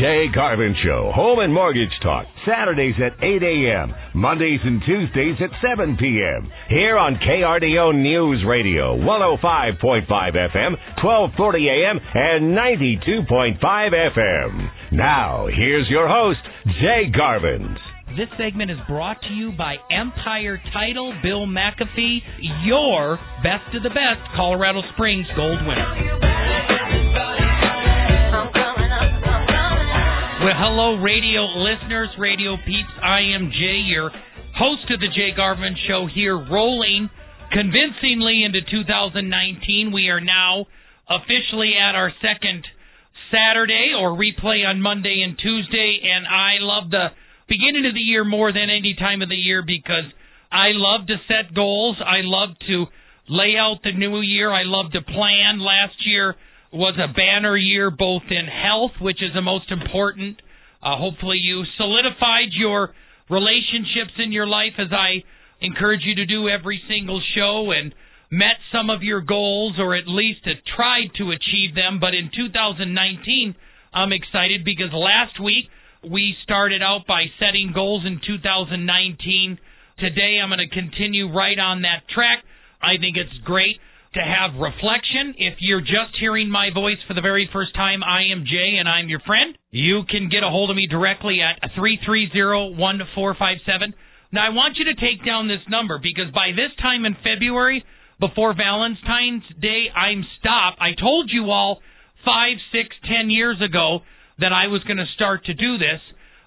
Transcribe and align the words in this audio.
Jay 0.00 0.26
Garvin 0.34 0.74
Show, 0.84 1.12
Home 1.14 1.38
and 1.38 1.52
Mortgage 1.52 1.92
Talk, 2.02 2.26
Saturdays 2.46 2.94
at 2.98 3.22
8 3.22 3.42
a.m., 3.42 3.94
Mondays 4.14 4.60
and 4.64 4.82
Tuesdays 4.84 5.36
at 5.40 5.50
7 5.62 5.96
p.m. 5.96 6.50
Here 6.68 6.98
on 6.98 7.16
KRDO 7.16 7.94
News 8.00 8.44
Radio, 8.46 8.96
105.5 8.96 10.06
FM, 10.08 10.72
1240 11.02 11.68
a.m., 11.68 12.00
and 12.14 12.56
92.5 12.56 13.60
FM. 13.60 14.70
Now, 14.92 15.46
here's 15.46 15.88
your 15.88 16.08
host, 16.08 16.40
Jay 16.80 17.10
Garvin. 17.16 17.76
This 18.16 18.28
segment 18.36 18.70
is 18.70 18.78
brought 18.88 19.22
to 19.22 19.32
you 19.32 19.52
by 19.56 19.76
Empire 19.90 20.60
Title, 20.72 21.14
Bill 21.22 21.46
McAfee, 21.46 22.18
your 22.64 23.18
best 23.42 23.74
of 23.76 23.84
the 23.84 23.90
best 23.90 24.34
Colorado 24.34 24.80
Springs 24.94 25.26
gold 25.36 25.60
winner. 25.64 26.29
Well, 30.40 30.56
hello, 30.56 30.94
radio 30.96 31.44
listeners, 31.44 32.08
radio 32.18 32.56
peeps. 32.56 32.96
I 33.04 33.36
am 33.36 33.52
Jay, 33.52 33.84
your 33.84 34.08
host 34.56 34.90
of 34.90 34.98
the 34.98 35.12
Jay 35.14 35.36
Garvin 35.36 35.76
Show 35.86 36.08
here, 36.08 36.34
rolling 36.34 37.10
convincingly 37.52 38.42
into 38.42 38.62
2019. 38.62 39.92
We 39.92 40.08
are 40.08 40.22
now 40.22 40.64
officially 41.10 41.74
at 41.76 41.94
our 41.94 42.10
second 42.22 42.64
Saturday 43.30 43.92
or 43.92 44.16
replay 44.16 44.64
on 44.66 44.80
Monday 44.80 45.20
and 45.20 45.36
Tuesday, 45.36 46.00
and 46.08 46.26
I 46.26 46.56
love 46.60 46.88
the 46.88 47.08
beginning 47.46 47.84
of 47.84 47.92
the 47.92 48.00
year 48.00 48.24
more 48.24 48.50
than 48.50 48.70
any 48.70 48.96
time 48.98 49.20
of 49.20 49.28
the 49.28 49.36
year 49.36 49.62
because 49.62 50.08
I 50.50 50.72
love 50.72 51.06
to 51.08 51.16
set 51.28 51.52
goals. 51.54 51.98
I 52.00 52.24
love 52.24 52.56
to 52.66 52.86
lay 53.28 53.56
out 53.58 53.80
the 53.84 53.92
new 53.92 54.22
year. 54.22 54.50
I 54.50 54.62
love 54.64 54.92
to 54.92 55.02
plan. 55.02 55.60
Last 55.60 56.00
year, 56.06 56.34
was 56.72 56.94
a 56.98 57.12
banner 57.12 57.56
year 57.56 57.90
both 57.90 58.22
in 58.30 58.46
health, 58.46 58.92
which 59.00 59.22
is 59.22 59.34
the 59.34 59.42
most 59.42 59.70
important. 59.70 60.40
Uh, 60.82 60.96
hopefully, 60.96 61.38
you 61.38 61.64
solidified 61.76 62.52
your 62.52 62.94
relationships 63.28 64.14
in 64.18 64.32
your 64.32 64.46
life 64.46 64.74
as 64.78 64.88
I 64.92 65.22
encourage 65.60 66.02
you 66.04 66.14
to 66.16 66.26
do 66.26 66.48
every 66.48 66.80
single 66.88 67.20
show 67.34 67.70
and 67.70 67.94
met 68.30 68.56
some 68.72 68.88
of 68.88 69.02
your 69.02 69.20
goals 69.20 69.74
or 69.78 69.96
at 69.96 70.06
least 70.06 70.46
tried 70.76 71.10
to 71.18 71.32
achieve 71.32 71.74
them. 71.74 71.98
But 72.00 72.14
in 72.14 72.30
2019, 72.34 73.54
I'm 73.92 74.12
excited 74.12 74.64
because 74.64 74.92
last 74.92 75.42
week 75.42 75.66
we 76.08 76.34
started 76.44 76.82
out 76.82 77.02
by 77.06 77.24
setting 77.38 77.72
goals 77.74 78.04
in 78.06 78.20
2019. 78.24 79.58
Today, 79.98 80.38
I'm 80.42 80.48
going 80.48 80.66
to 80.66 80.74
continue 80.74 81.30
right 81.30 81.58
on 81.58 81.82
that 81.82 82.08
track. 82.08 82.42
I 82.80 82.96
think 82.96 83.16
it's 83.16 83.36
great 83.44 83.76
to 84.14 84.20
have 84.20 84.60
reflection. 84.60 85.34
If 85.38 85.54
you're 85.60 85.80
just 85.80 86.18
hearing 86.18 86.50
my 86.50 86.70
voice 86.74 86.98
for 87.06 87.14
the 87.14 87.20
very 87.20 87.48
first 87.52 87.72
time, 87.74 88.02
I 88.02 88.22
am 88.32 88.44
Jay 88.44 88.76
and 88.78 88.88
I'm 88.88 89.08
your 89.08 89.20
friend. 89.20 89.56
You 89.70 90.02
can 90.10 90.28
get 90.28 90.42
a 90.42 90.48
hold 90.48 90.70
of 90.70 90.76
me 90.76 90.88
directly 90.88 91.38
at 91.40 91.60
330-1457. 91.78 93.94
Now 94.32 94.46
I 94.46 94.50
want 94.50 94.78
you 94.78 94.84
to 94.86 94.94
take 94.94 95.24
down 95.24 95.46
this 95.46 95.60
number 95.68 96.00
because 96.02 96.32
by 96.34 96.50
this 96.50 96.72
time 96.82 97.04
in 97.04 97.14
February, 97.22 97.84
before 98.18 98.52
Valentine's 98.54 99.44
Day, 99.60 99.86
I'm 99.94 100.24
stopped. 100.40 100.80
I 100.80 100.94
told 100.98 101.30
you 101.32 101.50
all 101.50 101.80
five, 102.24 102.56
six, 102.72 102.88
ten 103.06 103.30
years 103.30 103.62
ago 103.62 104.00
that 104.38 104.52
I 104.52 104.66
was 104.66 104.82
going 104.84 104.98
to 104.98 105.06
start 105.14 105.44
to 105.46 105.54
do 105.54 105.78
this. 105.78 106.00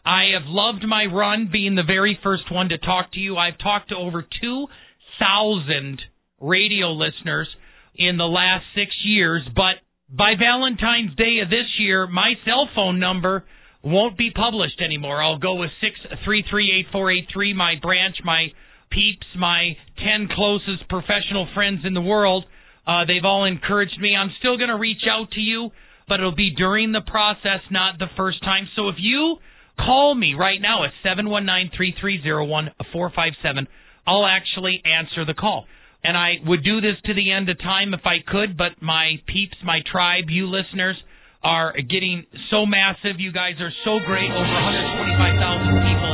I 0.06 0.32
have 0.34 0.48
loved 0.48 0.86
my 0.86 1.06
run 1.06 1.48
being 1.52 1.76
the 1.76 1.84
very 1.84 2.20
first 2.22 2.52
one 2.52 2.70
to 2.70 2.78
talk 2.78 3.12
to 3.14 3.20
you. 3.20 3.38
I've 3.38 3.58
talked 3.58 3.90
to 3.90 3.96
over 3.96 4.22
2,000 4.22 6.02
radio 6.44 6.92
listeners 6.92 7.48
in 7.96 8.18
the 8.18 8.26
last 8.26 8.66
six 8.76 8.92
years, 9.04 9.42
but 9.56 9.80
by 10.10 10.34
Valentine's 10.38 11.16
Day 11.16 11.40
of 11.44 11.50
this 11.50 11.66
year, 11.80 12.06
my 12.08 12.34
cell 12.46 12.68
phone 12.76 13.00
number 13.00 13.46
won't 13.84 14.18
be 14.18 14.32
published 14.32 14.82
anymore. 14.82 15.22
I'll 15.24 15.40
go 15.40 15.56
with 15.56 15.72
six 15.82 15.96
three 16.24 16.44
three 16.50 16.72
eight 16.72 16.92
four 16.92 17.12
eight 17.12 17.28
three. 17.34 17.54
My 17.54 17.76
branch, 17.82 18.18
my 18.24 18.48
peeps, 18.92 19.26
my 19.38 19.76
ten 19.98 20.28
closest 20.34 20.88
professional 20.90 21.48
friends 21.54 21.82
in 21.84 21.94
the 21.94 22.02
world. 22.02 22.46
Uh, 22.86 23.06
they've 23.06 23.26
all 23.26 23.46
encouraged 23.46 24.00
me. 24.00 24.16
I'm 24.16 24.32
still 24.40 24.58
going 24.58 24.70
to 24.70 24.78
reach 24.78 25.04
out 25.10 25.32
to 25.32 25.40
you, 25.40 25.72
but 26.08 26.20
it'll 26.20 26.36
be 26.36 26.54
during 26.56 26.92
the 26.92 27.02
process, 27.02 27.62
not 27.72 27.98
the 27.98 28.12
first 28.18 28.44
time. 28.44 28.68
So 28.76 28.90
if 28.90 28.96
you 29.00 29.38
call 29.78 30.14
me 30.14 30.36
right 30.38 30.62
now 30.62 30.84
at 30.84 30.92
seven 31.02 31.30
one 31.30 31.46
nine 31.46 31.72
three 31.76 31.96
three 32.00 32.22
zero 32.22 32.46
one 32.46 32.72
four 32.92 33.12
five 33.16 33.34
seven, 33.42 33.68
I'll 34.06 34.26
actually 34.26 34.82
answer 34.86 35.26
the 35.26 35.34
call 35.34 35.66
and 36.04 36.18
I 36.18 36.36
would 36.46 36.64
do 36.64 36.82
this 36.82 37.00
to 37.06 37.14
the 37.14 37.32
end 37.32 37.50
of 37.50 37.58
time 37.60 37.94
if 37.94 38.06
I 38.06 38.20
could, 38.26 38.58
but 38.58 38.82
my 38.82 39.16
peeps, 39.28 39.58
my 39.64 39.80
tribe, 39.90 40.26
you 40.30 40.48
listeners 40.48 40.98
are 41.44 41.74
getting 41.76 42.24
so 42.52 42.66
massive. 42.66 43.20
You 43.20 43.32
guys 43.32 43.60
are 43.60 43.72
so 43.84 44.00
great. 44.06 44.32
Over 44.32 44.48
125,000 44.48 45.76
people 45.76 46.14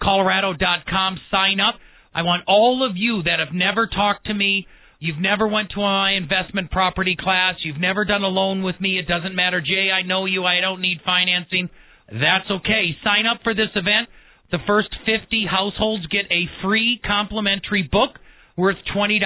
churchillcolorado.com. 0.00 1.20
Sign 1.30 1.60
up. 1.60 1.74
I 2.14 2.22
want 2.22 2.44
all 2.46 2.86
of 2.88 2.96
you 2.96 3.22
that 3.24 3.40
have 3.40 3.52
never 3.52 3.86
talked 3.86 4.26
to 4.26 4.34
me 4.34 4.66
You've 4.98 5.18
never 5.18 5.46
went 5.46 5.70
to 5.70 5.80
my 5.80 6.12
investment 6.12 6.70
property 6.70 7.16
class. 7.18 7.56
You've 7.62 7.80
never 7.80 8.04
done 8.04 8.22
a 8.22 8.28
loan 8.28 8.62
with 8.62 8.80
me. 8.80 8.98
It 8.98 9.06
doesn't 9.06 9.34
matter. 9.34 9.60
Jay, 9.60 9.90
I 9.90 10.02
know 10.02 10.24
you. 10.24 10.44
I 10.44 10.60
don't 10.60 10.80
need 10.80 11.00
financing. 11.04 11.68
That's 12.10 12.50
okay. 12.50 12.96
Sign 13.04 13.26
up 13.26 13.40
for 13.42 13.54
this 13.54 13.70
event. 13.74 14.08
The 14.50 14.58
first 14.66 14.88
50 15.04 15.46
households 15.50 16.06
get 16.06 16.24
a 16.30 16.48
free 16.62 17.00
complimentary 17.04 17.82
book 17.82 18.18
worth 18.56 18.76
$20 18.94 19.20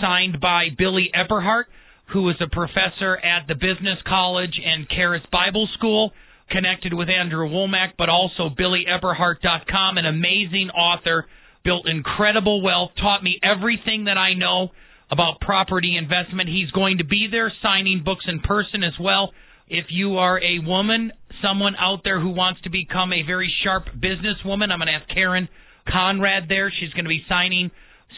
signed 0.00 0.40
by 0.40 0.68
Billy 0.76 1.10
Epperhart. 1.14 1.64
who 2.12 2.28
is 2.28 2.36
a 2.40 2.54
professor 2.54 3.16
at 3.16 3.48
the 3.48 3.54
Business 3.54 3.96
College 4.06 4.60
and 4.62 4.86
Charis 4.90 5.22
Bible 5.32 5.66
School, 5.78 6.12
connected 6.50 6.92
with 6.92 7.08
Andrew 7.08 7.48
Wommack, 7.48 7.92
but 7.96 8.10
also 8.10 8.50
BillyEpperhart.com, 8.50 9.96
an 9.96 10.04
amazing 10.04 10.68
author, 10.68 11.26
built 11.64 11.88
incredible 11.88 12.62
wealth, 12.62 12.90
taught 13.00 13.22
me 13.22 13.40
everything 13.42 14.04
that 14.04 14.18
I 14.18 14.34
know 14.34 14.68
about 15.10 15.40
property 15.40 15.96
investment. 15.96 16.48
He's 16.48 16.70
going 16.70 16.98
to 16.98 17.04
be 17.04 17.28
there 17.30 17.52
signing 17.62 18.02
books 18.04 18.24
in 18.26 18.40
person 18.40 18.82
as 18.82 18.94
well. 19.00 19.32
If 19.68 19.86
you 19.90 20.18
are 20.18 20.38
a 20.40 20.58
woman, 20.58 21.12
someone 21.42 21.74
out 21.78 22.00
there 22.04 22.20
who 22.20 22.30
wants 22.30 22.60
to 22.62 22.70
become 22.70 23.12
a 23.12 23.22
very 23.22 23.52
sharp 23.62 23.84
businesswoman, 23.96 24.70
I'm 24.70 24.78
going 24.78 24.88
to 24.88 24.98
have 24.98 25.08
Karen 25.12 25.48
Conrad 25.88 26.48
there. 26.48 26.70
She's 26.70 26.92
going 26.92 27.04
to 27.04 27.08
be 27.08 27.24
signing 27.28 27.70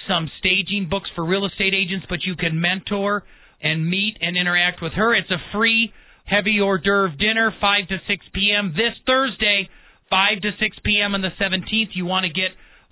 some 0.09 0.31
staging 0.39 0.89
books 0.91 1.09
for 1.15 1.25
real 1.25 1.47
estate 1.47 1.75
agents, 1.75 2.07
but 2.09 2.25
you 2.25 2.37
can 2.37 2.61
mentor 2.61 3.25
and 3.63 3.89
meet 3.89 4.17
and 4.21 4.37
interact 4.37 4.83
with 4.83 4.93
her. 4.93 5.15
It's 5.15 5.31
a 5.31 5.39
free 5.53 5.93
heavy 6.25 6.61
hors 6.61 6.79
d'oeuvre 6.79 7.17
dinner, 7.17 7.55
5 7.61 7.89
to 7.89 7.99
6 8.07 8.27
p.m. 8.35 8.75
this 8.77 8.95
Thursday, 9.07 9.69
5 10.11 10.41
to 10.43 10.51
6 10.59 10.77
p.m. 10.85 11.15
on 11.15 11.23
the 11.23 11.31
17th. 11.41 11.95
You 11.95 12.07
want 12.07 12.27
to 12.27 12.33
get 12.33 12.51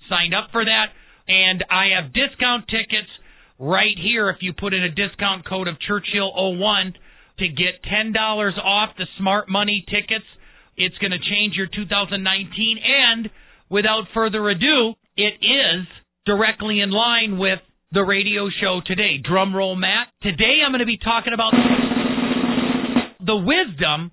signed 0.08 0.34
up 0.34 0.50
for 0.52 0.64
that. 0.64 0.86
And 1.26 1.64
I 1.70 1.88
have 1.96 2.12
discount 2.12 2.68
tickets 2.68 3.10
right 3.58 3.96
here 4.00 4.30
if 4.30 4.38
you 4.40 4.52
put 4.52 4.74
in 4.74 4.82
a 4.82 4.90
discount 4.90 5.46
code 5.48 5.68
of 5.68 5.76
Churchill01 5.88 6.94
to 7.38 7.48
get 7.48 7.82
$10 7.84 8.58
off 8.58 8.90
the 8.96 9.06
smart 9.18 9.48
money 9.48 9.84
tickets. 9.88 10.26
It's 10.76 10.96
going 10.98 11.12
to 11.12 11.18
change 11.18 11.54
your 11.54 11.66
2019 11.66 12.78
and 12.84 13.30
without 13.70 14.04
further 14.12 14.48
ado, 14.48 14.94
it 15.16 15.34
is 15.40 15.86
directly 16.26 16.80
in 16.80 16.90
line 16.90 17.38
with 17.38 17.60
the 17.92 18.02
radio 18.02 18.48
show 18.60 18.80
today. 18.84 19.18
Drum 19.22 19.54
roll, 19.54 19.76
Matt. 19.76 20.08
Today 20.22 20.62
I'm 20.64 20.72
going 20.72 20.80
to 20.80 20.86
be 20.86 20.98
talking 20.98 21.32
about 21.32 21.52
the 23.24 23.36
wisdom 23.36 24.10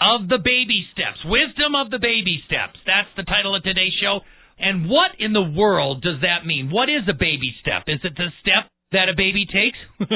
of 0.00 0.28
the 0.28 0.38
baby 0.38 0.84
steps. 0.92 1.22
Wisdom 1.24 1.74
of 1.74 1.90
the 1.90 1.98
baby 1.98 2.42
steps. 2.46 2.78
That's 2.86 3.08
the 3.16 3.22
title 3.22 3.54
of 3.54 3.62
today's 3.62 3.94
show. 4.00 4.20
And 4.58 4.88
what 4.88 5.12
in 5.18 5.32
the 5.32 5.42
world 5.42 6.02
does 6.02 6.20
that 6.22 6.46
mean? 6.46 6.70
What 6.70 6.88
is 6.88 7.02
a 7.08 7.14
baby 7.14 7.54
step? 7.60 7.84
Is 7.86 8.00
it 8.04 8.14
the 8.16 8.30
step 8.40 8.70
that 8.92 9.08
a 9.08 9.14
baby 9.16 9.46
takes? 9.46 9.78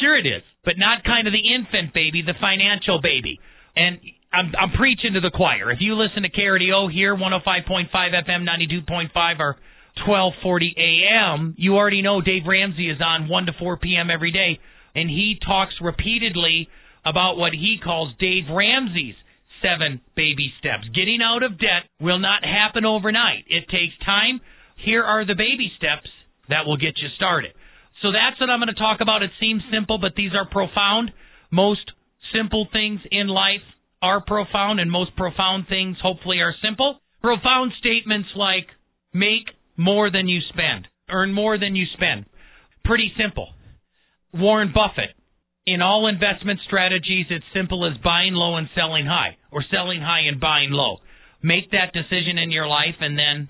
sure 0.00 0.16
it 0.16 0.26
is, 0.26 0.42
but 0.64 0.78
not 0.78 1.04
kind 1.04 1.26
of 1.26 1.32
the 1.32 1.54
infant 1.54 1.92
baby, 1.92 2.22
the 2.22 2.38
financial 2.40 3.00
baby. 3.02 3.40
And 3.74 3.98
I'm, 4.32 4.52
I'm 4.58 4.72
preaching 4.76 5.14
to 5.14 5.20
the 5.20 5.30
choir. 5.34 5.70
If 5.70 5.78
you 5.80 5.94
listen 5.94 6.22
to 6.22 6.30
KRDO 6.30 6.92
here, 6.92 7.16
105.5 7.16 7.90
FM, 7.90 8.46
92.5, 8.46 9.40
or 9.40 9.56
12:40 10.06 10.76
a.m., 10.76 11.54
you 11.58 11.76
already 11.76 12.02
know 12.02 12.20
Dave 12.20 12.42
Ramsey 12.46 12.88
is 12.88 13.00
on 13.00 13.28
1 13.28 13.46
to 13.46 13.52
4 13.58 13.78
p.m. 13.78 14.10
every 14.10 14.30
day, 14.30 14.58
and 14.94 15.08
he 15.08 15.38
talks 15.44 15.74
repeatedly 15.80 16.68
about 17.04 17.36
what 17.36 17.52
he 17.52 17.78
calls 17.82 18.12
Dave 18.20 18.44
Ramsey's 18.50 19.14
seven 19.62 20.00
baby 20.16 20.52
steps. 20.58 20.88
Getting 20.94 21.20
out 21.22 21.42
of 21.42 21.58
debt 21.58 21.88
will 22.00 22.18
not 22.18 22.44
happen 22.44 22.84
overnight. 22.84 23.44
It 23.48 23.68
takes 23.68 23.94
time. 24.04 24.40
Here 24.76 25.02
are 25.02 25.26
the 25.26 25.34
baby 25.34 25.70
steps 25.76 26.08
that 26.48 26.66
will 26.66 26.76
get 26.76 26.98
you 26.98 27.08
started. 27.16 27.52
So 28.02 28.12
that's 28.12 28.40
what 28.40 28.50
I'm 28.50 28.60
going 28.60 28.72
to 28.72 28.78
talk 28.78 29.00
about. 29.00 29.22
It 29.22 29.30
seems 29.40 29.62
simple, 29.72 29.98
but 29.98 30.14
these 30.16 30.32
are 30.34 30.48
profound. 30.48 31.10
Most 31.50 31.90
simple 32.32 32.68
things 32.72 33.00
in 33.10 33.26
life 33.26 33.64
are 34.00 34.22
profound, 34.24 34.80
and 34.80 34.90
most 34.90 35.16
profound 35.16 35.66
things 35.68 35.96
hopefully 36.00 36.38
are 36.38 36.54
simple. 36.62 37.00
Profound 37.20 37.72
statements 37.80 38.28
like 38.36 38.68
make 39.12 39.50
more 39.76 40.10
than 40.10 40.28
you 40.28 40.40
spend, 40.48 40.86
earn 41.10 41.32
more 41.32 41.58
than 41.58 41.74
you 41.74 41.86
spend. 41.94 42.26
Pretty 42.84 43.12
simple. 43.20 43.48
Warren 44.32 44.72
Buffett. 44.72 45.14
In 45.68 45.82
all 45.82 46.06
investment 46.06 46.60
strategies, 46.64 47.26
it's 47.28 47.44
simple 47.52 47.84
as 47.84 47.92
buying 48.02 48.32
low 48.32 48.56
and 48.56 48.70
selling 48.74 49.04
high, 49.04 49.36
or 49.52 49.62
selling 49.70 50.00
high 50.00 50.24
and 50.24 50.40
buying 50.40 50.70
low. 50.70 50.96
Make 51.42 51.72
that 51.72 51.92
decision 51.92 52.38
in 52.38 52.50
your 52.50 52.66
life 52.66 52.96
and 53.00 53.18
then 53.18 53.46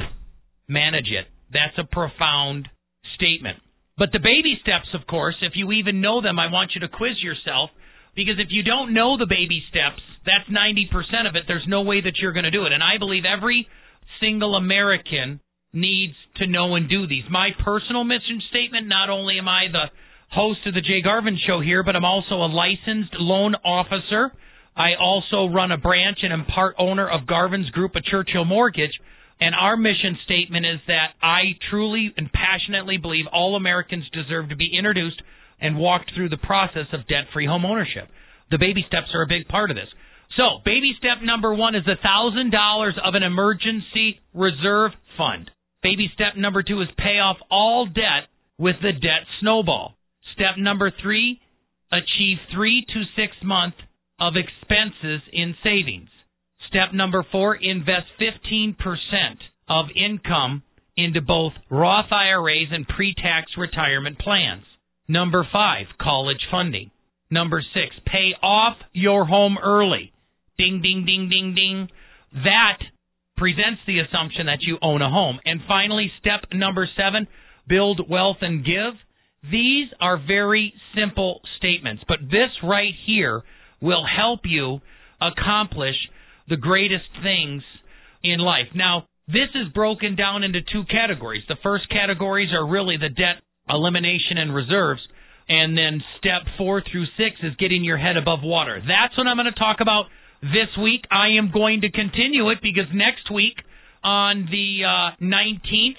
manage 0.66 1.06
it. 1.14 1.30
That's 1.52 1.78
a 1.78 1.86
profound 1.86 2.66
statement. 3.14 3.58
But 3.96 4.10
the 4.10 4.18
baby 4.18 4.58
steps, 4.62 4.88
of 4.94 5.06
course, 5.06 5.36
if 5.42 5.52
you 5.54 5.70
even 5.70 6.00
know 6.00 6.20
them, 6.20 6.40
I 6.40 6.50
want 6.50 6.72
you 6.74 6.80
to 6.80 6.88
quiz 6.88 7.22
yourself 7.22 7.70
because 8.16 8.42
if 8.42 8.48
you 8.50 8.64
don't 8.64 8.92
know 8.92 9.16
the 9.16 9.30
baby 9.30 9.62
steps, 9.70 10.02
that's 10.26 10.50
90% 10.50 10.90
of 11.28 11.36
it. 11.36 11.44
There's 11.46 11.66
no 11.68 11.82
way 11.82 12.00
that 12.00 12.18
you're 12.18 12.34
going 12.34 12.50
to 12.50 12.50
do 12.50 12.66
it. 12.66 12.72
And 12.72 12.82
I 12.82 12.98
believe 12.98 13.22
every 13.30 13.68
single 14.18 14.56
American 14.56 15.38
needs 15.72 16.14
to 16.38 16.48
know 16.48 16.74
and 16.74 16.90
do 16.90 17.06
these. 17.06 17.30
My 17.30 17.50
personal 17.64 18.02
mission 18.02 18.42
statement 18.50 18.88
not 18.88 19.08
only 19.08 19.38
am 19.38 19.46
I 19.46 19.70
the 19.70 19.86
host 20.30 20.60
of 20.66 20.74
the 20.74 20.80
Jay 20.80 21.00
Garvin 21.02 21.38
Show 21.46 21.60
here, 21.60 21.82
but 21.82 21.96
I'm 21.96 22.04
also 22.04 22.36
a 22.36 22.48
licensed 22.52 23.14
loan 23.14 23.54
officer. 23.64 24.32
I 24.76 24.94
also 25.00 25.46
run 25.46 25.72
a 25.72 25.78
branch 25.78 26.18
and 26.22 26.32
am 26.32 26.44
part 26.44 26.76
owner 26.78 27.08
of 27.08 27.26
Garvin's 27.26 27.70
Group 27.70 27.96
of 27.96 28.04
Churchill 28.04 28.44
Mortgage. 28.44 28.92
And 29.40 29.54
our 29.54 29.76
mission 29.76 30.18
statement 30.24 30.66
is 30.66 30.80
that 30.86 31.14
I 31.22 31.54
truly 31.70 32.12
and 32.16 32.30
passionately 32.32 32.96
believe 32.96 33.26
all 33.32 33.56
Americans 33.56 34.04
deserve 34.12 34.48
to 34.48 34.56
be 34.56 34.70
introduced 34.76 35.20
and 35.60 35.76
walked 35.76 36.12
through 36.14 36.28
the 36.28 36.36
process 36.36 36.86
of 36.92 37.06
debt 37.08 37.26
free 37.32 37.46
home 37.46 37.64
ownership. 37.64 38.08
The 38.50 38.58
baby 38.58 38.84
steps 38.86 39.08
are 39.14 39.22
a 39.22 39.28
big 39.28 39.48
part 39.48 39.70
of 39.70 39.76
this. 39.76 39.88
So, 40.36 40.62
baby 40.64 40.92
step 40.98 41.18
number 41.22 41.54
one 41.54 41.74
is 41.74 41.84
$1,000 41.84 42.92
of 43.02 43.14
an 43.14 43.22
emergency 43.22 44.20
reserve 44.34 44.92
fund. 45.16 45.50
Baby 45.82 46.10
step 46.14 46.36
number 46.36 46.62
two 46.62 46.80
is 46.82 46.88
pay 46.96 47.18
off 47.18 47.38
all 47.50 47.86
debt 47.86 48.28
with 48.58 48.76
the 48.82 48.92
debt 48.92 49.26
snowball. 49.40 49.97
Step 50.34 50.56
number 50.58 50.92
three, 51.02 51.40
achieve 51.92 52.38
three 52.54 52.84
to 52.86 53.04
six 53.16 53.32
months 53.42 53.78
of 54.20 54.34
expenses 54.36 55.22
in 55.32 55.54
savings. 55.62 56.10
Step 56.68 56.92
number 56.92 57.24
four, 57.30 57.54
invest 57.54 58.06
15% 58.20 58.74
of 59.68 59.86
income 59.94 60.62
into 60.96 61.20
both 61.20 61.52
Roth 61.70 62.10
IRAs 62.10 62.68
and 62.72 62.86
pre 62.86 63.14
tax 63.14 63.52
retirement 63.56 64.18
plans. 64.18 64.64
Number 65.06 65.46
five, 65.50 65.86
college 66.00 66.46
funding. 66.50 66.90
Number 67.30 67.62
six, 67.72 67.94
pay 68.06 68.34
off 68.42 68.76
your 68.92 69.24
home 69.24 69.56
early. 69.62 70.12
Ding, 70.58 70.80
ding, 70.82 71.04
ding, 71.06 71.28
ding, 71.30 71.54
ding. 71.54 71.88
That 72.44 72.78
presents 73.36 73.80
the 73.86 74.00
assumption 74.00 74.46
that 74.46 74.62
you 74.62 74.76
own 74.82 75.00
a 75.00 75.08
home. 75.08 75.38
And 75.44 75.60
finally, 75.68 76.10
step 76.18 76.40
number 76.52 76.88
seven, 76.96 77.28
build 77.66 78.10
wealth 78.10 78.38
and 78.40 78.64
give. 78.64 78.94
These 79.42 79.88
are 80.00 80.18
very 80.18 80.72
simple 80.94 81.40
statements, 81.58 82.02
but 82.08 82.18
this 82.30 82.50
right 82.62 82.94
here 83.06 83.42
will 83.80 84.04
help 84.04 84.40
you 84.44 84.80
accomplish 85.20 85.94
the 86.48 86.56
greatest 86.56 87.08
things 87.22 87.62
in 88.22 88.40
life. 88.40 88.66
Now, 88.74 89.06
this 89.28 89.50
is 89.54 89.72
broken 89.74 90.16
down 90.16 90.42
into 90.42 90.60
two 90.72 90.84
categories. 90.90 91.42
The 91.48 91.56
first 91.62 91.88
categories 91.90 92.50
are 92.52 92.66
really 92.66 92.96
the 92.96 93.10
debt 93.10 93.42
elimination 93.68 94.38
and 94.38 94.54
reserves. 94.54 95.00
And 95.48 95.76
then 95.76 96.02
step 96.18 96.42
four 96.56 96.82
through 96.82 97.06
six 97.16 97.36
is 97.42 97.54
getting 97.56 97.84
your 97.84 97.96
head 97.96 98.16
above 98.16 98.40
water. 98.42 98.80
That's 98.80 99.16
what 99.16 99.26
I'm 99.26 99.36
going 99.36 99.52
to 99.52 99.58
talk 99.58 99.78
about 99.80 100.06
this 100.42 100.68
week. 100.82 101.04
I 101.10 101.38
am 101.38 101.50
going 101.52 101.82
to 101.82 101.90
continue 101.90 102.50
it 102.50 102.58
because 102.62 102.88
next 102.92 103.32
week 103.32 103.54
on 104.04 104.48
the 104.50 104.84
uh, 104.84 105.24
19th, 105.24 105.96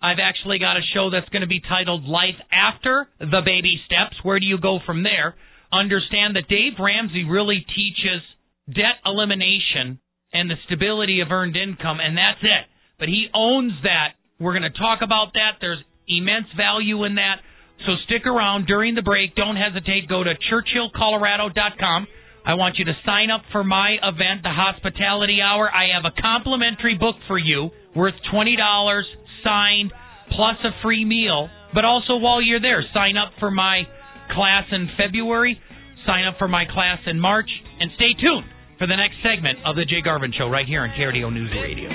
I've 0.00 0.22
actually 0.22 0.58
got 0.58 0.76
a 0.76 0.80
show 0.94 1.10
that's 1.10 1.28
going 1.30 1.42
to 1.42 1.48
be 1.48 1.60
titled 1.60 2.04
Life 2.04 2.38
After 2.52 3.08
the 3.18 3.42
Baby 3.44 3.80
Steps. 3.86 4.14
Where 4.22 4.38
do 4.38 4.46
you 4.46 4.58
go 4.58 4.78
from 4.86 5.02
there? 5.02 5.34
Understand 5.72 6.36
that 6.36 6.48
Dave 6.48 6.78
Ramsey 6.78 7.24
really 7.24 7.66
teaches 7.74 8.22
debt 8.68 9.02
elimination 9.04 9.98
and 10.32 10.48
the 10.48 10.54
stability 10.66 11.20
of 11.20 11.32
earned 11.32 11.56
income, 11.56 11.98
and 12.00 12.16
that's 12.16 12.42
it. 12.42 12.64
But 12.98 13.08
he 13.08 13.26
owns 13.34 13.72
that. 13.82 14.14
We're 14.38 14.56
going 14.56 14.70
to 14.70 14.78
talk 14.78 15.00
about 15.02 15.32
that. 15.34 15.58
There's 15.60 15.82
immense 16.06 16.46
value 16.56 17.04
in 17.04 17.16
that. 17.16 17.42
So 17.86 17.94
stick 18.06 18.26
around 18.26 18.66
during 18.66 18.94
the 18.94 19.02
break. 19.02 19.34
Don't 19.34 19.56
hesitate. 19.56 20.08
Go 20.08 20.22
to 20.22 20.34
churchillcolorado.com. 20.50 22.06
I 22.46 22.54
want 22.54 22.78
you 22.78 22.84
to 22.86 22.94
sign 23.04 23.30
up 23.30 23.42
for 23.52 23.64
my 23.64 23.96
event, 24.02 24.42
the 24.42 24.54
Hospitality 24.54 25.40
Hour. 25.42 25.68
I 25.74 25.88
have 25.94 26.04
a 26.04 26.14
complimentary 26.22 26.96
book 26.96 27.16
for 27.26 27.38
you 27.38 27.70
worth 27.94 28.14
$20 28.32 28.56
signed 29.48 29.92
plus 30.36 30.56
a 30.64 30.70
free 30.82 31.04
meal. 31.04 31.48
But 31.72 31.84
also 31.84 32.16
while 32.16 32.42
you're 32.42 32.60
there, 32.60 32.84
sign 32.92 33.16
up 33.16 33.32
for 33.40 33.50
my 33.50 33.82
class 34.34 34.64
in 34.70 34.88
February, 34.96 35.58
sign 36.06 36.26
up 36.26 36.36
for 36.38 36.48
my 36.48 36.64
class 36.64 36.98
in 37.06 37.18
March, 37.18 37.48
and 37.80 37.90
stay 37.96 38.12
tuned 38.20 38.44
for 38.78 38.86
the 38.86 38.96
next 38.96 39.16
segment 39.22 39.58
of 39.64 39.76
the 39.76 39.84
Jay 39.84 40.02
Garvin 40.02 40.32
Show 40.36 40.48
right 40.48 40.66
here 40.66 40.82
on 40.82 40.90
KRDO 40.90 41.32
News 41.32 41.50
Radio. 41.56 41.88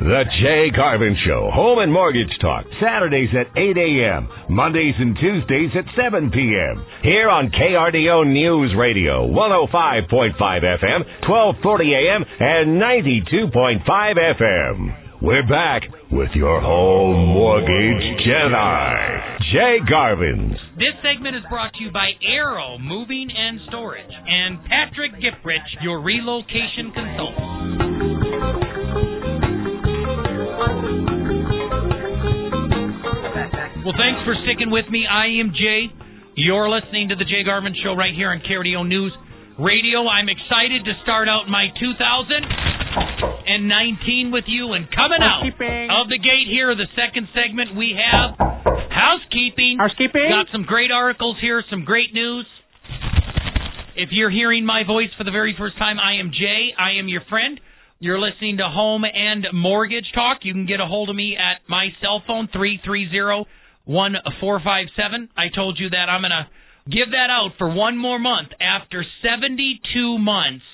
The 0.00 0.24
Jay 0.42 0.70
Garvin 0.74 1.16
Show, 1.26 1.50
Home 1.52 1.78
and 1.80 1.92
Mortgage 1.92 2.32
Talk, 2.40 2.64
Saturdays 2.82 3.28
at 3.38 3.46
8 3.56 3.76
a.m., 3.76 4.28
Mondays 4.48 4.94
and 4.98 5.14
Tuesdays 5.16 5.70
at 5.76 5.84
7 5.94 6.30
p.m. 6.30 6.84
Here 7.02 7.28
on 7.28 7.50
KRDO 7.50 8.26
News 8.32 8.74
Radio, 8.76 9.28
105.5 9.28 10.34
FM, 10.40 11.04
1240 11.28 11.94
a.m., 11.94 12.24
and 12.40 12.80
92.5 12.80 13.84
FM. 14.40 15.22
We're 15.22 15.46
back 15.46 15.82
with 16.10 16.30
your 16.34 16.60
home 16.60 17.28
mortgage 17.28 18.02
Jedi, 18.26 19.38
Jay 19.52 19.78
Garvin's. 19.88 20.69
This 20.80 20.96
segment 21.04 21.36
is 21.36 21.44
brought 21.50 21.74
to 21.74 21.84
you 21.84 21.90
by 21.92 22.12
Arrow 22.24 22.78
Moving 22.78 23.28
and 23.28 23.60
Storage 23.68 24.08
and 24.08 24.64
Patrick 24.64 25.12
Giprich, 25.20 25.60
your 25.82 26.00
relocation 26.00 26.90
consultant. 26.96 27.36
Well, 33.84 33.92
thanks 33.92 34.24
for 34.24 34.32
sticking 34.48 34.72
with 34.72 34.88
me. 34.88 35.04
I 35.04 35.36
am 35.44 35.52
Jay. 35.52 35.92
You're 36.34 36.70
listening 36.70 37.10
to 37.10 37.14
the 37.14 37.26
Jay 37.28 37.44
Garvin 37.44 37.74
Show 37.84 37.92
right 37.92 38.14
here 38.16 38.30
on 38.30 38.40
KRDO 38.40 38.88
News 38.88 39.12
Radio. 39.58 40.08
I'm 40.08 40.30
excited 40.32 40.86
to 40.88 40.94
start 41.02 41.28
out 41.28 41.46
my 41.46 41.68
2019 41.76 44.32
with 44.32 44.44
you 44.48 44.72
and 44.72 44.88
coming 44.96 45.20
out 45.20 45.44
of 45.44 46.08
the 46.08 46.16
gate 46.16 46.48
here, 46.48 46.74
the 46.74 46.88
second 46.96 47.28
segment, 47.36 47.76
we 47.76 47.92
have 48.00 48.32
housekeeping. 49.00 49.78
Housekeeping. 49.80 50.28
Got 50.28 50.52
some 50.52 50.64
great 50.64 50.92
articles 50.92 51.36
here, 51.40 51.64
some 51.70 51.84
great 51.84 52.12
news. 52.12 52.46
If 53.96 54.10
you're 54.12 54.30
hearing 54.30 54.64
my 54.64 54.84
voice 54.86 55.10
for 55.16 55.24
the 55.24 55.30
very 55.30 55.54
first 55.58 55.78
time, 55.78 55.98
I 55.98 56.20
am 56.20 56.30
Jay. 56.30 56.70
I 56.78 57.00
am 57.00 57.08
your 57.08 57.22
friend. 57.28 57.60
You're 57.98 58.20
listening 58.20 58.58
to 58.58 58.68
Home 58.68 59.04
and 59.04 59.46
Mortgage 59.52 60.08
Talk. 60.14 60.38
You 60.42 60.52
can 60.52 60.66
get 60.66 60.80
a 60.80 60.86
hold 60.86 61.10
of 61.10 61.16
me 61.16 61.36
at 61.36 61.60
my 61.68 61.88
cell 62.00 62.22
phone, 62.26 62.48
330 62.52 63.44
1457. 63.84 65.28
I 65.36 65.48
told 65.54 65.78
you 65.78 65.90
that 65.90 66.08
I'm 66.08 66.22
going 66.22 66.30
to 66.30 66.46
give 66.88 67.10
that 67.12 67.28
out 67.28 67.58
for 67.58 67.72
one 67.72 67.96
more 67.96 68.18
month. 68.18 68.48
After 68.60 69.04
72 69.22 70.18
months, 70.18 70.64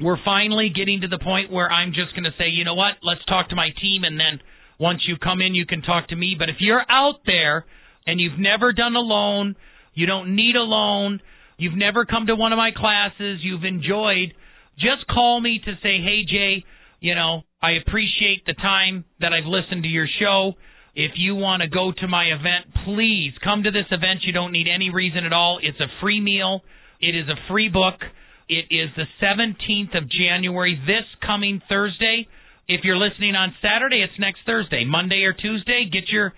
we're 0.00 0.22
finally 0.24 0.70
getting 0.74 1.02
to 1.02 1.08
the 1.08 1.18
point 1.18 1.50
where 1.50 1.70
I'm 1.70 1.92
just 1.92 2.14
going 2.14 2.24
to 2.24 2.34
say, 2.38 2.48
you 2.48 2.64
know 2.64 2.74
what, 2.74 3.02
let's 3.02 3.24
talk 3.26 3.50
to 3.50 3.56
my 3.56 3.68
team, 3.80 4.04
and 4.04 4.18
then 4.18 4.40
once 4.82 5.02
you 5.06 5.16
come 5.16 5.40
in, 5.40 5.54
you 5.54 5.64
can 5.64 5.80
talk 5.80 6.08
to 6.08 6.16
me. 6.16 6.34
But 6.36 6.48
if 6.48 6.56
you're 6.58 6.84
out 6.90 7.20
there 7.24 7.64
and 8.04 8.20
you've 8.20 8.38
never 8.38 8.72
done 8.72 8.96
a 8.96 8.98
loan, 8.98 9.54
you 9.94 10.06
don't 10.06 10.34
need 10.34 10.56
a 10.56 10.62
loan, 10.62 11.20
you've 11.56 11.78
never 11.78 12.04
come 12.04 12.26
to 12.26 12.34
one 12.34 12.52
of 12.52 12.56
my 12.56 12.72
classes, 12.74 13.38
you've 13.42 13.62
enjoyed, 13.62 14.34
just 14.74 15.06
call 15.06 15.40
me 15.40 15.60
to 15.64 15.72
say, 15.84 16.02
hey, 16.02 16.24
Jay, 16.28 16.64
you 16.98 17.14
know, 17.14 17.42
I 17.62 17.78
appreciate 17.86 18.44
the 18.44 18.54
time 18.54 19.04
that 19.20 19.32
I've 19.32 19.46
listened 19.46 19.84
to 19.84 19.88
your 19.88 20.08
show. 20.18 20.54
If 20.96 21.12
you 21.14 21.36
want 21.36 21.62
to 21.62 21.68
go 21.68 21.92
to 22.00 22.08
my 22.08 22.24
event, 22.24 22.74
please 22.84 23.32
come 23.44 23.62
to 23.62 23.70
this 23.70 23.86
event. 23.92 24.24
You 24.24 24.32
don't 24.32 24.50
need 24.50 24.66
any 24.66 24.90
reason 24.90 25.24
at 25.24 25.32
all. 25.32 25.60
It's 25.62 25.78
a 25.78 25.86
free 26.00 26.20
meal. 26.20 26.62
It 27.00 27.14
is 27.14 27.28
a 27.28 27.38
free 27.48 27.68
book. 27.68 28.02
It 28.48 28.66
is 28.74 28.90
the 28.96 29.06
17th 29.22 29.96
of 29.96 30.10
January, 30.10 30.74
this 30.86 31.06
coming 31.24 31.62
Thursday. 31.68 32.26
If 32.72 32.84
you're 32.84 32.96
listening 32.96 33.36
on 33.36 33.52
Saturday, 33.60 34.00
it's 34.00 34.18
next 34.18 34.40
Thursday. 34.46 34.86
Monday 34.88 35.24
or 35.28 35.34
Tuesday, 35.34 35.84
get 35.92 36.08
your 36.08 36.32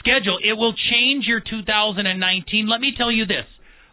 schedule. 0.00 0.36
It 0.42 0.54
will 0.54 0.74
change 0.90 1.26
your 1.26 1.38
2019. 1.38 2.66
Let 2.66 2.80
me 2.80 2.90
tell 2.98 3.12
you 3.12 3.24
this. 3.24 3.46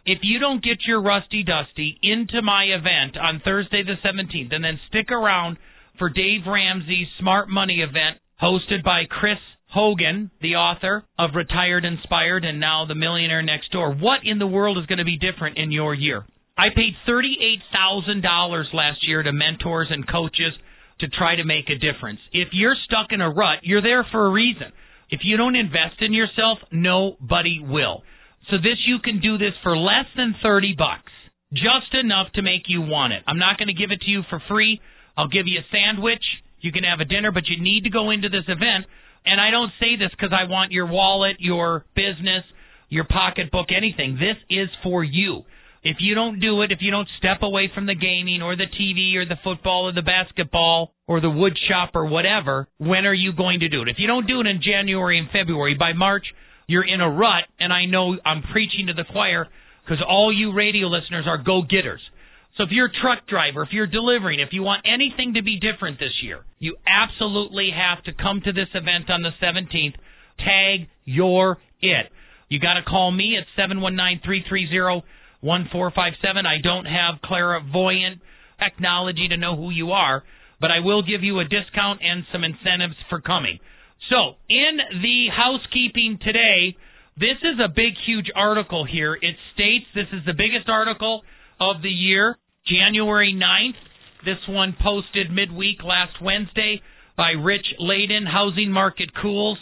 If 0.04 0.18
you 0.22 0.40
don't 0.40 0.60
get 0.60 0.78
your 0.88 1.00
Rusty 1.00 1.44
Dusty 1.44 1.96
into 2.02 2.42
my 2.42 2.64
event 2.64 3.16
on 3.16 3.40
Thursday 3.44 3.84
the 3.84 3.94
17th 4.02 4.52
and 4.52 4.64
then 4.64 4.80
stick 4.88 5.12
around 5.12 5.56
for 5.96 6.10
Dave 6.10 6.40
Ramsey's 6.48 7.06
Smart 7.20 7.48
Money 7.48 7.78
event 7.78 8.18
hosted 8.42 8.82
by 8.82 9.04
Chris 9.08 9.38
Hogan, 9.70 10.32
the 10.42 10.56
author 10.56 11.04
of 11.16 11.36
Retired 11.36 11.84
Inspired 11.84 12.44
and 12.44 12.58
now 12.58 12.86
The 12.86 12.96
Millionaire 12.96 13.42
Next 13.42 13.70
Door. 13.70 13.94
What 14.02 14.20
in 14.24 14.40
the 14.40 14.48
world 14.48 14.78
is 14.78 14.86
going 14.86 14.98
to 14.98 15.04
be 15.04 15.16
different 15.16 15.58
in 15.58 15.70
your 15.70 15.94
year? 15.94 16.26
I 16.58 16.74
paid 16.74 16.94
$38,000 17.06 18.74
last 18.74 19.06
year 19.06 19.22
to 19.22 19.32
mentors 19.32 19.88
and 19.92 20.10
coaches 20.10 20.54
to 21.00 21.08
try 21.08 21.36
to 21.36 21.44
make 21.44 21.68
a 21.68 21.78
difference. 21.78 22.20
If 22.32 22.48
you're 22.52 22.76
stuck 22.86 23.10
in 23.10 23.20
a 23.20 23.30
rut, 23.30 23.60
you're 23.62 23.82
there 23.82 24.06
for 24.10 24.26
a 24.26 24.30
reason. 24.30 24.72
If 25.10 25.20
you 25.22 25.36
don't 25.36 25.56
invest 25.56 26.00
in 26.00 26.12
yourself, 26.12 26.58
nobody 26.72 27.60
will. 27.60 28.02
So 28.50 28.56
this 28.56 28.78
you 28.86 28.98
can 29.02 29.20
do 29.20 29.38
this 29.38 29.54
for 29.62 29.76
less 29.76 30.06
than 30.16 30.34
30 30.42 30.74
bucks. 30.76 31.12
Just 31.52 31.94
enough 31.94 32.32
to 32.34 32.42
make 32.42 32.62
you 32.66 32.80
want 32.80 33.12
it. 33.12 33.22
I'm 33.26 33.38
not 33.38 33.58
going 33.58 33.68
to 33.68 33.74
give 33.74 33.90
it 33.90 34.00
to 34.02 34.10
you 34.10 34.22
for 34.28 34.42
free. 34.48 34.80
I'll 35.16 35.28
give 35.28 35.46
you 35.46 35.60
a 35.60 35.70
sandwich. 35.70 36.22
You 36.60 36.72
can 36.72 36.84
have 36.84 37.00
a 37.00 37.04
dinner, 37.04 37.30
but 37.30 37.46
you 37.46 37.62
need 37.62 37.84
to 37.84 37.90
go 37.90 38.10
into 38.10 38.28
this 38.28 38.44
event 38.48 38.86
and 39.26 39.40
I 39.40 39.50
don't 39.50 39.72
say 39.80 39.96
this 39.96 40.10
because 40.10 40.32
I 40.32 40.50
want 40.50 40.72
your 40.72 40.86
wallet, 40.86 41.36
your 41.38 41.84
business, 41.96 42.44
your 42.88 43.04
pocketbook, 43.04 43.68
anything. 43.74 44.14
This 44.14 44.36
is 44.50 44.68
for 44.82 45.02
you. 45.02 45.42
If 45.84 45.98
you 46.00 46.14
don't 46.14 46.40
do 46.40 46.62
it, 46.62 46.72
if 46.72 46.78
you 46.80 46.90
don't 46.90 47.08
step 47.18 47.42
away 47.42 47.70
from 47.74 47.84
the 47.84 47.94
gaming 47.94 48.40
or 48.40 48.56
the 48.56 48.64
TV 48.64 49.16
or 49.16 49.26
the 49.26 49.36
football 49.44 49.86
or 49.86 49.92
the 49.92 50.00
basketball 50.00 50.94
or 51.06 51.20
the 51.20 51.28
wood 51.28 51.52
shop 51.68 51.90
or 51.94 52.06
whatever, 52.06 52.68
when 52.78 53.04
are 53.04 53.12
you 53.12 53.34
going 53.34 53.60
to 53.60 53.68
do 53.68 53.82
it? 53.82 53.88
If 53.88 53.96
you 53.98 54.06
don't 54.06 54.26
do 54.26 54.40
it 54.40 54.46
in 54.46 54.62
January 54.62 55.18
and 55.18 55.28
February, 55.30 55.76
by 55.78 55.92
March, 55.92 56.24
you're 56.66 56.88
in 56.88 57.02
a 57.02 57.10
rut, 57.10 57.44
and 57.60 57.70
I 57.70 57.84
know 57.84 58.16
I'm 58.24 58.42
preaching 58.50 58.86
to 58.86 58.94
the 58.94 59.04
choir 59.04 59.46
because 59.84 60.02
all 60.08 60.32
you 60.32 60.54
radio 60.54 60.88
listeners 60.88 61.26
are 61.28 61.36
go 61.36 61.60
getters. 61.60 62.00
So 62.56 62.62
if 62.62 62.70
you're 62.70 62.86
a 62.86 63.00
truck 63.02 63.26
driver, 63.26 63.62
if 63.62 63.68
you're 63.72 63.86
delivering, 63.86 64.40
if 64.40 64.50
you 64.52 64.62
want 64.62 64.86
anything 64.86 65.34
to 65.34 65.42
be 65.42 65.60
different 65.60 65.98
this 65.98 66.22
year, 66.22 66.40
you 66.60 66.76
absolutely 66.86 67.68
have 67.76 68.02
to 68.04 68.12
come 68.14 68.40
to 68.42 68.52
this 68.52 68.68
event 68.72 69.10
on 69.10 69.20
the 69.20 69.36
17th. 69.42 69.96
Tag 70.38 70.88
your 71.04 71.58
it. 71.82 72.06
You 72.48 72.58
got 72.58 72.74
to 72.74 72.82
call 72.82 73.10
me 73.10 73.36
at 73.36 73.44
719-330-1457. 75.44 76.46
I 76.46 76.60
don't 76.62 76.86
have 76.86 77.20
clairvoyant 77.22 78.20
technology 78.62 79.28
to 79.28 79.36
know 79.36 79.56
who 79.56 79.70
you 79.70 79.92
are, 79.92 80.22
but 80.60 80.70
I 80.70 80.80
will 80.80 81.02
give 81.02 81.22
you 81.22 81.40
a 81.40 81.44
discount 81.44 82.00
and 82.02 82.24
some 82.32 82.44
incentives 82.44 82.96
for 83.08 83.20
coming. 83.20 83.58
So, 84.10 84.36
in 84.48 84.78
the 85.02 85.28
housekeeping 85.34 86.18
today, 86.22 86.76
this 87.16 87.38
is 87.42 87.60
a 87.64 87.68
big, 87.68 87.94
huge 88.06 88.26
article 88.34 88.84
here. 88.84 89.14
It 89.14 89.36
states 89.54 89.86
this 89.94 90.08
is 90.12 90.24
the 90.26 90.34
biggest 90.34 90.68
article 90.68 91.22
of 91.60 91.82
the 91.82 91.88
year. 91.88 92.36
January 92.66 93.34
9th, 93.34 93.78
this 94.24 94.40
one 94.48 94.74
posted 94.82 95.30
midweek 95.30 95.82
last 95.84 96.20
Wednesday 96.20 96.80
by 97.16 97.30
Rich 97.30 97.66
Laden, 97.78 98.26
Housing 98.26 98.70
Market 98.70 99.10
Cools 99.20 99.58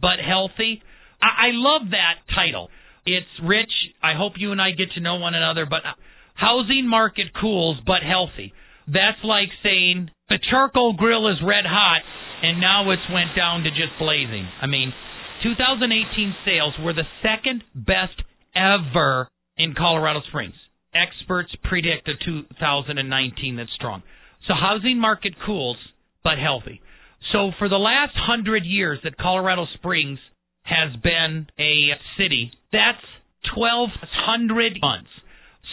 but 0.00 0.18
Healthy. 0.26 0.82
I, 1.22 1.48
I 1.48 1.50
love 1.52 1.90
that 1.90 2.26
title. 2.34 2.68
It's 3.06 3.26
rich. 3.42 3.70
I 4.02 4.14
hope 4.14 4.34
you 4.36 4.52
and 4.52 4.60
I 4.60 4.72
get 4.72 4.92
to 4.92 5.00
know 5.00 5.16
one 5.16 5.34
another, 5.34 5.66
but 5.66 5.82
housing 6.34 6.88
market 6.88 7.28
cools 7.40 7.78
but 7.86 8.02
healthy. 8.02 8.52
That's 8.86 9.22
like 9.24 9.48
saying 9.62 10.10
the 10.28 10.38
charcoal 10.50 10.92
grill 10.92 11.28
is 11.28 11.38
red 11.42 11.64
hot 11.66 12.02
and 12.42 12.60
now 12.60 12.90
it's 12.90 13.02
went 13.10 13.34
down 13.36 13.62
to 13.62 13.70
just 13.70 13.98
blazing. 13.98 14.46
I 14.60 14.66
mean, 14.66 14.92
2018 15.42 16.34
sales 16.44 16.74
were 16.80 16.92
the 16.92 17.06
second 17.22 17.64
best 17.74 18.20
ever 18.54 19.28
in 19.56 19.74
Colorado 19.74 20.20
Springs 20.28 20.54
experts 20.96 21.50
predict 21.64 22.08
a 22.08 22.14
2019 22.24 23.56
that's 23.56 23.72
strong. 23.74 24.02
So 24.48 24.54
housing 24.54 24.98
market 24.98 25.34
cools, 25.44 25.76
but 26.24 26.38
healthy. 26.38 26.80
So 27.32 27.50
for 27.58 27.68
the 27.68 27.76
last 27.76 28.14
hundred 28.16 28.64
years 28.64 29.00
that 29.04 29.16
Colorado 29.16 29.66
Springs 29.74 30.18
has 30.62 30.94
been 31.02 31.46
a 31.58 31.90
city, 32.18 32.50
that's 32.76 33.02
1,200 33.56 34.78
months. 34.80 35.10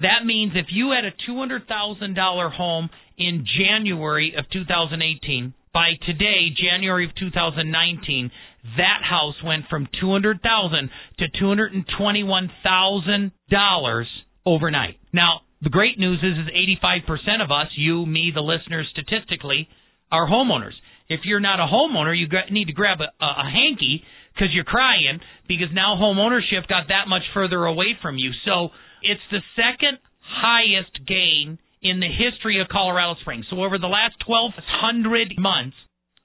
That 0.00 0.24
means 0.24 0.52
if 0.54 0.66
you 0.70 0.92
had 0.92 1.04
a 1.04 1.10
$200,000 1.28 2.52
home 2.52 2.88
in 3.16 3.44
January 3.58 4.34
of 4.38 4.48
2018, 4.52 5.54
by 5.72 5.94
today, 6.06 6.50
January 6.56 7.04
of 7.04 7.12
2019, 7.16 8.30
that 8.76 9.02
house 9.08 9.34
went 9.44 9.64
from 9.68 9.88
200,000 10.00 10.90
to 11.18 11.26
$221,000 11.42 14.04
overnight. 14.46 15.00
Now, 15.12 15.40
the 15.60 15.70
great 15.70 15.98
news 15.98 16.20
is, 16.22 16.38
is 16.38 16.46
85% 16.80 17.42
of 17.42 17.50
us, 17.50 17.66
you, 17.76 18.06
me, 18.06 18.30
the 18.34 18.40
listeners, 18.40 18.86
statistically, 18.92 19.68
are 20.10 20.26
homeowners. 20.28 20.72
If 21.08 21.20
you're 21.24 21.40
not 21.40 21.60
a 21.60 21.66
homeowner, 21.66 22.16
you 22.16 22.26
need 22.50 22.66
to 22.66 22.72
grab 22.72 22.98
a, 23.00 23.08
a, 23.24 23.26
a 23.26 23.50
hanky 23.50 24.02
because 24.34 24.54
you're 24.54 24.64
crying 24.64 25.20
because 25.48 25.68
now 25.72 25.96
home 25.96 26.18
ownership 26.18 26.68
got 26.68 26.88
that 26.88 27.08
much 27.08 27.22
further 27.34 27.64
away 27.64 27.96
from 28.00 28.18
you. 28.18 28.30
So 28.44 28.70
it's 29.02 29.20
the 29.30 29.42
second 29.56 29.98
highest 30.20 30.92
gain 31.06 31.58
in 31.82 32.00
the 32.00 32.08
history 32.08 32.60
of 32.60 32.68
Colorado 32.68 33.14
Springs. 33.20 33.46
So 33.50 33.62
over 33.62 33.78
the 33.78 33.86
last 33.86 34.16
1,200 34.26 35.38
months, 35.38 35.76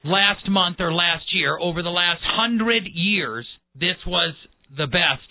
last 0.03 0.49
month 0.49 0.77
or 0.79 0.93
last 0.93 1.25
year, 1.33 1.57
over 1.57 1.81
the 1.83 1.89
last 1.89 2.21
100 2.21 2.83
years, 2.93 3.45
this 3.75 3.97
was 4.05 4.33
the 4.75 4.87
best, 4.87 5.29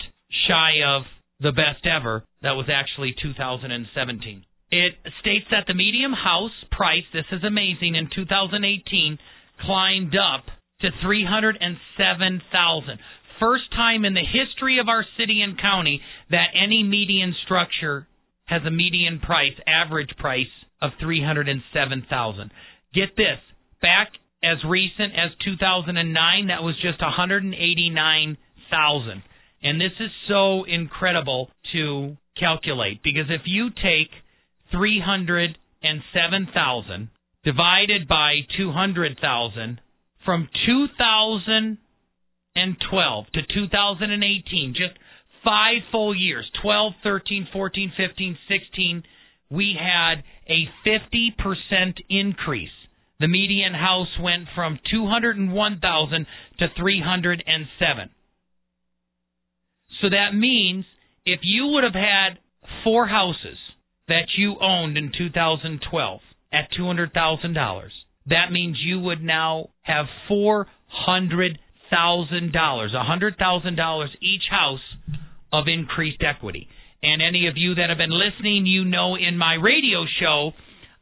shy 0.48 0.82
of 0.86 1.02
the 1.40 1.52
best 1.52 1.84
ever. 1.86 2.24
That 2.42 2.52
was 2.52 2.66
actually 2.72 3.14
2017. 3.20 4.44
It 4.70 4.94
states 5.20 5.46
that 5.50 5.66
the 5.66 5.74
medium 5.74 6.12
house 6.12 6.56
price, 6.70 7.04
this 7.12 7.26
is 7.30 7.44
amazing, 7.44 7.94
in 7.94 8.08
2018 8.14 9.18
climbed 9.60 10.16
up 10.16 10.46
to 10.80 10.88
307,000. 11.02 12.98
First 13.42 13.72
time 13.72 14.04
in 14.04 14.14
the 14.14 14.22
history 14.22 14.78
of 14.78 14.88
our 14.88 15.04
city 15.18 15.42
and 15.42 15.60
county 15.60 16.00
that 16.30 16.54
any 16.54 16.84
median 16.84 17.34
structure 17.44 18.06
has 18.44 18.62
a 18.64 18.70
median 18.70 19.18
price, 19.18 19.54
average 19.66 20.16
price 20.16 20.46
of 20.80 20.92
307,000. 21.00 22.52
Get 22.94 23.16
this, 23.16 23.40
back 23.80 24.12
as 24.44 24.58
recent 24.64 25.14
as 25.14 25.32
2009 25.44 26.46
that 26.46 26.62
was 26.62 26.76
just 26.80 27.02
189,000. 27.02 29.22
And 29.64 29.80
this 29.80 29.98
is 29.98 30.10
so 30.28 30.62
incredible 30.62 31.50
to 31.72 32.16
calculate 32.38 33.02
because 33.02 33.28
if 33.28 33.42
you 33.46 33.70
take 33.70 34.12
307,000 34.70 37.08
divided 37.42 38.06
by 38.06 38.42
200,000 38.56 39.80
from 40.24 40.48
2012 42.54 43.26
to 43.34 43.40
2018, 43.54 44.74
just 44.76 44.98
five 45.44 45.82
full 45.90 46.14
years 46.14 46.50
12, 46.62 46.92
13, 47.02 47.48
14, 47.52 47.92
15, 47.96 48.38
16 48.48 49.02
we 49.52 49.76
had 49.78 50.24
a 50.48 50.66
50% 50.88 51.98
increase. 52.08 52.70
The 53.20 53.28
median 53.28 53.74
house 53.74 54.08
went 54.20 54.48
from 54.54 54.78
201,000 54.90 56.26
to 56.58 56.66
307. 56.76 58.10
So 60.00 60.08
that 60.08 60.34
means 60.34 60.86
if 61.26 61.40
you 61.42 61.66
would 61.66 61.84
have 61.84 61.92
had 61.94 62.38
four 62.82 63.06
houses 63.06 63.58
that 64.08 64.26
you 64.36 64.56
owned 64.60 64.96
in 64.96 65.12
2012 65.16 66.20
at 66.52 66.68
$200,000, 66.78 67.88
that 68.26 68.50
means 68.50 68.78
you 68.82 69.00
would 69.00 69.22
now 69.22 69.68
have 69.82 70.06
$400,000, 71.92 72.94
a 72.94 73.40
$100,000 73.42 74.06
each 74.20 74.42
house 74.50 74.80
of 75.52 75.64
increased 75.68 76.22
equity. 76.22 76.68
And 77.02 77.20
any 77.20 77.48
of 77.48 77.56
you 77.56 77.74
that 77.74 77.88
have 77.88 77.98
been 77.98 78.10
listening, 78.10 78.66
you 78.66 78.84
know 78.84 79.16
in 79.16 79.36
my 79.36 79.54
radio 79.54 80.04
show, 80.20 80.52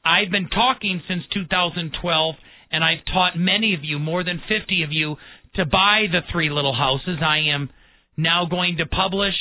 I've 0.04 0.30
been 0.30 0.48
talking 0.48 1.02
since 1.06 1.22
2012, 1.34 2.34
and 2.72 2.82
I've 2.82 3.04
taught 3.12 3.36
many 3.36 3.74
of 3.74 3.80
you, 3.84 3.98
more 3.98 4.24
than 4.24 4.40
50 4.48 4.82
of 4.82 4.90
you, 4.92 5.16
to 5.56 5.66
buy 5.66 6.06
the 6.10 6.20
three 6.32 6.48
little 6.50 6.74
houses. 6.74 7.18
I 7.20 7.52
am 7.54 7.68
now 8.16 8.46
going 8.46 8.78
to 8.78 8.86
publish, 8.86 9.34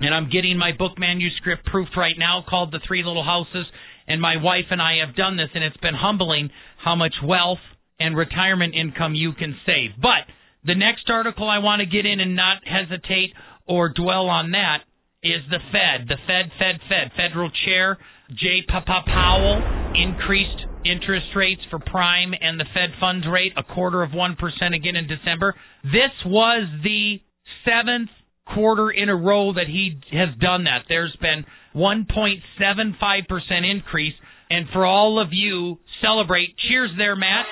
and 0.00 0.14
I'm 0.14 0.30
getting 0.30 0.56
my 0.56 0.72
book 0.72 0.98
manuscript 0.98 1.66
proofed 1.66 1.96
right 1.96 2.14
now 2.18 2.44
called 2.48 2.72
The 2.72 2.80
Three 2.86 3.04
Little 3.04 3.24
Houses. 3.24 3.66
And 4.08 4.20
my 4.20 4.36
wife 4.42 4.66
and 4.70 4.80
I 4.80 5.04
have 5.04 5.16
done 5.16 5.36
this, 5.36 5.50
and 5.54 5.64
it's 5.64 5.76
been 5.78 5.94
humbling 5.94 6.50
how 6.82 6.94
much 6.96 7.14
wealth 7.22 7.58
and 7.98 8.16
retirement 8.16 8.74
income 8.74 9.14
you 9.14 9.32
can 9.32 9.56
save. 9.66 9.90
But 10.00 10.30
the 10.66 10.74
next 10.74 11.08
article 11.08 11.48
I 11.48 11.58
want 11.58 11.80
to 11.80 11.86
get 11.86 12.06
in 12.06 12.20
and 12.20 12.36
not 12.36 12.58
hesitate 12.66 13.32
or 13.66 13.92
dwell 13.92 14.28
on 14.28 14.50
that 14.52 14.82
is 15.22 15.42
the 15.50 15.58
Fed. 15.72 16.08
The 16.08 16.18
Fed, 16.26 16.50
Fed, 16.58 16.80
Fed. 16.88 17.12
Federal 17.16 17.50
Chair 17.64 17.98
Jay 18.30 18.62
Papa 18.66 19.02
Powell 19.06 19.62
increased 19.94 20.66
interest 20.84 21.26
rates 21.34 21.62
for 21.70 21.78
prime 21.78 22.32
and 22.40 22.58
the 22.58 22.66
Fed 22.74 22.90
funds 22.98 23.26
rate 23.30 23.52
a 23.56 23.62
quarter 23.62 24.02
of 24.02 24.10
1% 24.10 24.34
again 24.74 24.96
in 24.96 25.06
December. 25.06 25.54
This 25.84 26.14
was 26.24 26.68
the 26.82 27.20
seventh 27.64 28.10
quarter 28.54 28.90
in 28.90 29.08
a 29.08 29.16
row 29.16 29.52
that 29.52 29.66
he 29.66 30.00
has 30.12 30.28
done 30.40 30.64
that. 30.64 30.84
There's 30.88 31.16
been 31.20 31.44
1.75% 31.74 33.70
increase. 33.70 34.14
And 34.48 34.66
for 34.72 34.86
all 34.86 35.20
of 35.20 35.28
you, 35.32 35.78
celebrate. 36.00 36.56
Cheers 36.68 36.90
there, 36.96 37.16
Matt. 37.16 37.46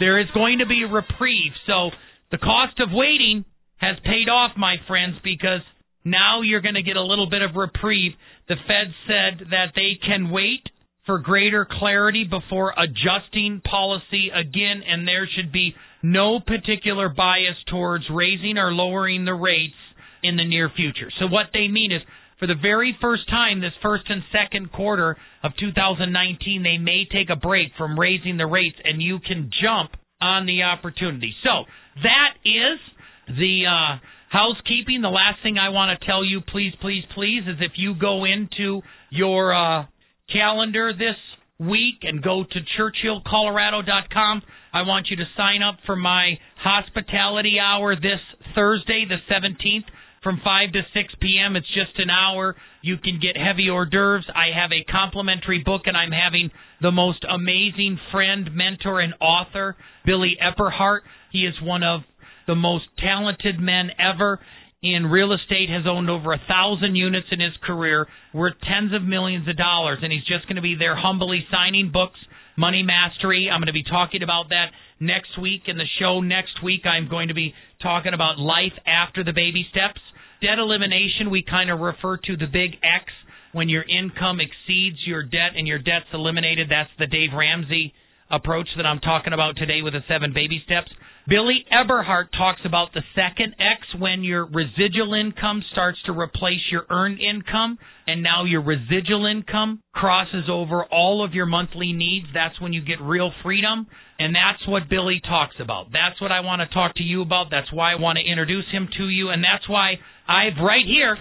There 0.00 0.18
is 0.18 0.26
going 0.34 0.58
to 0.58 0.66
be 0.66 0.82
a 0.82 0.92
reprieve. 0.92 1.52
So 1.66 1.90
the 2.32 2.38
cost 2.38 2.80
of 2.80 2.88
waiting 2.90 3.44
has 3.76 3.96
paid 4.04 4.28
off, 4.28 4.52
my 4.56 4.76
friends, 4.88 5.16
because 5.22 5.60
now 6.04 6.40
you're 6.42 6.62
going 6.62 6.74
to 6.74 6.82
get 6.82 6.96
a 6.96 7.02
little 7.02 7.28
bit 7.28 7.42
of 7.42 7.54
reprieve. 7.54 8.12
The 8.48 8.56
Fed 8.66 8.94
said 9.06 9.48
that 9.50 9.72
they 9.76 10.00
can 10.04 10.30
wait 10.30 10.64
for 11.06 11.18
greater 11.18 11.66
clarity 11.78 12.24
before 12.24 12.74
adjusting 12.76 13.60
policy 13.60 14.30
again, 14.34 14.82
and 14.86 15.06
there 15.06 15.28
should 15.36 15.52
be 15.52 15.74
no 16.02 16.40
particular 16.40 17.08
bias 17.08 17.56
towards 17.68 18.04
raising 18.10 18.58
or 18.58 18.72
lowering 18.72 19.24
the 19.24 19.34
rates 19.34 19.74
in 20.22 20.36
the 20.36 20.44
near 20.44 20.70
future. 20.74 21.10
So, 21.18 21.26
what 21.26 21.46
they 21.52 21.68
mean 21.68 21.92
is 21.92 22.02
for 22.40 22.46
the 22.46 22.56
very 22.60 22.96
first 23.00 23.28
time 23.28 23.60
this 23.60 23.72
first 23.82 24.04
and 24.08 24.22
second 24.32 24.72
quarter 24.72 25.16
of 25.44 25.52
2019, 25.60 26.62
they 26.62 26.78
may 26.78 27.04
take 27.04 27.28
a 27.30 27.36
break 27.36 27.68
from 27.76 28.00
raising 28.00 28.38
the 28.38 28.46
rates, 28.46 28.78
and 28.82 29.00
you 29.00 29.20
can 29.20 29.50
jump 29.62 29.90
on 30.20 30.46
the 30.46 30.62
opportunity. 30.62 31.34
So, 31.44 31.64
that 32.02 32.32
is 32.44 32.80
the 33.28 33.64
uh, 33.68 33.98
housekeeping. 34.30 35.02
The 35.02 35.08
last 35.08 35.42
thing 35.42 35.58
I 35.58 35.68
want 35.68 35.98
to 35.98 36.06
tell 36.06 36.24
you, 36.24 36.40
please, 36.40 36.72
please, 36.80 37.04
please, 37.14 37.42
is 37.46 37.56
if 37.60 37.72
you 37.76 37.94
go 37.94 38.24
into 38.24 38.80
your 39.10 39.54
uh, 39.54 39.84
calendar 40.32 40.92
this 40.92 41.16
week 41.58 42.00
and 42.02 42.22
go 42.22 42.44
to 42.44 42.58
churchillcolorado.com, 42.78 44.42
I 44.72 44.82
want 44.82 45.08
you 45.10 45.16
to 45.16 45.24
sign 45.36 45.62
up 45.62 45.76
for 45.84 45.96
my 45.96 46.38
hospitality 46.56 47.58
hour 47.60 47.96
this 47.96 48.20
Thursday, 48.54 49.04
the 49.06 49.18
17th, 49.32 49.84
from 50.22 50.40
5 50.44 50.72
to 50.72 50.82
6 50.92 51.14
p.m. 51.20 51.56
It's 51.56 51.66
just 51.68 51.98
an 51.98 52.10
hour. 52.10 52.54
You 52.82 52.98
can 52.98 53.20
get 53.20 53.40
heavy 53.40 53.68
hors 53.70 53.86
d'oeuvres. 53.86 54.26
I 54.34 54.54
have 54.54 54.70
a 54.72 54.84
complimentary 54.90 55.62
book, 55.64 55.82
and 55.86 55.96
I'm 55.96 56.12
having 56.12 56.50
the 56.82 56.90
most 56.90 57.24
amazing 57.24 57.98
friend, 58.12 58.50
mentor, 58.54 59.00
and 59.00 59.14
author, 59.20 59.76
Billy 60.04 60.36
Epperhart. 60.40 61.00
He 61.32 61.40
is 61.40 61.54
one 61.62 61.82
of 61.82 62.02
the 62.46 62.54
most 62.54 62.84
talented 62.98 63.58
men 63.58 63.90
ever 63.98 64.40
in 64.82 65.06
real 65.06 65.34
estate, 65.34 65.68
has 65.68 65.84
owned 65.86 66.08
over 66.08 66.32
a 66.32 66.40
thousand 66.48 66.96
units 66.96 67.26
in 67.30 67.38
his 67.38 67.52
career, 67.62 68.06
worth 68.32 68.54
tens 68.62 68.94
of 68.94 69.02
millions 69.02 69.46
of 69.46 69.56
dollars, 69.56 69.98
and 70.02 70.10
he's 70.10 70.24
just 70.24 70.46
going 70.46 70.56
to 70.56 70.62
be 70.62 70.74
there 70.74 70.96
humbly 70.96 71.44
signing 71.50 71.90
books, 71.92 72.18
money 72.60 72.82
mastery. 72.82 73.48
I'm 73.50 73.60
going 73.60 73.72
to 73.72 73.72
be 73.72 73.82
talking 73.82 74.22
about 74.22 74.50
that 74.50 74.76
next 75.00 75.40
week 75.40 75.62
in 75.66 75.78
the 75.78 75.88
show. 75.98 76.20
Next 76.20 76.62
week, 76.62 76.84
I'm 76.84 77.08
going 77.08 77.28
to 77.28 77.34
be 77.34 77.54
talking 77.80 78.12
about 78.12 78.38
life 78.38 78.76
after 78.86 79.24
the 79.24 79.32
baby 79.32 79.64
steps. 79.70 80.00
Debt 80.42 80.58
elimination, 80.58 81.30
we 81.30 81.42
kind 81.42 81.70
of 81.70 81.80
refer 81.80 82.18
to 82.18 82.36
the 82.36 82.46
big 82.46 82.76
X 82.84 83.08
when 83.52 83.68
your 83.68 83.84
income 83.88 84.38
exceeds 84.40 84.98
your 85.06 85.22
debt 85.22 85.56
and 85.56 85.66
your 85.66 85.78
debt's 85.78 86.12
eliminated. 86.12 86.68
That's 86.70 86.92
the 86.98 87.06
Dave 87.06 87.30
Ramsey 87.34 87.94
approach 88.30 88.68
that 88.76 88.86
I'm 88.86 89.00
talking 89.00 89.32
about 89.32 89.56
today 89.56 89.82
with 89.82 89.94
the 89.94 90.00
seven 90.08 90.32
baby 90.32 90.62
steps. 90.64 90.90
Billy 91.28 91.64
Epperhart 91.70 92.32
talks 92.36 92.60
about 92.64 92.92
the 92.94 93.02
second 93.14 93.54
X 93.60 93.86
when 93.98 94.24
your 94.24 94.46
residual 94.46 95.14
income 95.14 95.62
starts 95.70 95.98
to 96.06 96.12
replace 96.12 96.60
your 96.70 96.86
earned 96.90 97.20
income, 97.20 97.78
and 98.06 98.22
now 98.22 98.44
your 98.44 98.62
residual 98.62 99.26
income 99.26 99.82
crosses 99.92 100.44
over 100.50 100.84
all 100.84 101.24
of 101.24 101.34
your 101.34 101.46
monthly 101.46 101.92
needs. 101.92 102.26
That's 102.32 102.58
when 102.60 102.72
you 102.72 102.82
get 102.82 103.00
real 103.00 103.32
freedom, 103.42 103.86
and 104.18 104.34
that's 104.34 104.66
what 104.66 104.88
Billy 104.88 105.20
talks 105.20 105.56
about. 105.60 105.92
That's 105.92 106.20
what 106.20 106.32
I 106.32 106.40
want 106.40 106.62
to 106.62 106.74
talk 106.74 106.94
to 106.96 107.02
you 107.02 107.22
about. 107.22 107.46
That's 107.50 107.72
why 107.72 107.92
I 107.92 107.96
want 107.96 108.18
to 108.18 108.28
introduce 108.28 108.66
him 108.72 108.88
to 108.98 109.08
you, 109.08 109.28
and 109.28 109.44
that's 109.44 109.68
why 109.68 109.98
I've 110.26 110.58
right 110.60 110.86
here 110.86 111.16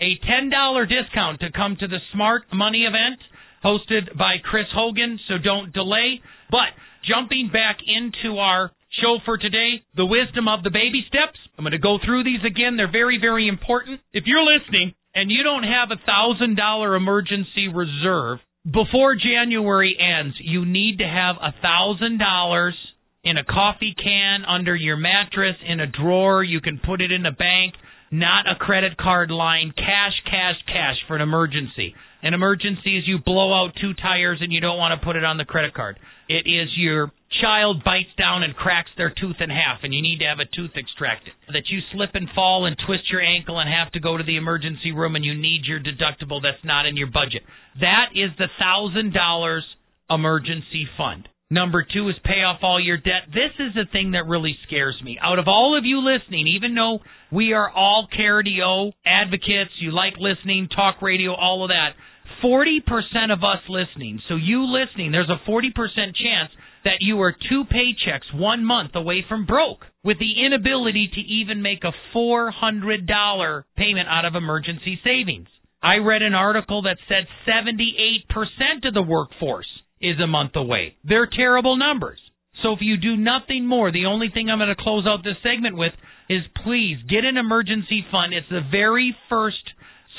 a 0.00 0.18
$10 0.26 0.88
discount 0.88 1.40
to 1.40 1.52
come 1.52 1.76
to 1.78 1.86
the 1.86 1.98
Smart 2.12 2.44
Money 2.52 2.84
event 2.84 3.20
hosted 3.64 4.16
by 4.16 4.36
Chris 4.42 4.66
Hogan, 4.74 5.18
so 5.28 5.34
don't 5.42 5.72
delay. 5.72 6.20
But 6.50 6.74
jumping 7.04 7.50
back 7.52 7.78
into 7.86 8.38
our 8.38 8.72
show 9.00 9.18
for 9.24 9.38
today, 9.38 9.82
the 9.96 10.06
wisdom 10.06 10.48
of 10.48 10.62
the 10.62 10.70
baby 10.70 11.04
steps. 11.08 11.38
I'm 11.56 11.64
going 11.64 11.72
to 11.72 11.78
go 11.78 11.98
through 12.04 12.24
these 12.24 12.44
again. 12.44 12.76
They're 12.76 12.90
very, 12.90 13.18
very 13.20 13.48
important. 13.48 14.00
If 14.12 14.24
you're 14.26 14.44
listening 14.44 14.94
and 15.14 15.30
you 15.30 15.42
don't 15.42 15.64
have 15.64 15.90
a 15.90 16.00
thousand 16.04 16.56
dollar 16.56 16.94
emergency 16.94 17.68
reserve 17.72 18.38
before 18.64 19.14
January 19.14 19.96
ends, 19.98 20.36
you 20.40 20.64
need 20.64 20.98
to 20.98 21.06
have 21.06 21.36
a 21.40 21.54
thousand 21.62 22.18
dollars 22.18 22.74
in 23.22 23.36
a 23.36 23.44
coffee 23.44 23.94
can 24.02 24.44
under 24.44 24.74
your 24.74 24.96
mattress 24.96 25.56
in 25.66 25.80
a 25.80 25.86
drawer. 25.86 26.42
You 26.42 26.60
can 26.60 26.80
put 26.84 27.00
it 27.00 27.12
in 27.12 27.26
a 27.26 27.32
bank, 27.32 27.74
not 28.10 28.46
a 28.48 28.56
credit 28.56 28.96
card 28.96 29.30
line. 29.30 29.72
Cash, 29.76 30.14
cash, 30.24 30.56
cash 30.66 30.96
for 31.06 31.16
an 31.16 31.22
emergency. 31.22 31.94
An 32.22 32.34
emergency 32.34 32.98
is 32.98 33.04
you 33.06 33.18
blow 33.24 33.52
out 33.54 33.72
two 33.80 33.94
tires 33.94 34.38
and 34.40 34.52
you 34.52 34.60
don't 34.60 34.78
want 34.78 34.98
to 34.98 35.04
put 35.04 35.16
it 35.16 35.24
on 35.24 35.38
the 35.38 35.44
credit 35.44 35.74
card. 35.74 35.98
It 36.28 36.46
is 36.46 36.68
your 36.76 37.12
child 37.40 37.82
bites 37.84 38.12
down 38.18 38.42
and 38.42 38.54
cracks 38.54 38.90
their 38.96 39.10
tooth 39.10 39.36
in 39.40 39.50
half 39.50 39.80
and 39.82 39.94
you 39.94 40.02
need 40.02 40.18
to 40.18 40.26
have 40.26 40.38
a 40.38 40.56
tooth 40.56 40.76
extracted. 40.76 41.32
That 41.48 41.70
you 41.70 41.80
slip 41.92 42.10
and 42.14 42.28
fall 42.34 42.66
and 42.66 42.76
twist 42.86 43.10
your 43.10 43.22
ankle 43.22 43.58
and 43.58 43.70
have 43.70 43.92
to 43.92 44.00
go 44.00 44.16
to 44.16 44.24
the 44.24 44.36
emergency 44.36 44.92
room 44.92 45.16
and 45.16 45.24
you 45.24 45.34
need 45.34 45.62
your 45.64 45.80
deductible 45.80 46.42
that's 46.42 46.64
not 46.64 46.86
in 46.86 46.96
your 46.96 47.10
budget. 47.10 47.42
That 47.80 48.12
is 48.14 48.30
the 48.38 48.48
thousand 48.58 49.14
dollars 49.14 49.64
emergency 50.10 50.86
fund. 50.96 51.28
Number 51.52 51.82
two 51.82 52.08
is 52.08 52.14
pay 52.24 52.44
off 52.46 52.60
all 52.62 52.80
your 52.80 52.96
debt. 52.96 53.26
This 53.34 53.50
is 53.58 53.74
the 53.74 53.90
thing 53.90 54.12
that 54.12 54.28
really 54.28 54.56
scares 54.66 54.94
me. 55.02 55.18
Out 55.20 55.40
of 55.40 55.48
all 55.48 55.76
of 55.76 55.84
you 55.84 55.98
listening, 55.98 56.46
even 56.46 56.76
though 56.76 57.00
we 57.32 57.52
are 57.54 57.68
all 57.68 58.06
KRDO 58.16 58.92
advocates, 59.04 59.72
you 59.80 59.90
like 59.90 60.14
listening, 60.20 60.68
talk 60.68 61.02
radio, 61.02 61.34
all 61.34 61.64
of 61.64 61.70
that, 61.70 61.98
40% 62.42 63.32
of 63.32 63.44
us 63.44 63.60
listening, 63.68 64.20
so 64.28 64.36
you 64.36 64.64
listening, 64.64 65.12
there's 65.12 65.30
a 65.30 65.48
40% 65.48 65.70
chance 65.96 66.50
that 66.84 67.00
you 67.00 67.20
are 67.20 67.32
two 67.32 67.64
paychecks 67.64 68.34
one 68.34 68.64
month 68.64 68.92
away 68.94 69.24
from 69.28 69.46
broke 69.46 69.84
with 70.02 70.18
the 70.18 70.44
inability 70.44 71.10
to 71.14 71.20
even 71.20 71.62
make 71.62 71.84
a 71.84 71.92
$400 72.16 73.64
payment 73.76 74.08
out 74.08 74.24
of 74.24 74.34
emergency 74.34 74.98
savings. 75.04 75.48
I 75.82 75.96
read 75.96 76.22
an 76.22 76.34
article 76.34 76.82
that 76.82 76.98
said 77.08 77.26
78% 77.46 78.86
of 78.86 78.94
the 78.94 79.02
workforce 79.02 79.68
is 80.00 80.18
a 80.20 80.26
month 80.26 80.52
away. 80.56 80.96
They're 81.04 81.28
terrible 81.30 81.76
numbers. 81.76 82.18
So 82.62 82.72
if 82.72 82.80
you 82.80 82.96
do 82.96 83.16
nothing 83.16 83.66
more, 83.66 83.90
the 83.90 84.06
only 84.06 84.28
thing 84.32 84.50
I'm 84.50 84.58
going 84.58 84.68
to 84.68 84.82
close 84.82 85.06
out 85.06 85.24
this 85.24 85.36
segment 85.42 85.76
with 85.76 85.92
is 86.28 86.42
please 86.64 86.98
get 87.08 87.24
an 87.24 87.36
emergency 87.36 88.04
fund. 88.10 88.34
It's 88.34 88.48
the 88.50 88.60
very 88.70 89.16
first 89.28 89.62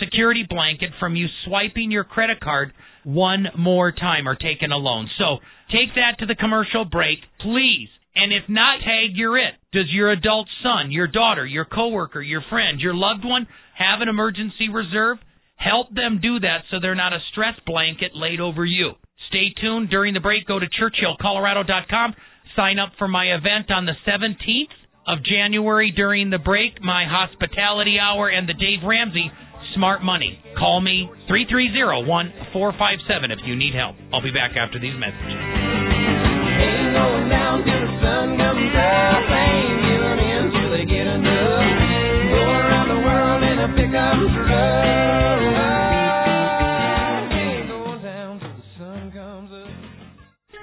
security 0.03 0.45
blanket 0.49 0.89
from 0.99 1.15
you 1.15 1.27
swiping 1.45 1.91
your 1.91 2.03
credit 2.03 2.39
card 2.39 2.73
one 3.03 3.47
more 3.57 3.91
time 3.91 4.27
or 4.27 4.35
taking 4.35 4.71
a 4.71 4.77
loan. 4.77 5.09
So 5.17 5.37
take 5.71 5.95
that 5.95 6.19
to 6.19 6.25
the 6.25 6.35
commercial 6.35 6.85
break, 6.85 7.19
please. 7.39 7.89
And 8.15 8.33
if 8.33 8.43
not, 8.49 8.79
tag 8.79 9.11
you're 9.13 9.37
it. 9.37 9.53
Does 9.71 9.89
your 9.89 10.11
adult 10.11 10.47
son, 10.63 10.91
your 10.91 11.07
daughter, 11.07 11.45
your 11.45 11.65
coworker, 11.65 12.21
your 12.21 12.43
friend, 12.49 12.79
your 12.79 12.93
loved 12.93 13.23
one 13.23 13.47
have 13.77 14.01
an 14.01 14.09
emergency 14.09 14.69
reserve? 14.69 15.17
Help 15.55 15.93
them 15.93 16.19
do 16.21 16.39
that 16.39 16.63
so 16.69 16.77
they're 16.79 16.95
not 16.95 17.13
a 17.13 17.19
stress 17.31 17.55
blanket 17.65 18.11
laid 18.15 18.41
over 18.41 18.65
you. 18.65 18.91
Stay 19.29 19.53
tuned 19.61 19.89
during 19.89 20.13
the 20.13 20.19
break. 20.19 20.45
Go 20.45 20.59
to 20.59 20.65
churchillcolorado.com. 20.65 22.15
Sign 22.55 22.79
up 22.79 22.91
for 22.97 23.07
my 23.07 23.33
event 23.33 23.71
on 23.71 23.85
the 23.85 23.95
17th 24.05 24.75
of 25.07 25.23
January 25.23 25.91
during 25.95 26.29
the 26.29 26.37
break, 26.37 26.81
my 26.81 27.05
hospitality 27.07 27.97
hour, 27.99 28.27
and 28.27 28.47
the 28.47 28.53
Dave 28.53 28.79
Ramsey 28.85 29.31
Smart 29.75 30.03
Money. 30.03 30.39
Call 30.57 30.81
me 30.81 31.09
330 31.27 32.07
1457 32.07 33.31
if 33.31 33.39
you 33.45 33.55
need 33.55 33.73
help. 33.73 33.95
I'll 34.13 34.21
be 34.21 34.31
back 34.31 34.57
after 34.57 34.79
these 34.79 34.95
messages. 34.99 35.39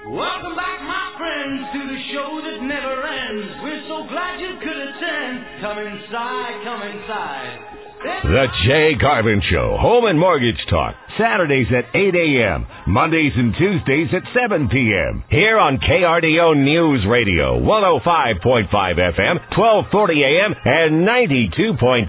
Welcome 0.09 0.55
back, 0.57 0.79
my 0.81 1.13
friends, 1.21 1.61
to 1.69 1.79
the 1.85 1.99
show 2.13 2.29
that 2.41 2.57
never 2.65 2.97
ends. 3.05 3.49
We're 3.61 3.85
so 3.85 4.09
glad 4.09 4.41
you 4.41 4.57
could 4.57 4.79
attend. 4.89 5.61
Come 5.61 5.77
inside, 5.77 6.53
come 6.65 6.81
inside. 6.81 7.78
The 7.99 8.45
Jay 8.65 8.95
Garvin 8.95 9.41
Show, 9.51 9.75
Home 9.77 10.05
and 10.05 10.17
Mortgage 10.17 10.55
Talk, 10.69 10.95
Saturdays 11.19 11.67
at 11.67 11.93
8 11.93 12.15
a.m., 12.15 12.65
Mondays 12.87 13.33
and 13.35 13.53
Tuesdays 13.57 14.07
at 14.15 14.23
7 14.31 14.69
p.m. 14.69 15.23
Here 15.29 15.59
on 15.59 15.79
KRDO 15.79 16.63
News 16.63 17.05
Radio, 17.09 17.59
105.5 17.59 18.71
FM, 18.71 19.35
1240 19.51 20.23
a.m., 20.23 20.55
and 20.63 21.05
92.5 21.05 22.07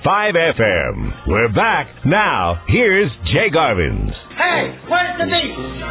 FM. 0.54 1.26
We're 1.26 1.52
back. 1.52 1.88
Now, 2.06 2.62
here's 2.68 3.10
Jay 3.34 3.50
Garvin's. 3.52 4.12
Hey, 4.38 4.78
where's 4.86 5.18
the 5.18 5.26
meat? 5.26 5.90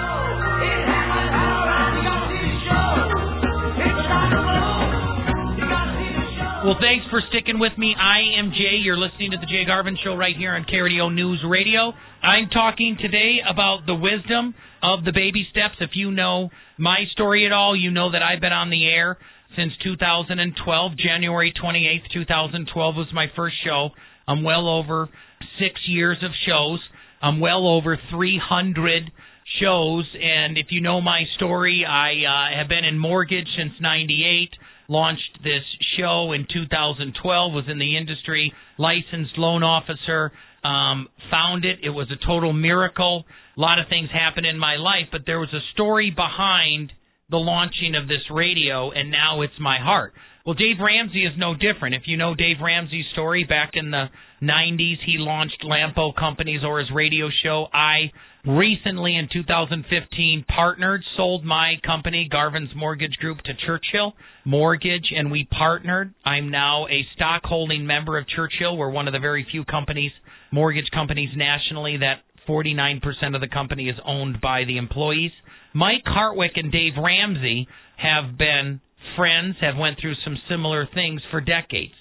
Well, 6.70 6.78
thanks 6.80 7.08
for 7.10 7.20
sticking 7.34 7.58
with 7.58 7.76
me. 7.80 7.96
I 7.98 8.38
am 8.38 8.52
Jay. 8.52 8.78
You're 8.78 8.96
listening 8.96 9.32
to 9.32 9.38
the 9.38 9.48
Jay 9.48 9.66
Garvin 9.66 9.98
Show 10.04 10.14
right 10.14 10.38
here 10.38 10.54
on 10.54 10.66
KRDO 10.66 11.16
News 11.16 11.44
Radio. 11.44 11.94
I'm 12.22 12.48
talking 12.54 12.96
today 13.02 13.38
about 13.42 13.88
the 13.88 13.96
wisdom 13.96 14.54
of 14.84 15.04
the 15.04 15.12
baby 15.12 15.48
steps. 15.50 15.82
If 15.82 15.96
you 15.96 16.12
know 16.12 16.50
my 16.78 17.06
story 17.12 17.48
at 17.48 17.52
all, 17.52 17.76
you 17.76 17.90
know 17.90 18.12
that 18.12 18.22
I've 18.22 18.40
been 18.40 18.54
on 18.54 18.70
the 18.70 18.86
air 18.86 19.18
since 19.56 19.74
2012. 19.84 20.92
January 20.96 21.52
28th, 21.58 22.14
2012 22.14 22.96
was 22.96 23.08
my 23.16 23.26
first 23.36 23.56
show. 23.66 23.90
I'm 24.28 24.44
well 24.44 24.70
over 24.70 25.10
six 25.58 25.74
years 25.88 26.18
of 26.22 26.30
shows. 26.46 26.80
I'm 27.20 27.40
well 27.40 27.66
over 27.68 27.98
300 28.12 29.12
shows. 29.60 30.06
And 30.22 30.56
if 30.56 30.68
you 30.70 30.82
know 30.82 31.02
my 31.02 31.24
story, 31.36 31.84
I 31.84 32.12
uh, 32.30 32.60
have 32.60 32.70
been 32.70 32.86
in 32.86 33.00
mortgage 33.00 33.48
since 33.58 33.74
98 33.82 34.52
launched 34.90 35.40
this 35.44 35.64
show 35.98 36.34
in 36.34 36.46
2012, 36.52 37.54
was 37.54 37.66
in 37.70 37.80
the 37.80 37.96
industry, 37.96 38.52
licensed 38.78 39.38
loan 39.38 39.64
officer, 39.64 40.32
um, 40.64 41.08
found 41.32 41.64
it. 41.64 41.80
It 41.84 41.92
was 41.92 42.08
a 42.12 42.26
total 42.26 42.52
miracle. 42.52 43.26
A 43.56 43.62
lot 43.62 43.80
of 43.80 43.88
things 43.88 44.10
happened 44.12 44.46
in 44.46 44.58
my 44.58 44.76
life, 44.76 45.08
but 45.12 45.22
there 45.26 45.40
was 45.40 45.54
a 45.54 45.64
story 45.74 46.12
behind 46.12 46.92
the 47.30 47.38
launching 47.38 47.96
of 47.96 48.08
this 48.08 48.26
radio, 48.32 48.92
and 48.92 49.12
now 49.12 49.42
it's 49.42 49.54
my 49.60 49.78
heart. 49.80 50.14
Well, 50.50 50.56
Dave 50.56 50.78
Ramsey 50.84 51.26
is 51.26 51.34
no 51.38 51.54
different. 51.54 51.94
If 51.94 52.08
you 52.08 52.18
know 52.18 52.34
Dave 52.34 52.56
Ramsey's 52.60 53.06
story, 53.14 53.44
back 53.44 53.74
in 53.76 53.92
the 53.92 54.06
90s, 54.42 54.98
he 55.06 55.20
launched 55.20 55.64
Lampo 55.64 56.12
Companies 56.16 56.62
or 56.66 56.80
his 56.80 56.90
radio 56.92 57.30
show. 57.44 57.68
I 57.72 58.10
recently, 58.44 59.16
in 59.16 59.30
2015, 59.32 60.46
partnered, 60.48 61.04
sold 61.16 61.46
my 61.46 61.76
company, 61.86 62.28
Garvin's 62.32 62.72
Mortgage 62.76 63.16
Group, 63.18 63.38
to 63.44 63.54
Churchill 63.64 64.16
Mortgage, 64.44 65.14
and 65.16 65.30
we 65.30 65.48
partnered. 65.56 66.16
I'm 66.26 66.50
now 66.50 66.88
a 66.88 67.06
stockholding 67.14 67.86
member 67.86 68.18
of 68.18 68.28
Churchill. 68.28 68.76
We're 68.76 68.90
one 68.90 69.08
of 69.08 69.14
the 69.14 69.20
very 69.20 69.46
few 69.52 69.64
companies, 69.66 70.12
mortgage 70.52 70.90
companies 70.92 71.30
nationally, 71.36 71.98
that 71.98 72.24
49% 72.48 73.36
of 73.36 73.42
the 73.42 73.48
company 73.48 73.88
is 73.88 73.98
owned 74.04 74.42
by 74.42 74.64
the 74.66 74.78
employees. 74.78 75.32
Mike 75.76 76.02
Hardwick 76.08 76.54
and 76.56 76.72
Dave 76.72 76.94
Ramsey 76.98 77.68
have 77.98 78.36
been 78.36 78.82
friends, 79.16 79.56
have 79.62 79.78
went 79.78 80.00
through 80.00 80.16
some 80.24 80.38
similar 80.50 80.88
things 80.94 81.22
for 81.32 81.42
decades. 81.42 81.94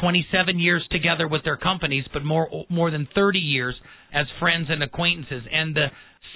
27 0.00 0.58
years 0.58 0.86
together 0.90 1.26
with 1.26 1.42
their 1.44 1.56
companies, 1.56 2.04
but 2.12 2.24
more 2.24 2.48
more 2.68 2.90
than 2.90 3.08
30 3.14 3.38
years 3.38 3.74
as 4.12 4.26
friends 4.38 4.68
and 4.70 4.82
acquaintances. 4.82 5.42
And 5.50 5.74
the 5.74 5.86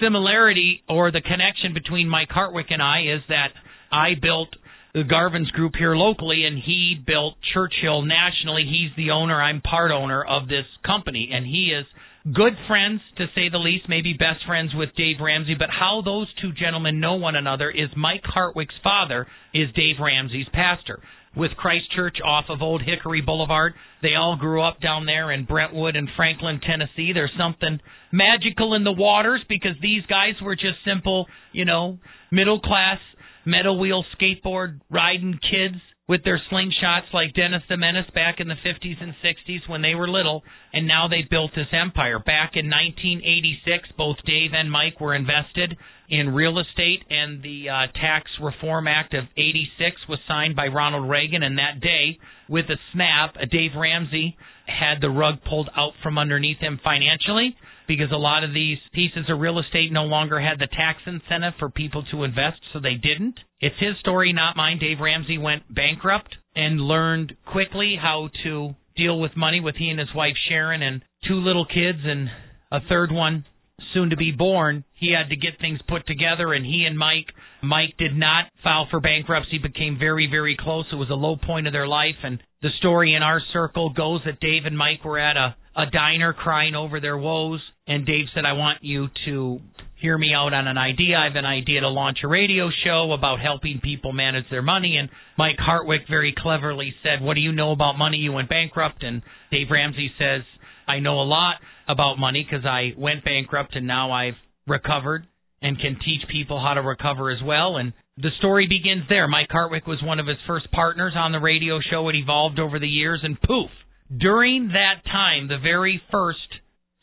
similarity 0.01 0.83
or 0.89 1.11
the 1.11 1.21
connection 1.21 1.73
between 1.73 2.09
Mike 2.09 2.29
Hardwick 2.29 2.67
and 2.71 2.81
I 2.81 3.01
is 3.01 3.21
that 3.29 3.49
I 3.91 4.15
built 4.21 4.49
the 4.93 5.03
Garvin's 5.03 5.49
group 5.51 5.73
here 5.77 5.95
locally, 5.95 6.45
and 6.45 6.57
he 6.57 6.95
built 7.05 7.35
Churchill 7.53 8.03
nationally. 8.03 8.63
He's 8.65 8.91
the 8.95 9.11
owner. 9.11 9.41
I'm 9.41 9.61
part 9.61 9.91
owner 9.91 10.23
of 10.23 10.47
this 10.47 10.65
company, 10.85 11.29
and 11.33 11.45
he 11.45 11.73
is 11.77 11.85
good 12.31 12.53
friends, 12.67 13.01
to 13.17 13.25
say 13.35 13.49
the 13.49 13.57
least, 13.57 13.89
maybe 13.89 14.13
best 14.13 14.45
friends 14.45 14.71
with 14.73 14.95
Dave 14.95 15.17
Ramsey. 15.21 15.55
But 15.57 15.69
how 15.69 16.01
those 16.03 16.27
two 16.41 16.51
gentlemen 16.53 16.99
know 16.99 17.15
one 17.15 17.35
another 17.35 17.69
is 17.69 17.89
Mike 17.97 18.23
Hardwick's 18.23 18.75
father 18.83 19.27
is 19.53 19.69
Dave 19.75 19.97
Ramsey's 20.01 20.47
pastor 20.53 21.01
with 21.35 21.51
Christ 21.57 21.91
Church 21.95 22.17
off 22.23 22.45
of 22.49 22.61
Old 22.61 22.81
Hickory 22.81 23.21
Boulevard. 23.21 23.73
They 24.01 24.15
all 24.15 24.37
grew 24.37 24.61
up 24.61 24.79
down 24.79 25.05
there 25.05 25.31
in 25.31 25.45
Brentwood 25.45 25.95
and 25.95 26.07
Franklin, 26.15 26.59
Tennessee. 26.61 27.11
There's 27.13 27.33
something 27.37 27.79
magical 28.11 28.75
in 28.75 28.83
the 28.83 28.91
waters 28.91 29.41
because 29.49 29.75
these 29.81 30.03
guys 30.07 30.35
were 30.41 30.55
just 30.55 30.77
simple, 30.85 31.27
you 31.51 31.65
know, 31.65 31.97
middle 32.31 32.59
class 32.59 32.99
metal 33.45 33.79
wheel 33.79 34.05
skateboard 34.15 34.79
riding 34.89 35.33
kids 35.33 35.81
with 36.07 36.23
their 36.25 36.41
slingshots 36.51 37.13
like 37.13 37.33
Dennis 37.33 37.63
the 37.69 37.77
Menace 37.77 38.09
back 38.13 38.39
in 38.39 38.47
the 38.47 38.55
50s 38.55 39.01
and 39.01 39.13
60s 39.23 39.69
when 39.69 39.81
they 39.81 39.95
were 39.95 40.09
little, 40.09 40.43
and 40.73 40.85
now 40.87 41.07
they 41.07 41.21
built 41.29 41.51
this 41.55 41.71
empire. 41.71 42.19
Back 42.19 42.51
in 42.55 42.69
1986, 42.69 43.89
both 43.97 44.17
Dave 44.25 44.51
and 44.53 44.69
Mike 44.69 44.99
were 44.99 45.15
invested 45.15 45.77
in 46.09 46.33
real 46.33 46.59
estate, 46.59 47.03
and 47.09 47.41
the 47.41 47.69
uh, 47.69 47.87
Tax 47.99 48.29
Reform 48.41 48.87
Act 48.87 49.13
of 49.13 49.23
86 49.37 49.95
was 50.09 50.19
signed 50.27 50.55
by 50.55 50.67
Ronald 50.67 51.09
Reagan, 51.09 51.41
and 51.41 51.57
that 51.57 51.79
day, 51.79 52.19
with 52.49 52.65
a 52.65 52.77
snap, 52.91 53.35
Dave 53.49 53.71
Ramsey 53.77 54.35
had 54.67 54.99
the 54.99 55.09
rug 55.09 55.35
pulled 55.47 55.69
out 55.75 55.93
from 56.03 56.17
underneath 56.17 56.59
him 56.59 56.79
financially 56.83 57.55
because 57.87 58.11
a 58.11 58.17
lot 58.17 58.43
of 58.43 58.53
these 58.53 58.77
pieces 58.93 59.25
of 59.29 59.39
real 59.39 59.59
estate 59.59 59.91
no 59.91 60.03
longer 60.03 60.39
had 60.39 60.59
the 60.59 60.67
tax 60.67 60.99
incentive 61.05 61.53
for 61.59 61.69
people 61.69 62.03
to 62.11 62.23
invest, 62.23 62.59
so 62.71 62.79
they 62.79 62.95
didn't. 62.95 63.39
It's 63.59 63.75
his 63.79 63.97
story, 63.99 64.33
not 64.33 64.57
mine. 64.57 64.79
Dave 64.79 64.99
Ramsey 64.99 65.37
went 65.37 65.63
bankrupt 65.73 66.35
and 66.55 66.79
learned 66.79 67.33
quickly 67.45 67.95
how 68.01 68.29
to 68.43 68.75
deal 68.95 69.19
with 69.19 69.35
money 69.35 69.59
with 69.59 69.75
he 69.75 69.89
and 69.89 69.99
his 69.99 70.13
wife 70.15 70.35
Sharon 70.49 70.81
and 70.81 71.01
two 71.27 71.35
little 71.35 71.65
kids 71.65 71.99
and 72.03 72.29
a 72.71 72.79
third 72.87 73.11
one 73.11 73.45
soon 73.93 74.09
to 74.09 74.17
be 74.17 74.31
born. 74.31 74.83
He 74.93 75.13
had 75.13 75.29
to 75.29 75.35
get 75.35 75.59
things 75.59 75.79
put 75.87 76.05
together 76.05 76.53
and 76.53 76.65
he 76.65 76.85
and 76.85 76.97
Mike 76.97 77.27
Mike 77.61 77.95
did 77.97 78.15
not 78.15 78.45
file 78.61 78.87
for 78.91 78.99
bankruptcy, 78.99 79.57
became 79.57 79.97
very, 79.97 80.27
very 80.29 80.57
close. 80.59 80.85
It 80.91 80.95
was 80.95 81.09
a 81.09 81.15
low 81.15 81.37
point 81.37 81.65
of 81.65 81.73
their 81.73 81.87
life 81.87 82.15
and 82.23 82.39
the 82.61 82.69
story 82.79 83.15
in 83.15 83.23
our 83.23 83.41
circle 83.51 83.89
goes 83.89 84.21
that 84.25 84.39
Dave 84.39 84.65
and 84.65 84.77
Mike 84.77 85.03
were 85.03 85.19
at 85.19 85.37
a, 85.37 85.55
a 85.75 85.85
diner 85.91 86.33
crying 86.33 86.75
over 86.75 86.99
their 86.99 87.17
woes 87.17 87.61
and 87.87 88.05
Dave 88.05 88.25
said, 88.33 88.45
I 88.45 88.53
want 88.53 88.79
you 88.81 89.07
to 89.25 89.59
hear 90.01 90.17
me 90.17 90.33
out 90.33 90.53
on 90.53 90.67
an 90.67 90.77
idea. 90.77 91.17
I 91.17 91.25
have 91.25 91.35
an 91.35 91.45
idea 91.45 91.81
to 91.81 91.89
launch 91.89 92.19
a 92.23 92.27
radio 92.27 92.69
show 92.83 93.11
about 93.13 93.39
helping 93.39 93.79
people 93.81 94.13
manage 94.13 94.45
their 94.49 94.61
money. 94.61 94.97
And 94.97 95.09
Mike 95.37 95.57
Hardwick 95.59 96.01
very 96.09 96.33
cleverly 96.37 96.93
said, 97.03 97.21
What 97.21 97.35
do 97.35 97.41
you 97.41 97.51
know 97.51 97.71
about 97.71 97.97
money? 97.97 98.17
You 98.17 98.31
went 98.31 98.49
bankrupt. 98.49 99.03
And 99.03 99.21
Dave 99.51 99.67
Ramsey 99.71 100.11
says, 100.17 100.41
I 100.87 100.99
know 100.99 101.21
a 101.21 101.23
lot 101.23 101.55
about 101.87 102.19
money 102.19 102.45
because 102.49 102.65
I 102.65 102.91
went 102.97 103.23
bankrupt 103.23 103.75
and 103.75 103.87
now 103.87 104.11
I've 104.11 104.35
recovered 104.67 105.25
and 105.61 105.79
can 105.79 105.97
teach 106.05 106.21
people 106.29 106.59
how 106.59 106.73
to 106.73 106.81
recover 106.81 107.31
as 107.31 107.39
well. 107.43 107.77
And 107.77 107.93
the 108.17 108.29
story 108.39 108.67
begins 108.67 109.03
there. 109.09 109.27
Mike 109.27 109.47
Hardwick 109.49 109.87
was 109.87 110.01
one 110.03 110.19
of 110.19 110.27
his 110.27 110.37
first 110.45 110.69
partners 110.71 111.13
on 111.15 111.31
the 111.31 111.39
radio 111.39 111.79
show. 111.89 112.07
It 112.09 112.15
evolved 112.15 112.59
over 112.59 112.77
the 112.79 112.87
years, 112.87 113.21
and 113.23 113.41
poof, 113.41 113.71
during 114.15 114.69
that 114.69 115.03
time, 115.05 115.47
the 115.47 115.57
very 115.57 116.01
first 116.11 116.39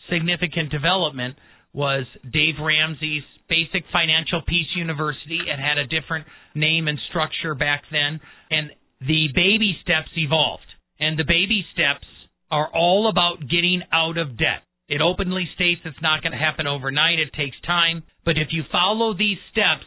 significant 0.08 0.70
development 0.70 1.36
was 1.72 2.04
Dave 2.32 2.54
Ramsey's 2.60 3.22
Basic 3.48 3.84
Financial 3.92 4.42
Peace 4.46 4.68
University. 4.76 5.38
It 5.46 5.58
had 5.58 5.78
a 5.78 5.86
different 5.86 6.26
name 6.54 6.88
and 6.88 6.98
structure 7.08 7.54
back 7.54 7.82
then, 7.90 8.20
and 8.50 8.70
the 9.00 9.28
baby 9.34 9.76
steps 9.82 10.10
evolved. 10.16 10.66
And 10.98 11.18
the 11.18 11.24
baby 11.24 11.64
steps 11.72 12.06
are 12.50 12.68
all 12.74 13.08
about 13.08 13.40
getting 13.48 13.82
out 13.92 14.18
of 14.18 14.36
debt. 14.36 14.62
It 14.88 15.00
openly 15.00 15.48
states 15.54 15.80
it's 15.84 16.02
not 16.02 16.22
going 16.22 16.32
to 16.32 16.38
happen 16.38 16.66
overnight. 16.66 17.18
It 17.18 17.32
takes 17.32 17.56
time. 17.64 18.02
But 18.24 18.36
if 18.36 18.48
you 18.50 18.64
follow 18.70 19.14
these 19.14 19.38
steps, 19.52 19.86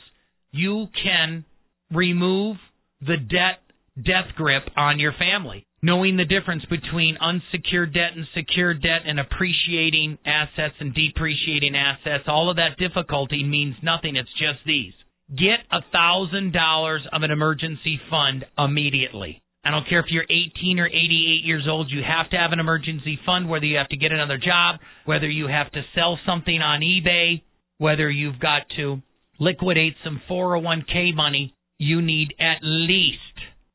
you 0.51 0.87
can 1.03 1.45
remove 1.91 2.57
the 3.01 3.17
debt 3.17 3.59
death 3.97 4.33
grip 4.35 4.63
on 4.75 4.99
your 4.99 5.13
family 5.19 5.67
knowing 5.83 6.15
the 6.15 6.25
difference 6.25 6.63
between 6.69 7.17
unsecured 7.19 7.93
debt 7.93 8.15
and 8.15 8.25
secured 8.33 8.81
debt 8.81 9.01
and 9.05 9.19
appreciating 9.19 10.17
assets 10.25 10.75
and 10.79 10.95
depreciating 10.95 11.75
assets, 11.75 12.23
all 12.27 12.49
of 12.49 12.55
that 12.55 12.77
difficulty 12.79 13.43
means 13.43 13.75
nothing. 13.83 14.15
It's 14.15 14.31
just 14.31 14.65
these. 14.65 14.93
Get 15.29 15.59
a 15.71 15.81
thousand 15.91 16.53
dollars 16.53 17.01
of 17.11 17.21
an 17.21 17.31
emergency 17.31 17.99
fund 18.09 18.45
immediately. 18.57 19.41
I 19.65 19.71
don't 19.71 19.87
care 19.87 19.99
if 19.99 20.07
you're 20.09 20.23
18 20.23 20.79
or 20.79 20.87
88 20.87 21.45
years 21.45 21.65
old, 21.69 21.91
you 21.91 22.01
have 22.01 22.29
to 22.31 22.37
have 22.37 22.51
an 22.51 22.59
emergency 22.59 23.19
fund, 23.25 23.49
whether 23.49 23.65
you 23.65 23.77
have 23.77 23.89
to 23.89 23.97
get 23.97 24.11
another 24.11 24.37
job, 24.37 24.79
whether 25.05 25.29
you 25.29 25.47
have 25.47 25.71
to 25.71 25.81
sell 25.95 26.17
something 26.25 26.61
on 26.61 26.81
eBay, 26.81 27.43
whether 27.77 28.09
you've 28.09 28.39
got 28.39 28.63
to 28.77 29.01
liquidate 29.39 29.95
some 30.03 30.21
401k 30.29 31.13
money, 31.13 31.53
you 31.77 32.01
need 32.01 32.33
at 32.39 32.59
least 32.61 33.19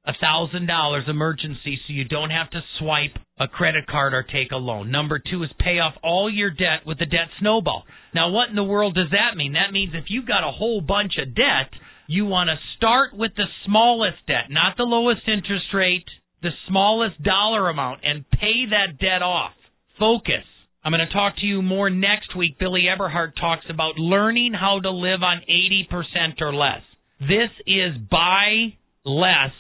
a 0.09 0.15
thousand 0.21 0.67
dollars 0.67 1.05
emergency 1.07 1.79
so 1.87 1.93
you 1.93 2.05
don't 2.05 2.31
have 2.31 2.49
to 2.51 2.61
swipe 2.79 3.13
a 3.39 3.47
credit 3.47 3.87
card 3.87 4.15
or 4.15 4.23
take 4.23 4.51
a 4.53 4.57
loan. 4.57 4.91
Number 4.91 5.19
two 5.19 5.43
is 5.43 5.51
pay 5.61 5.79
off 5.81 5.95
all 6.03 6.31
your 6.33 6.51
debt 6.51 6.87
with 6.87 6.99
the 6.99 7.05
debt 7.05 7.29
snowball. 7.39 7.85
Now, 8.15 8.31
what 8.31 8.49
in 8.49 8.57
the 8.57 8.65
world 8.65 8.95
does 8.95 9.11
that 9.13 9.37
mean? 9.37 9.53
That 9.53 9.71
means 9.71 9.93
if 9.95 10.07
you've 10.09 10.27
got 10.27 10.49
a 10.49 10.51
whole 10.51 10.81
bunch 10.81 11.13
of 11.19 11.35
debt, 11.35 11.71
you 12.07 12.25
want 12.25 12.49
to 12.49 12.57
start 12.79 13.11
with 13.15 13.33
the 13.37 13.45
smallest 13.67 14.27
debt, 14.27 14.47
not 14.49 14.79
the 14.79 14.85
lowest 14.85 15.29
interest 15.29 15.67
rate, 15.75 16.07
the 16.43 16.51
smallest 16.67 17.23
dollar 17.23 17.69
amount, 17.69 18.01
and 18.03 18.29
pay 18.31 18.65
that 18.71 18.99
debt 18.99 19.21
off. 19.21 19.53
Focus. 19.99 20.45
I'm 20.83 20.93
going 20.93 21.07
to 21.07 21.13
talk 21.13 21.37
to 21.37 21.45
you 21.45 21.61
more 21.61 21.91
next 21.91 22.35
week. 22.35 22.59
Billy 22.59 22.85
Epperhart 22.89 23.33
talks 23.39 23.67
about 23.69 23.99
learning 23.99 24.55
how 24.55 24.81
to 24.81 24.91
live 24.91 25.23
on 25.23 25.43
80% 25.51 26.41
or 26.41 26.55
less. 26.55 26.81
This 27.21 27.51
is 27.67 27.93
buy 28.11 28.73
less 29.05 29.53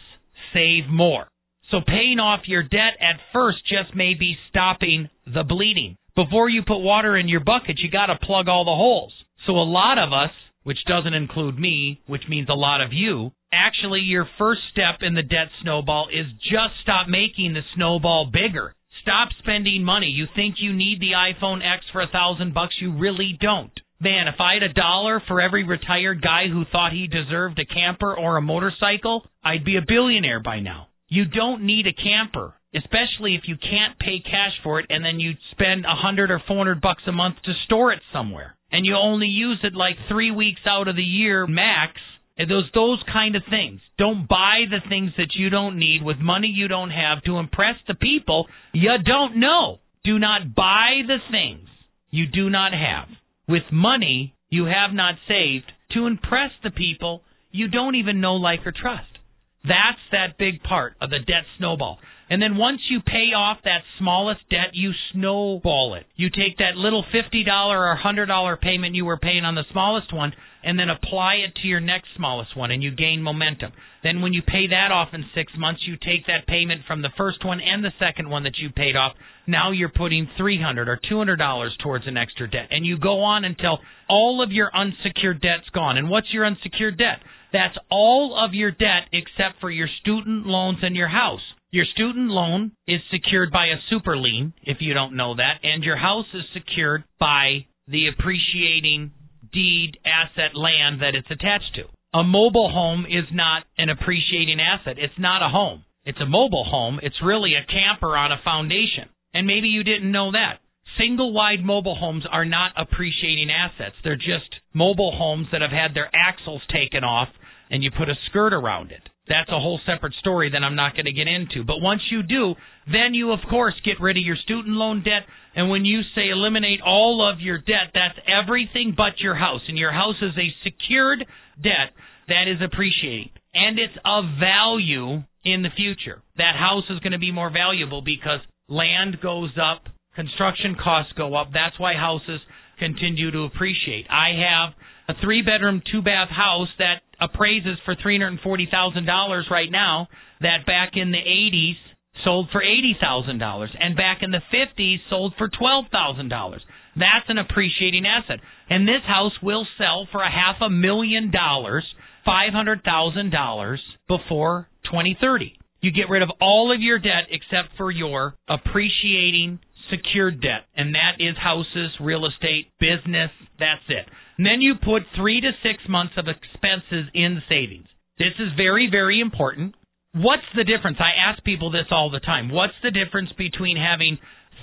save 0.52 0.88
more. 0.88 1.28
So 1.70 1.78
paying 1.87 2.18
off 2.18 2.48
your 2.48 2.62
debt 2.62 2.96
at 3.00 3.20
first 3.32 3.58
just 3.66 3.94
may 3.94 4.14
be 4.14 4.37
stopping 4.48 5.08
the 5.26 5.44
bleeding. 5.44 5.96
Before 6.14 6.48
you 6.48 6.62
put 6.66 6.78
water 6.78 7.16
in 7.16 7.28
your 7.28 7.40
bucket, 7.40 7.78
you 7.78 7.90
got 7.90 8.06
to 8.06 8.16
plug 8.26 8.48
all 8.48 8.64
the 8.64 8.70
holes. 8.70 9.12
So 9.46 9.52
a 9.52 9.62
lot 9.62 9.98
of 9.98 10.12
us, 10.12 10.32
which 10.64 10.78
doesn't 10.87 11.14
include 11.14 11.58
me, 11.58 12.00
which 12.06 12.22
means 12.28 12.48
a 12.48 12.54
lot 12.54 12.80
of 12.80 12.92
you, 12.92 13.32
actually 13.52 14.00
your 14.00 14.26
first 14.38 14.61
step 14.72 15.00
in 15.02 15.14
the 15.14 15.22
debt 15.22 15.48
snowball 15.62 16.08
is 16.08 16.26
just 16.42 16.80
stop 16.82 17.08
making 17.08 17.54
the 17.54 17.62
snowball 17.74 18.30
bigger. 18.32 18.74
Stop 19.02 19.28
spending 19.38 19.84
money. 19.84 20.08
You 20.08 20.26
think 20.34 20.56
you 20.58 20.72
need 20.72 21.00
the 21.00 21.12
iPhone 21.12 21.61
X 21.61 21.84
for 21.92 22.02
a 22.02 22.08
thousand 22.08 22.52
bucks, 22.52 22.74
you 22.80 22.96
really 22.98 23.38
don't. 23.40 23.72
Man, 24.00 24.28
if 24.28 24.37
I 24.38 24.54
had 24.54 24.62
a 24.62 24.72
dollar 24.72 25.20
for 25.26 25.40
every 25.40 25.64
retired 25.64 26.22
guy 26.22 26.46
who 26.46 26.64
thought 26.70 26.92
he 26.92 27.08
deserved 27.08 27.58
a 27.58 27.66
camper 27.66 28.16
or 28.16 28.37
a 28.37 28.42
motorcycle, 28.42 29.26
I'd 29.42 29.64
be 29.64 29.76
a 29.76 29.82
billionaire 29.87 30.38
by 30.38 30.61
now. 30.61 30.87
You 31.08 31.24
don't 31.24 31.64
need 31.66 31.88
a 31.88 31.92
camper, 31.92 32.54
especially 32.72 33.34
if 33.34 33.48
you 33.48 33.56
can't 33.56 33.98
pay 33.98 34.20
cash 34.20 34.52
for 34.62 34.78
it 34.78 34.87
and 34.88 35.04
then 35.04 35.18
you 35.18 35.32
spend 35.50 35.84
a 35.84 35.96
hundred 35.96 36.30
or 36.30 36.40
four 36.46 36.58
hundred 36.58 36.80
bucks 36.80 37.02
a 37.08 37.12
month 37.12 37.42
to 37.44 37.52
store 37.64 37.92
it 37.92 38.00
somewhere. 38.12 38.54
And 38.70 38.87
you 38.87 38.94
only 38.94 39.26
use 39.26 39.58
it 39.64 39.74
like 39.74 39.96
three 40.08 40.30
weeks 40.30 40.61
out 40.64 40.87
of 40.87 40.94
the 40.94 41.02
year 41.02 41.48
max. 41.48 41.94
And 42.37 42.48
Those 42.48 42.70
those 42.72 43.02
kind 43.12 43.34
of 43.34 43.42
things. 43.50 43.80
Don't 43.98 44.28
buy 44.28 44.61
the 44.70 44.88
things 44.88 45.11
that 45.16 45.34
you 45.34 45.50
don't 45.50 45.76
need 45.76 46.04
with 46.04 46.18
money 46.18 46.46
you 46.46 46.68
don't 46.68 46.90
have 46.90 47.24
to 47.24 47.38
impress 47.38 47.74
the 47.88 47.96
people 47.96 48.46
you 48.72 48.92
don't 49.04 49.40
know. 49.40 49.80
Do 50.04 50.20
not 50.20 50.54
buy 50.54 51.00
the 51.04 51.18
things 51.32 51.68
you 52.12 52.26
do 52.26 52.48
not 52.48 52.72
have 52.72 53.08
with 53.48 53.62
money 53.72 54.34
you 54.50 54.66
have 54.66 54.92
not 54.92 55.14
saved 55.26 55.70
to 55.92 56.06
impress 56.06 56.50
the 56.62 56.70
people 56.70 57.22
you 57.50 57.68
don't 57.68 57.94
even 57.94 58.20
know, 58.20 58.34
like, 58.34 58.66
or 58.66 58.72
trust. 58.72 59.18
That's 59.64 59.98
that 60.12 60.38
big 60.38 60.62
part 60.62 60.94
of 61.00 61.11
the 61.11 61.18
debt 61.18 61.44
snowball. 61.56 61.98
And 62.31 62.43
then 62.43 62.57
once 62.57 62.81
you 62.91 63.01
pay 63.01 63.33
off 63.35 63.59
that 63.64 63.83
smallest 63.99 64.41
debt, 64.51 64.75
you 64.75 64.93
snowball 65.12 65.95
it. 65.95 66.05
You 66.17 66.29
take 66.29 66.59
that 66.59 66.77
little 66.77 67.03
$50 67.03 67.47
or 67.71 67.99
$100 68.05 68.61
payment 68.61 68.95
you 68.95 69.07
were 69.07 69.17
paying 69.17 69.45
on 69.45 69.55
the 69.55 69.64
smallest 69.73 70.12
one 70.12 70.33
and 70.62 70.79
then 70.79 70.91
apply 70.91 71.37
it 71.37 71.55
to 71.62 71.69
your 71.69 71.81
next 71.81 72.09
smallest 72.17 72.57
one 72.57 72.71
and 72.71 72.83
you 72.83 72.91
gain 72.91 73.23
momentum. 73.23 73.73
Then 74.03 74.21
when 74.21 74.35
you 74.35 74.43
pay 74.43 74.67
that 74.69 74.93
off 74.93 75.09
in 75.14 75.25
6 75.35 75.53
months, 75.57 75.81
you 75.87 75.97
take 75.97 76.27
that 76.27 76.47
payment 76.47 76.83
from 76.87 77.01
the 77.01 77.12
first 77.17 77.45
one 77.45 77.61
and 77.61 77.83
the 77.83 77.93
second 77.99 78.29
one 78.29 78.43
that 78.43 78.59
you 78.59 78.71
paid 78.71 78.95
off. 78.95 79.12
Now 79.47 79.71
you're 79.71 79.88
putting 79.88 80.29
300 80.37 80.88
or 80.88 81.01
$200 81.11 81.79
towards 81.83 82.07
an 82.07 82.19
extra 82.19 82.51
debt 82.51 82.69
and 82.71 82.85
you 82.85 82.99
go 82.99 83.21
on 83.23 83.45
until 83.45 83.79
all 84.09 84.43
of 84.43 84.53
your 84.53 84.71
unsecured 84.75 85.41
debt's 85.41 85.71
gone. 85.73 85.97
And 85.97 86.11
what's 86.11 86.33
your 86.33 86.45
unsecured 86.45 86.99
debt? 86.99 87.23
That's 87.53 87.79
all 87.91 88.38
of 88.38 88.53
your 88.53 88.71
debt 88.71 89.09
except 89.12 89.61
for 89.61 89.71
your 89.71 89.88
student 90.03 90.47
loans 90.47 90.79
and 90.83 90.95
your 90.95 91.09
house. 91.09 91.41
Your 91.70 91.85
student 91.85 92.31
loan 92.31 92.72
is 92.87 93.00
secured 93.11 93.52
by 93.52 93.66
a 93.66 93.83
super 93.90 94.16
lien, 94.16 94.54
if 94.62 94.78
you 94.81 94.94
don't 94.94 95.16
know 95.16 95.35
that, 95.35 95.61
and 95.62 95.85
your 95.85 95.98
house 95.98 96.24
is 96.33 96.44
secured 96.54 97.04
by 97.20 97.66
the 97.87 98.09
appreciating 98.09 99.12
deed 99.52 99.98
asset 100.04 100.54
land 100.54 101.02
that 101.02 101.14
it's 101.14 101.31
attached 101.31 101.74
to. 101.74 101.85
A 102.14 102.24
mobile 102.24 102.70
home 102.70 103.04
is 103.04 103.26
not 103.33 103.64
an 103.76 103.90
appreciating 103.90 104.59
asset. 104.61 104.96
It's 104.98 105.18
not 105.18 105.42
a 105.42 105.50
home. 105.50 105.85
It's 106.07 106.20
a 106.22 106.26
mobile 106.26 106.64
home. 106.64 107.00
It's 107.02 107.22
really 107.22 107.52
a 107.54 107.70
camper 107.70 108.16
on 108.16 108.33
a 108.33 108.40
foundation. 108.42 109.11
And 109.35 109.46
maybe 109.46 109.68
you 109.68 109.85
didn't 109.85 110.11
know 110.11 110.33
that. 110.33 110.61
Single 110.96 111.35
wide 111.35 111.62
mobile 111.62 111.96
homes 111.96 112.24
are 112.31 112.46
not 112.46 112.72
appreciating 112.78 113.50
assets. 113.50 113.96
They're 114.02 114.16
just 114.16 114.57
mobile 114.72 115.12
homes 115.14 115.48
that 115.52 115.61
have 115.61 115.70
had 115.70 115.94
their 115.94 116.11
axles 116.14 116.62
taken 116.72 117.04
off 117.04 117.28
and 117.70 117.83
you 117.83 117.90
put 117.90 118.09
a 118.09 118.14
skirt 118.31 118.54
around 118.54 118.90
it. 118.90 119.02
That's 119.29 119.51
a 119.51 119.61
whole 119.61 119.81
separate 119.87 120.14
story 120.14 120.51
that 120.51 120.62
I'm 120.64 120.77
not 120.77 120.95
going 120.95 121.05
to 121.07 121.12
get 121.12 121.29
into. 121.29 121.64
But 121.64 121.81
once 121.81 122.03
you 122.11 122.23
do, 122.23 122.55
then 122.87 123.12
you, 123.12 123.33
of 123.33 123.41
course, 123.49 123.75
get 123.85 124.01
rid 124.01 124.17
of 124.17 124.23
your 124.23 124.37
student 124.37 124.75
loan 124.75 125.03
debt. 125.03 125.23
And 125.55 125.69
when 125.71 125.85
you 125.85 126.01
say 126.14 126.29
eliminate 126.31 126.81
all 126.85 127.29
of 127.29 127.41
your 127.41 127.59
debt, 127.59 127.93
that's 127.95 128.19
everything 128.27 128.95
but 128.97 129.21
your 129.21 129.35
house. 129.35 129.62
And 129.69 129.77
your 129.77 129.93
house 129.93 130.17
is 130.23 130.33
a 130.37 130.55
secured 130.64 131.27
debt 131.62 131.93
that 132.29 132.49
is 132.49 132.61
appreciating. 132.64 133.31
and 133.55 133.79
it's 133.79 133.95
of 134.05 134.25
value 134.38 135.23
in 135.45 135.62
the 135.62 135.71
future. 135.77 136.23
That 136.37 136.55
house 136.57 136.85
is 136.91 137.01
going 137.01 137.12
to 137.12 137.19
be 137.19 137.33
more 137.33 137.51
valuable 137.51 138.03
because 138.03 138.41
land 138.69 139.21
goes 139.23 139.51
up, 139.61 139.85
construction 140.14 140.77
costs 140.83 141.12
go 141.17 141.35
up. 141.35 141.49
That's 141.53 141.79
why 141.79 141.95
houses 141.95 142.41
continue 142.79 143.31
to 143.31 143.41
appreciate. 143.45 144.07
I 144.11 144.29
have 144.38 144.75
a 145.09 145.14
three 145.23 145.42
bedroom, 145.42 145.83
two 145.90 146.03
bath 146.03 146.29
house 146.29 146.68
that 146.79 147.03
appraises 147.21 147.79
for 147.85 147.97
$340,000 147.97 149.51
right 149.51 149.71
now 149.71 150.09
that 150.40 150.66
back 150.66 150.92
in 150.94 151.11
the 151.11 151.18
80s 151.18 151.77
sold 152.25 152.49
for 152.53 152.62
$80,000 152.62 153.68
and 153.81 153.97
back 153.97 154.18
in 154.23 154.31
the 154.31 154.42
50s 154.53 154.99
sold 155.09 155.35
for 155.38 155.49
$12,000. 155.49 156.59
That's 156.97 157.29
an 157.29 157.38
appreciating 157.38 158.05
asset. 158.07 158.40
And 158.68 158.87
this 158.87 159.03
house 159.07 159.33
will 159.42 159.66
sell 159.79 160.09
for 160.11 160.23
a 160.23 160.31
half 160.31 160.57
a 160.61 160.71
million 160.71 161.31
dollars, 161.31 161.85
$500,000 162.27 163.77
before 164.09 164.68
2030. 164.85 165.55
You 165.81 165.92
get 165.92 166.09
rid 166.09 166.23
of 166.23 166.31
all 166.40 166.75
of 166.75 166.81
your 166.81 166.99
debt 166.99 167.29
except 167.31 167.77
for 167.77 167.90
your 167.90 168.35
appreciating 168.49 169.61
secured 169.90 170.40
debt, 170.40 170.66
and 170.77 170.94
that 170.94 171.16
is 171.18 171.37
houses, 171.37 171.90
real 172.01 172.27
estate, 172.27 172.72
business. 172.79 173.31
That's 173.59 173.85
it. 173.88 174.07
And 174.37 174.46
then 174.46 174.61
you 174.61 174.74
put 174.74 175.03
three 175.16 175.40
to 175.40 175.51
six 175.62 175.83
months 175.88 176.14
of 176.16 176.27
expenses 176.29 177.11
in 177.14 177.42
savings. 177.48 177.88
This 178.18 178.35
is 178.38 178.48
very, 178.57 178.88
very 178.90 179.20
important. 179.20 179.74
What's 180.14 180.46
the 180.57 180.64
difference? 180.64 180.98
I 181.01 181.31
ask 181.31 181.42
people 181.44 181.70
this 181.70 181.87
all 181.90 182.11
the 182.11 182.20
time. 182.20 182.51
What's 182.51 182.79
the 182.83 182.90
difference 182.90 183.31
between 183.37 183.77
having 183.77 184.18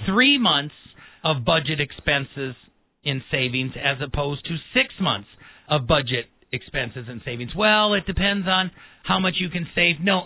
three 0.05 0.37
months 0.37 0.75
of 1.23 1.45
budget 1.45 1.79
expenses 1.79 2.55
in 3.03 3.21
savings 3.31 3.73
as 3.77 3.97
opposed 4.01 4.45
to 4.45 4.55
six 4.73 4.93
months 4.99 5.29
of 5.69 5.87
budget 5.87 6.25
expenses 6.51 7.05
and 7.07 7.21
savings? 7.23 7.51
Well, 7.55 7.93
it 7.93 8.05
depends 8.05 8.47
on 8.47 8.71
how 9.03 9.19
much 9.19 9.35
you 9.39 9.49
can 9.49 9.67
save. 9.75 9.95
No, 10.01 10.25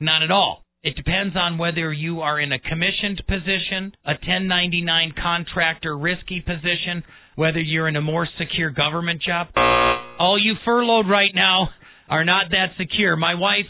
not 0.00 0.22
at 0.22 0.30
all. 0.30 0.63
It 0.84 0.96
depends 0.96 1.34
on 1.34 1.56
whether 1.56 1.90
you 1.90 2.20
are 2.20 2.38
in 2.38 2.52
a 2.52 2.58
commissioned 2.58 3.22
position, 3.26 3.96
a 4.04 4.20
1099 4.20 5.14
contractor 5.16 5.96
risky 5.96 6.42
position, 6.42 7.02
whether 7.36 7.58
you're 7.58 7.88
in 7.88 7.96
a 7.96 8.02
more 8.02 8.28
secure 8.38 8.70
government 8.70 9.22
job. 9.22 9.48
All 10.18 10.38
you 10.38 10.54
furloughed 10.62 11.08
right 11.08 11.34
now 11.34 11.70
are 12.10 12.26
not 12.26 12.50
that 12.50 12.76
secure. 12.76 13.16
My 13.16 13.34
wife 13.34 13.64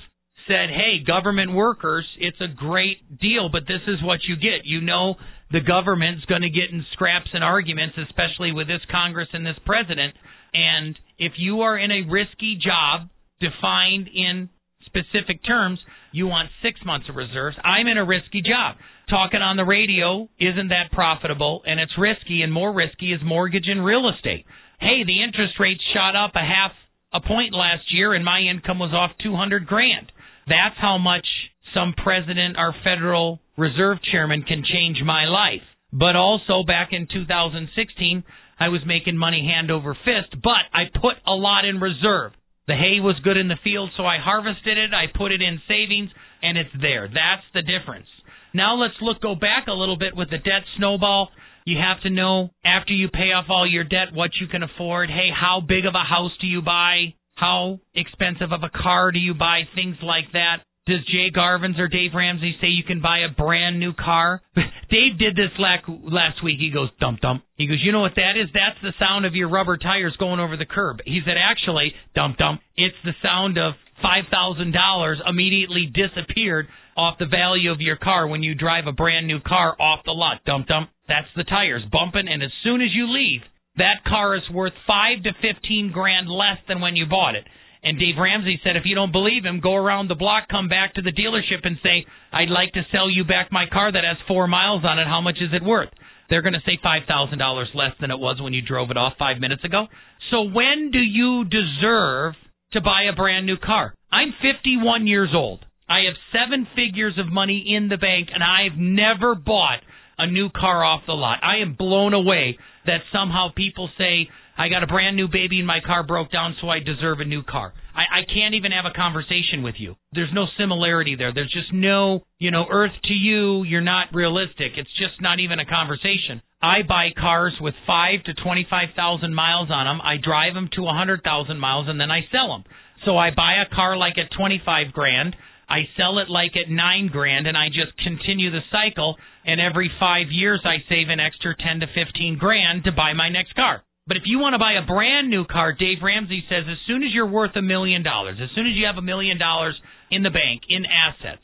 said, 0.49 0.71
hey, 0.71 1.05
government 1.07 1.55
workers, 1.55 2.05
it's 2.19 2.41
a 2.41 2.49
great 2.49 3.21
deal, 3.21 3.49
but 3.49 3.63
this 3.69 3.81
is 3.87 4.03
what 4.03 4.19
you 4.27 4.35
get. 4.35 4.65
You 4.65 4.81
know 4.81 5.15
the 5.53 5.61
government's 5.61 6.25
going 6.25 6.43
to 6.43 6.51
get 6.51 6.71
in 6.73 6.85
scraps 6.95 7.31
and 7.33 7.45
arguments, 7.45 7.97
especially 7.97 8.51
with 8.51 8.67
this 8.67 8.83
Congress 8.91 9.29
and 9.33 9.47
this 9.47 9.59
president. 9.65 10.15
And 10.53 10.99
if 11.19 11.35
you 11.37 11.61
are 11.61 11.79
in 11.79 11.93
a 11.93 12.11
risky 12.11 12.59
job 12.61 13.09
defined 13.39 14.09
in 14.13 14.49
specific 14.85 15.45
terms, 15.47 15.79
you 16.15 16.29
want 16.29 16.49
six 16.63 16.79
months 16.87 17.09
of 17.09 17.17
reserves. 17.17 17.57
I'm 17.65 17.89
in 17.89 17.99
a 17.99 18.07
risky 18.07 18.41
job. 18.41 18.77
Talking 19.11 19.43
on 19.43 19.57
the 19.57 19.65
radio 19.65 20.29
isn't 20.39 20.69
that 20.69 20.93
profitable, 20.93 21.63
and 21.67 21.81
it's 21.81 21.99
risky, 21.99 22.43
and 22.43 22.53
more 22.53 22.73
risky 22.73 23.13
is 23.13 23.21
mortgage 23.25 23.67
and 23.67 23.85
real 23.85 24.09
estate. 24.09 24.47
Hey, 24.79 25.03
the 25.05 25.25
interest 25.25 25.55
rates 25.59 25.83
shot 25.93 26.15
up 26.15 26.31
a 26.37 26.39
half 26.39 26.71
a 27.13 27.21
point 27.21 27.53
last 27.53 27.91
year, 27.91 28.15
and 28.15 28.25
my 28.25 28.39
income 28.39 28.79
was 28.79 28.95
off 28.95 29.11
200 29.25 29.67
grand. 29.67 30.13
That's 30.47 30.79
how 30.79 30.99
much 30.99 31.27
some 31.75 31.95
president 31.99 32.55
or 32.59 32.73
Federal 32.85 33.41
Reserve 33.59 33.99
chairman 34.13 34.43
can 34.43 34.63
change 34.63 34.99
my 35.05 35.25
life. 35.25 35.67
But 35.93 36.15
also 36.15 36.63
back 36.65 36.91
in 36.93 37.09
2016, 37.13 38.23
I 38.61 38.69
was 38.69 38.83
making 38.87 39.17
money 39.17 39.51
hand 39.53 39.73
over 39.73 39.99
fist, 40.05 40.41
but 40.41 40.63
I 40.73 40.85
put 40.95 41.17
a 41.27 41.35
lot 41.35 41.65
in 41.65 41.81
reserve. 41.81 42.33
The 42.67 42.75
hay 42.75 43.01
was 43.01 43.17
good 43.23 43.37
in 43.37 43.49
the 43.49 43.61
field, 43.63 43.91
so 43.97 44.07
I 44.07 44.19
harvested 44.19 44.79
it, 44.79 44.95
I 44.95 45.07
put 45.15 45.33
it 45.33 45.43
in 45.43 45.61
savings, 45.69 46.11
and 46.43 46.57
it's 46.57 46.75
there. 46.81 47.09
That's 47.09 47.45
the 47.53 47.63
difference. 47.63 48.09
Now 48.55 48.77
let's 48.77 48.95
look 49.03 49.21
go 49.21 49.35
back 49.35 49.67
a 49.67 49.73
little 49.73 49.99
bit 49.99 50.17
with 50.17 50.31
the 50.31 50.39
debt 50.39 50.63
snowball. 50.79 51.31
You 51.67 51.79
have 51.79 52.01
to 52.03 52.11
know 52.11 52.51
after 52.65 52.93
you 52.93 53.09
pay 53.09 53.33
off 53.33 53.47
all 53.49 53.67
your 53.67 53.85
debt 53.85 54.13
what 54.13 54.31
you 54.41 54.47
can 54.47 54.63
afford. 54.63 55.11
Hey, 55.11 55.29
how 55.35 55.61
big 55.61 55.87
of 55.87 55.95
a 55.95 56.05
house 56.09 56.33
do 56.41 56.47
you 56.47 56.63
buy? 56.63 57.15
How 57.37 57.81
expensive 57.95 58.53
of 58.53 58.63
a 58.63 58.71
car 58.71 59.11
do 59.13 59.19
you 59.19 59.35
buy? 59.35 59.63
Things 59.75 59.97
like 60.03 60.33
that. 60.33 60.59
Does 60.87 61.01
Jay 61.07 61.31
Garvins 61.35 61.79
or 61.79 61.89
Dave 61.89 62.11
Ramsey 62.15 62.57
say 62.61 62.67
you 62.67 62.85
can 62.85 63.01
buy 63.01 63.21
a 63.21 63.31
brand 63.31 63.81
new 63.81 63.95
car? 63.95 64.43
Dave 64.91 65.19
did 65.19 65.35
this 65.35 65.51
last 65.59 66.45
week. 66.45 66.59
He 66.59 66.71
goes, 66.71 66.91
dump, 67.01 67.21
dump. 67.21 67.43
He 67.57 67.67
goes, 67.67 67.81
you 67.83 67.91
know 67.91 68.03
what 68.03 68.17
that 68.17 68.37
is? 68.37 68.49
That's 68.53 68.77
the 68.83 68.93
sound 68.99 69.25
of 69.25 69.35
your 69.35 69.49
rubber 69.49 69.79
tires 69.79 70.15
going 70.19 70.41
over 70.41 70.59
the 70.59 70.67
curb. 70.67 70.99
He 71.07 71.23
said, 71.25 71.37
actually, 71.41 71.95
dump, 72.15 72.37
dump. 72.37 72.61
It's 72.77 72.97
the 73.03 73.15
sound 73.23 73.57
of 73.57 73.73
$5,000 74.05 75.17
immediately 75.27 75.87
disappeared 75.87 76.69
off 76.99 77.17
the 77.19 77.27
value 77.27 77.73
of 77.73 77.81
your 77.81 77.97
car 77.97 78.27
when 78.27 78.43
you 78.43 78.55
drive 78.55 78.87
a 78.87 78.93
brand 78.93 79.27
new 79.27 79.41
car 79.41 79.75
off 79.81 80.01
the 80.05 80.13
lot. 80.13 80.45
Dump, 80.45 80.67
dump. 80.67 80.91
That's 81.09 81.29
the 81.35 81.45
tires 81.45 81.83
bumping, 81.91 82.29
and 82.29 82.43
as 82.43 82.51
soon 82.63 82.83
as 82.83 82.89
you 82.93 83.11
leave, 83.11 83.41
that 83.77 84.05
car 84.07 84.37
is 84.37 84.43
worth 84.53 84.73
five 84.87 85.23
to 85.25 85.33
fifteen 85.43 85.91
grand 85.93 86.29
less 86.29 86.59
than 86.69 86.81
when 86.81 86.95
you 86.95 87.07
bought 87.07 87.35
it. 87.35 87.45
And 87.85 87.99
Dave 87.99 88.17
Ramsey 88.19 88.59
said, 88.65 88.77
if 88.77 88.85
you 88.87 88.95
don't 88.95 89.13
believe 89.13 89.45
him, 89.45 89.61
go 89.61 89.75
around 89.75 90.09
the 90.09 90.15
block, 90.15 90.49
come 90.49 90.69
back 90.69 90.95
to 90.95 91.03
the 91.03 91.13
dealership, 91.13 91.65
and 91.65 91.77
say, 91.83 92.07
I'd 92.33 92.49
like 92.49 92.73
to 92.73 92.83
sell 92.91 93.11
you 93.11 93.25
back 93.25 93.53
my 93.53 93.67
car 93.71 93.93
that 93.93 94.05
has 94.05 94.17
four 94.27 94.49
miles 94.49 94.85
on 94.85 94.99
it. 94.99 95.07
How 95.07 95.21
much 95.21 95.37
is 95.37 95.51
it 95.53 95.63
worth? 95.63 95.91
They're 96.31 96.41
going 96.41 96.55
to 96.55 96.65
say 96.65 96.79
$5,000 96.83 97.75
less 97.75 97.93
than 98.01 98.11
it 98.11 98.19
was 98.19 98.41
when 98.41 98.55
you 98.55 98.63
drove 98.63 98.91
it 98.91 98.97
off 98.97 99.13
five 99.19 99.39
minutes 99.39 99.65
ago. 99.65 99.87
So 100.31 100.43
when 100.45 100.91
do 100.93 100.99
you 100.99 101.45
deserve 101.45 102.33
to 102.73 102.81
buy 102.81 103.05
a 103.13 103.15
brand 103.15 103.45
new 103.45 103.59
car? 103.59 103.95
I'm 104.11 104.33
51 104.41 105.07
years 105.07 105.31
old. 105.35 105.65
I 105.87 106.05
have 106.07 106.15
seven 106.33 106.67
figures 106.75 107.19
of 107.19 107.31
money 107.31 107.63
in 107.77 107.89
the 107.89 107.99
bank, 107.99 108.29
and 108.33 108.43
I've 108.43 108.79
never 108.79 109.35
bought 109.35 109.81
a 110.17 110.27
new 110.27 110.49
car 110.49 110.83
off 110.83 111.03
the 111.07 111.13
lot. 111.13 111.41
I 111.43 111.59
am 111.59 111.75
blown 111.75 112.15
away 112.15 112.57
that 112.87 113.01
somehow 113.13 113.49
people 113.55 113.91
say 113.99 114.29
I 114.57 114.69
got 114.69 114.83
a 114.83 114.87
brand 114.87 115.17
new 115.17 115.27
baby 115.27 115.59
and 115.59 115.67
my 115.67 115.81
car 115.85 116.05
broke 116.05 116.31
down, 116.31 116.55
so 116.61 116.69
I 116.69 116.79
deserve 116.79 117.21
a 117.21 117.25
new 117.25 117.43
car. 117.43 117.73
I, 117.95 118.21
I 118.21 118.23
can't 118.33 118.55
even 118.55 118.73
have 118.73 118.85
a 118.85 118.95
conversation 118.95 119.63
with 119.63 119.75
you. 119.79 119.97
There's 120.13 120.33
no 120.33 120.47
similarity 120.59 121.17
there. 121.17 121.33
There's 121.35 121.53
just 121.53 121.73
no, 121.73 122.25
you 122.39 122.51
know, 122.51 122.67
earth 122.71 122.93
to 123.05 123.13
you, 123.13 123.65
you're 123.65 123.81
not 123.81 124.15
realistic. 124.15 124.73
It's 124.77 124.97
just 124.99 125.21
not 125.21 125.41
even 125.41 125.59
a 125.59 125.67
conversation. 125.67 126.41
I 126.63 126.83
buy 126.89 127.11
cars 127.19 127.55
with 127.61 127.75
five 127.87 128.23
to 128.25 128.35
twenty-five 128.35 128.91
thousand 128.97 129.35
miles 129.35 129.69
on 129.71 129.87
them. 129.87 130.01
I 130.01 130.17
drive 130.17 130.55
them 130.55 130.71
to 130.77 130.87
a 130.87 130.95
hundred 130.95 131.23
thousand 131.23 131.59
miles 131.59 131.89
and 131.89 132.01
then 132.01 132.11
I 132.11 132.21
sell 132.33 132.49
them. 132.49 132.65
So 133.05 133.19
I 133.19 133.31
buy 133.37 133.57
a 133.61 133.75
car 133.75 133.97
like 133.99 134.17
at 134.17 134.33
twenty-five 134.37 134.93
grand. 134.93 135.37
I 135.69 135.89
sell 135.97 136.19
it 136.19 136.31
like 136.31 136.53
at 136.57 136.71
nine 136.71 137.09
grand, 137.09 137.47
and 137.47 137.57
I 137.57 137.69
just 137.69 137.97
continue 138.03 138.51
the 138.51 138.61
cycle. 138.71 139.17
And 139.45 139.61
every 139.61 139.91
five 139.99 140.27
years, 140.31 140.61
I 140.65 140.77
save 140.89 141.09
an 141.09 141.21
extra 141.21 141.55
ten 141.57 141.81
to 141.81 141.87
fifteen 141.87 142.39
grand 142.39 142.85
to 142.85 142.93
buy 142.93 143.13
my 143.13 143.29
next 143.29 143.55
car. 143.55 143.83
But 144.07 144.19
if 144.19 144.25
you 144.27 144.39
want 144.39 144.53
to 144.53 144.59
buy 144.59 144.75
a 144.75 144.87
brand 144.87 145.31
new 145.31 145.47
car, 145.47 145.73
Dave 145.73 145.99
Ramsey 146.03 146.45
says 146.49 146.65
as 146.71 146.77
soon 146.87 147.03
as 147.03 147.09
you're 147.15 147.31
worth 147.31 147.57
a 147.57 147.63
million 147.63 148.03
dollars, 148.03 148.39
as 148.43 148.51
soon 148.55 148.67
as 148.67 148.75
you 148.75 148.85
have 148.85 148.99
a 148.99 149.03
million 149.03 149.39
dollars 149.39 149.75
in 150.11 150.23
the 150.23 150.31
bank 150.31 150.63
in 150.69 150.85
assets, 150.85 151.41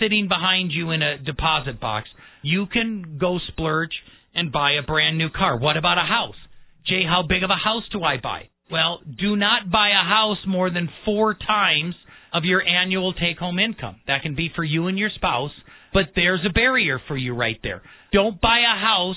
sitting 0.00 0.26
behind 0.26 0.72
you 0.72 0.90
in 0.90 1.02
a 1.02 1.18
deposit 1.18 1.80
box, 1.80 2.08
you 2.42 2.66
can 2.66 3.16
go 3.20 3.38
splurge 3.46 3.92
and 4.34 4.50
buy 4.50 4.72
a 4.72 4.82
brand 4.82 5.18
new 5.18 5.30
car. 5.30 5.56
What 5.56 5.76
about 5.76 5.98
a 5.98 6.02
house? 6.02 6.34
Jay, 6.84 7.04
how 7.08 7.22
big 7.28 7.44
of 7.44 7.50
a 7.50 7.54
house 7.54 7.84
do 7.92 8.02
I 8.02 8.16
buy? 8.20 8.48
Well, 8.72 9.00
do 9.18 9.36
not 9.36 9.70
buy 9.70 9.90
a 9.90 10.08
house 10.08 10.38
more 10.48 10.70
than 10.70 10.88
four 11.04 11.34
times 11.34 11.94
of 12.32 12.42
your 12.44 12.60
annual 12.66 13.12
take 13.12 13.38
home 13.38 13.60
income. 13.60 14.00
That 14.08 14.22
can 14.22 14.34
be 14.34 14.50
for 14.56 14.64
you 14.64 14.88
and 14.88 14.98
your 14.98 15.10
spouse, 15.14 15.52
but 15.92 16.06
there's 16.16 16.44
a 16.44 16.52
barrier 16.52 17.00
for 17.06 17.16
you 17.16 17.36
right 17.36 17.58
there. 17.62 17.82
Don't 18.12 18.40
buy 18.40 18.58
a 18.58 18.80
house 18.80 19.16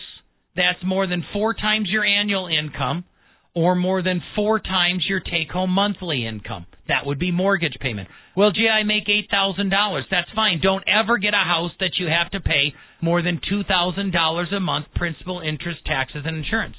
that's 0.57 0.83
more 0.83 1.07
than 1.07 1.23
four 1.31 1.53
times 1.53 1.87
your 1.89 2.03
annual 2.03 2.47
income 2.47 3.05
or 3.53 3.75
more 3.75 4.03
than 4.03 4.21
four 4.35 4.59
times 4.59 5.05
your 5.07 5.19
take 5.19 5.49
home 5.51 5.71
monthly 5.71 6.27
income. 6.27 6.65
That 6.87 7.05
would 7.05 7.19
be 7.19 7.31
mortgage 7.31 7.77
payment. 7.81 8.07
Well, 8.35 8.51
gee, 8.51 8.69
I 8.69 8.83
make 8.83 9.07
$8,000. 9.07 10.03
That's 10.11 10.29
fine. 10.35 10.59
Don't 10.61 10.83
ever 10.87 11.17
get 11.17 11.33
a 11.33 11.37
house 11.37 11.71
that 11.79 11.97
you 11.97 12.07
have 12.07 12.29
to 12.31 12.39
pay 12.39 12.73
more 13.01 13.21
than 13.21 13.41
$2,000 13.51 14.53
a 14.53 14.59
month 14.59 14.85
principal, 14.95 15.41
interest, 15.41 15.79
taxes, 15.85 16.21
and 16.25 16.37
insurance. 16.37 16.75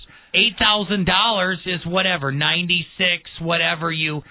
$8,000 0.60 1.54
is 1.66 1.80
whatever, 1.86 2.30
96, 2.32 3.22
whatever 3.40 3.90
you 3.90 4.22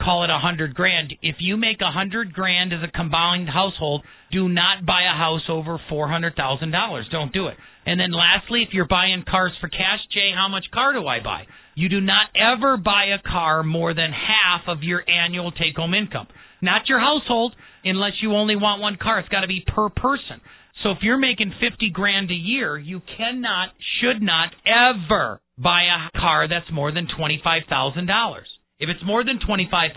call 0.00 0.24
it 0.24 0.30
a 0.30 0.38
hundred 0.38 0.74
grand. 0.74 1.14
If 1.22 1.36
you 1.40 1.56
make 1.56 1.80
a 1.80 1.90
hundred 1.90 2.32
grand 2.32 2.72
as 2.72 2.80
a 2.82 2.90
combined 2.90 3.48
household, 3.48 4.02
do 4.30 4.48
not 4.48 4.86
buy 4.86 5.02
a 5.02 5.16
house 5.16 5.42
over 5.48 5.78
four 5.88 6.08
hundred 6.08 6.34
thousand 6.36 6.70
dollars. 6.70 7.06
Don't 7.10 7.32
do 7.32 7.48
it. 7.48 7.56
And 7.84 7.98
then 7.98 8.12
lastly, 8.12 8.62
if 8.62 8.72
you're 8.72 8.86
buying 8.86 9.24
cars 9.28 9.52
for 9.60 9.68
cash, 9.68 10.00
Jay, 10.12 10.30
how 10.34 10.48
much 10.48 10.70
car 10.72 10.92
do 10.92 11.06
I 11.06 11.20
buy? 11.20 11.46
You 11.74 11.88
do 11.88 12.00
not 12.00 12.26
ever 12.36 12.76
buy 12.76 13.06
a 13.06 13.22
car 13.28 13.62
more 13.62 13.94
than 13.94 14.10
half 14.12 14.62
of 14.68 14.82
your 14.82 15.02
annual 15.08 15.50
take 15.52 15.76
home 15.76 15.94
income. 15.94 16.28
Not 16.60 16.88
your 16.88 17.00
household, 17.00 17.54
unless 17.84 18.12
you 18.22 18.32
only 18.34 18.56
want 18.56 18.80
one 18.80 18.96
car. 19.00 19.18
It's 19.18 19.28
got 19.28 19.40
to 19.40 19.48
be 19.48 19.64
per 19.66 19.88
person. 19.88 20.40
So 20.82 20.90
if 20.90 20.98
you're 21.02 21.18
making 21.18 21.52
50 21.60 21.90
grand 21.90 22.30
a 22.30 22.34
year, 22.34 22.78
you 22.78 23.00
cannot, 23.16 23.70
should 24.00 24.22
not 24.22 24.50
ever 24.66 25.40
buy 25.58 25.82
a 25.84 26.18
car 26.18 26.48
that's 26.48 26.70
more 26.72 26.92
than 26.92 27.06
$25,000. 27.06 28.42
If 28.82 28.90
it's 28.90 29.06
more 29.06 29.22
than 29.22 29.38
$25,000, 29.38 29.94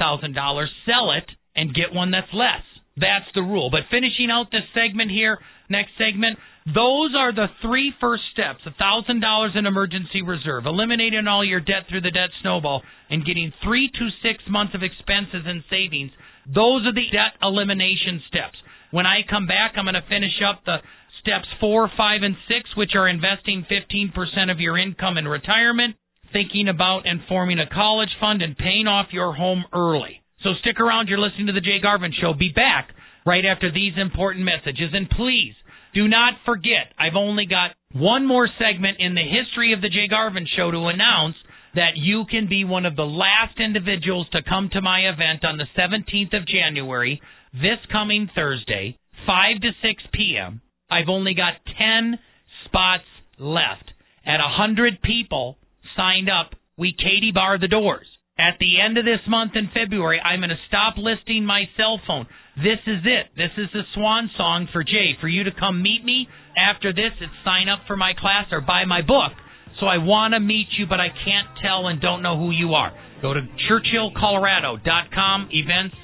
sell 0.85 1.11
it 1.17 1.25
and 1.55 1.73
get 1.73 1.89
one 1.91 2.11
that's 2.11 2.29
less. 2.31 2.61
That's 2.95 3.25
the 3.33 3.41
rule. 3.41 3.71
But 3.73 3.89
finishing 3.89 4.29
out 4.29 4.53
this 4.53 4.69
segment 4.77 5.09
here, 5.09 5.39
next 5.69 5.97
segment, 5.97 6.37
those 6.69 7.17
are 7.17 7.33
the 7.33 7.49
three 7.65 7.93
first 7.99 8.21
steps. 8.31 8.61
$1,000 8.61 9.57
in 9.57 9.65
emergency 9.65 10.21
reserve, 10.21 10.67
eliminating 10.67 11.25
all 11.25 11.43
your 11.43 11.59
debt 11.59 11.89
through 11.89 12.01
the 12.01 12.13
debt 12.13 12.29
snowball, 12.41 12.83
and 13.09 13.25
getting 13.25 13.51
three 13.63 13.89
to 13.89 14.09
six 14.21 14.43
months 14.47 14.75
of 14.75 14.83
expenses 14.83 15.49
and 15.49 15.63
savings. 15.67 16.11
Those 16.45 16.85
are 16.85 16.93
the 16.93 17.09
debt 17.11 17.41
elimination 17.41 18.21
steps. 18.29 18.61
When 18.91 19.07
I 19.07 19.25
come 19.27 19.47
back, 19.47 19.73
I'm 19.75 19.85
going 19.85 19.97
to 19.97 20.05
finish 20.07 20.37
up 20.45 20.61
the 20.63 20.77
steps 21.25 21.49
four, 21.59 21.89
five, 21.97 22.21
and 22.21 22.37
six, 22.47 22.69
which 22.77 22.93
are 22.93 23.09
investing 23.09 23.65
15% 23.65 24.13
of 24.51 24.59
your 24.59 24.77
income 24.77 25.17
in 25.17 25.27
retirement, 25.27 25.95
thinking 26.31 26.67
about 26.67 27.07
and 27.07 27.21
forming 27.27 27.59
a 27.59 27.69
college 27.69 28.15
fund, 28.19 28.41
and 28.41 28.57
paying 28.57 28.87
off 28.87 29.07
your 29.11 29.33
home 29.33 29.63
early. 29.73 30.21
So 30.41 30.51
stick 30.61 30.79
around. 30.79 31.07
You're 31.07 31.19
listening 31.19 31.47
to 31.47 31.53
the 31.53 31.61
Jay 31.61 31.79
Garvin 31.81 32.13
Show. 32.19 32.33
Be 32.33 32.51
back 32.53 32.89
right 33.25 33.45
after 33.45 33.71
these 33.71 33.93
important 33.97 34.45
messages. 34.45 34.91
And 34.93 35.09
please 35.09 35.53
do 35.93 36.07
not 36.07 36.33
forget, 36.45 36.93
I've 36.99 37.15
only 37.15 37.45
got 37.45 37.71
one 37.93 38.27
more 38.27 38.49
segment 38.59 38.97
in 38.99 39.15
the 39.15 39.23
history 39.23 39.73
of 39.73 39.81
the 39.81 39.89
Jay 39.89 40.07
Garvin 40.09 40.45
Show 40.55 40.69
to 40.69 40.87
announce 40.87 41.35
that 41.75 41.95
you 41.95 42.25
can 42.29 42.47
be 42.47 42.63
one 42.63 42.85
of 42.85 42.95
the 42.95 43.03
last 43.03 43.59
individuals 43.59 44.27
to 44.31 44.43
come 44.47 44.69
to 44.73 44.81
my 44.81 45.09
event 45.09 45.43
on 45.43 45.57
the 45.57 45.67
17th 45.77 46.37
of 46.37 46.47
January, 46.47 47.21
this 47.53 47.79
coming 47.91 48.29
Thursday, 48.35 48.97
5 49.25 49.61
to 49.61 49.71
6 49.81 50.03
p.m. 50.13 50.61
I've 50.89 51.09
only 51.09 51.33
got 51.33 51.53
10 51.77 52.19
spots 52.65 53.03
left. 53.39 53.91
At 54.25 54.39
100 54.39 55.01
people 55.01 55.57
signed 55.95 56.29
up, 56.29 56.51
we 56.77 56.93
Katie 56.93 57.31
bar 57.33 57.59
the 57.59 57.67
doors. 57.67 58.05
At 58.37 58.59
the 58.59 58.81
end 58.81 58.97
of 58.97 59.05
this 59.05 59.23
month 59.29 59.53
in 59.55 59.69
February, 59.73 60.19
I'm 60.19 60.41
going 60.41 60.49
to 60.49 60.67
stop 60.67 60.95
listing 60.97 61.45
my 61.45 61.63
cell 61.77 62.01
phone. 62.05 62.27
This 62.57 62.83
is 62.85 62.99
it. 63.05 63.31
This 63.37 63.51
is 63.57 63.69
the 63.71 63.83
swan 63.93 64.29
song 64.35 64.67
for 64.73 64.83
Jay. 64.83 65.15
For 65.21 65.29
you 65.29 65.45
to 65.45 65.51
come 65.57 65.81
meet 65.81 66.03
me 66.03 66.27
after 66.57 66.91
this, 66.91 67.15
it's 67.21 67.31
sign 67.45 67.69
up 67.69 67.79
for 67.87 67.95
my 67.95 68.11
class 68.13 68.47
or 68.51 68.59
buy 68.59 68.83
my 68.83 69.01
book. 69.01 69.31
So 69.79 69.87
I 69.87 69.99
want 69.99 70.33
to 70.33 70.39
meet 70.39 70.67
you, 70.77 70.85
but 70.85 70.99
I 70.99 71.07
can't 71.07 71.47
tell 71.63 71.87
and 71.87 72.01
don't 72.01 72.21
know 72.21 72.37
who 72.37 72.51
you 72.51 72.73
are. 72.73 72.91
Go 73.21 73.33
to 73.33 73.41
churchillcolorado.com, 73.71 75.49
events 75.51 75.95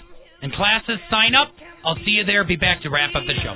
and 0.42 0.52
classes, 0.54 1.00
sign 1.10 1.36
up. 1.36 1.54
I'll 1.86 2.00
see 2.06 2.12
you 2.12 2.24
there. 2.26 2.44
Be 2.44 2.56
back 2.56 2.82
to 2.84 2.90
wrap 2.90 3.12
up 3.16 3.24
the 3.28 3.36
show. 3.44 3.56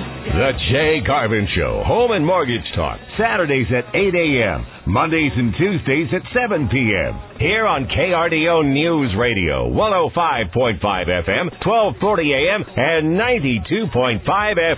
The 0.41 0.57
Jay 0.73 1.05
Garvin 1.05 1.45
Show, 1.53 1.85
Home 1.85 2.17
and 2.17 2.25
Mortgage 2.25 2.65
Talk, 2.73 2.97
Saturdays 3.13 3.69
at 3.69 3.93
8 3.93 4.09
a.m., 4.09 4.65
Mondays 4.89 5.29
and 5.37 5.53
Tuesdays 5.53 6.09
at 6.17 6.25
7 6.33 6.65
p.m. 6.65 7.13
Here 7.37 7.69
on 7.69 7.85
KRDO 7.85 8.65
News 8.73 9.13
Radio, 9.21 9.69
105.5 9.69 10.81
FM, 10.81 11.45
1240 11.61 12.33
a.m., 12.33 12.65
and 12.73 13.21
92.5 13.21 14.25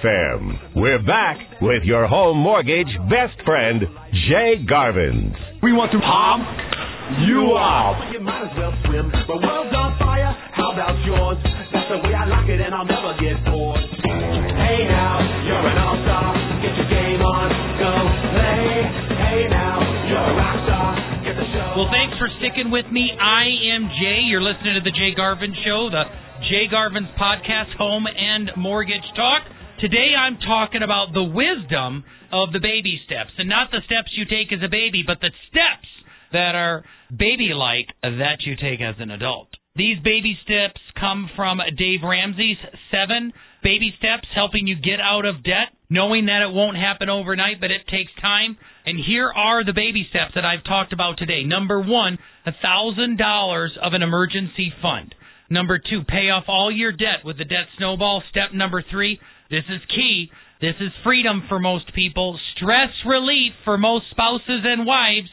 FM. 0.03 0.75
We're 0.75 1.01
back 1.07 1.39
with 1.61 1.83
your 1.87 2.07
home 2.11 2.39
mortgage 2.43 2.91
best 3.07 3.39
friend, 3.47 3.87
Jay 4.27 4.67
Garvins. 4.67 5.39
We 5.63 5.71
want 5.71 5.95
to 5.95 5.99
palm 6.03 6.43
you 7.23 7.55
off. 7.55 8.11
You 8.11 8.19
might 8.19 8.51
as 8.51 8.53
well 8.59 8.75
swim. 8.83 9.07
The 9.31 9.39
world's 9.39 9.71
on 9.71 9.95
fire. 9.95 10.35
How 10.51 10.75
about 10.75 10.99
yours? 11.07 11.39
That's 11.71 11.87
the 11.87 12.03
way 12.03 12.11
I 12.11 12.27
like 12.27 12.49
it, 12.51 12.59
and 12.59 12.75
I'll 12.75 12.83
never 12.83 13.15
get 13.15 13.39
bored. 13.47 13.82
Well, 21.75 21.89
thanks 21.89 22.17
for 22.17 22.29
sticking 22.37 22.69
with 22.69 22.85
me. 22.91 23.11
I 23.17 23.49
am 23.73 23.89
Jay. 23.97 24.21
You're 24.29 24.41
listening 24.41 24.75
to 24.77 24.83
the 24.85 24.93
Jay 24.93 25.13
Garvin 25.15 25.53
Show, 25.65 25.89
the 25.89 26.05
Jay 26.49 26.67
Garvin's 26.69 27.09
podcast, 27.19 27.75
Home 27.77 28.05
and 28.05 28.51
Mortgage 28.55 29.05
Talk. 29.15 29.41
Today 29.79 30.13
I'm 30.17 30.37
talking 30.37 30.83
about 30.83 31.13
the 31.13 31.23
wisdom 31.23 32.03
of 32.31 32.53
the 32.53 32.59
baby 32.59 33.01
steps, 33.05 33.31
and 33.37 33.49
not 33.49 33.71
the 33.71 33.81
steps 33.85 34.09
you 34.13 34.25
take 34.25 34.53
as 34.53 34.63
a 34.63 34.69
baby, 34.69 35.03
but 35.05 35.19
the 35.19 35.31
steps 35.49 35.89
that 36.31 36.55
are 36.55 36.83
baby-like 37.09 37.89
that 38.01 38.45
you 38.45 38.55
take 38.55 38.81
as 38.81 38.95
an 38.99 39.11
adult. 39.11 39.49
These 39.75 39.97
baby 40.03 40.37
steps 40.45 40.79
come 40.99 41.29
from 41.35 41.59
Dave 41.75 42.01
Ramsey's 42.03 42.57
seven 42.91 43.33
baby 43.63 43.93
steps 43.97 44.27
helping 44.35 44.67
you 44.67 44.75
get 44.75 44.99
out 44.99 45.25
of 45.25 45.43
debt, 45.43 45.73
knowing 45.89 46.27
that 46.27 46.41
it 46.41 46.53
won't 46.53 46.77
happen 46.77 47.09
overnight, 47.09 47.59
but 47.59 47.71
it 47.71 47.87
takes 47.87 48.11
time. 48.21 48.57
And 48.85 48.99
here 48.99 49.31
are 49.31 49.63
the 49.63 49.73
baby 49.73 50.05
steps 50.09 50.33
that 50.35 50.45
I've 50.45 50.63
talked 50.63 50.93
about 50.93 51.17
today. 51.17 51.43
Number 51.43 51.79
one, 51.79 52.17
a 52.45 52.51
thousand 52.61 53.17
dollars 53.17 53.71
of 53.81 53.93
an 53.93 54.03
emergency 54.03 54.71
fund. 54.81 55.15
Number 55.49 55.77
two, 55.77 56.03
pay 56.07 56.29
off 56.29 56.45
all 56.47 56.71
your 56.71 56.91
debt 56.91 57.23
with 57.23 57.37
the 57.37 57.45
debt 57.45 57.67
snowball. 57.77 58.23
Step 58.29 58.53
number 58.53 58.83
three, 58.89 59.19
this 59.49 59.63
is 59.69 59.81
key. 59.93 60.29
This 60.61 60.75
is 60.79 60.91
freedom 61.03 61.43
for 61.49 61.59
most 61.59 61.93
people, 61.93 62.39
stress 62.55 62.89
relief 63.05 63.51
for 63.65 63.77
most 63.77 64.05
spouses 64.11 64.63
and 64.63 64.85
wives, 64.85 65.29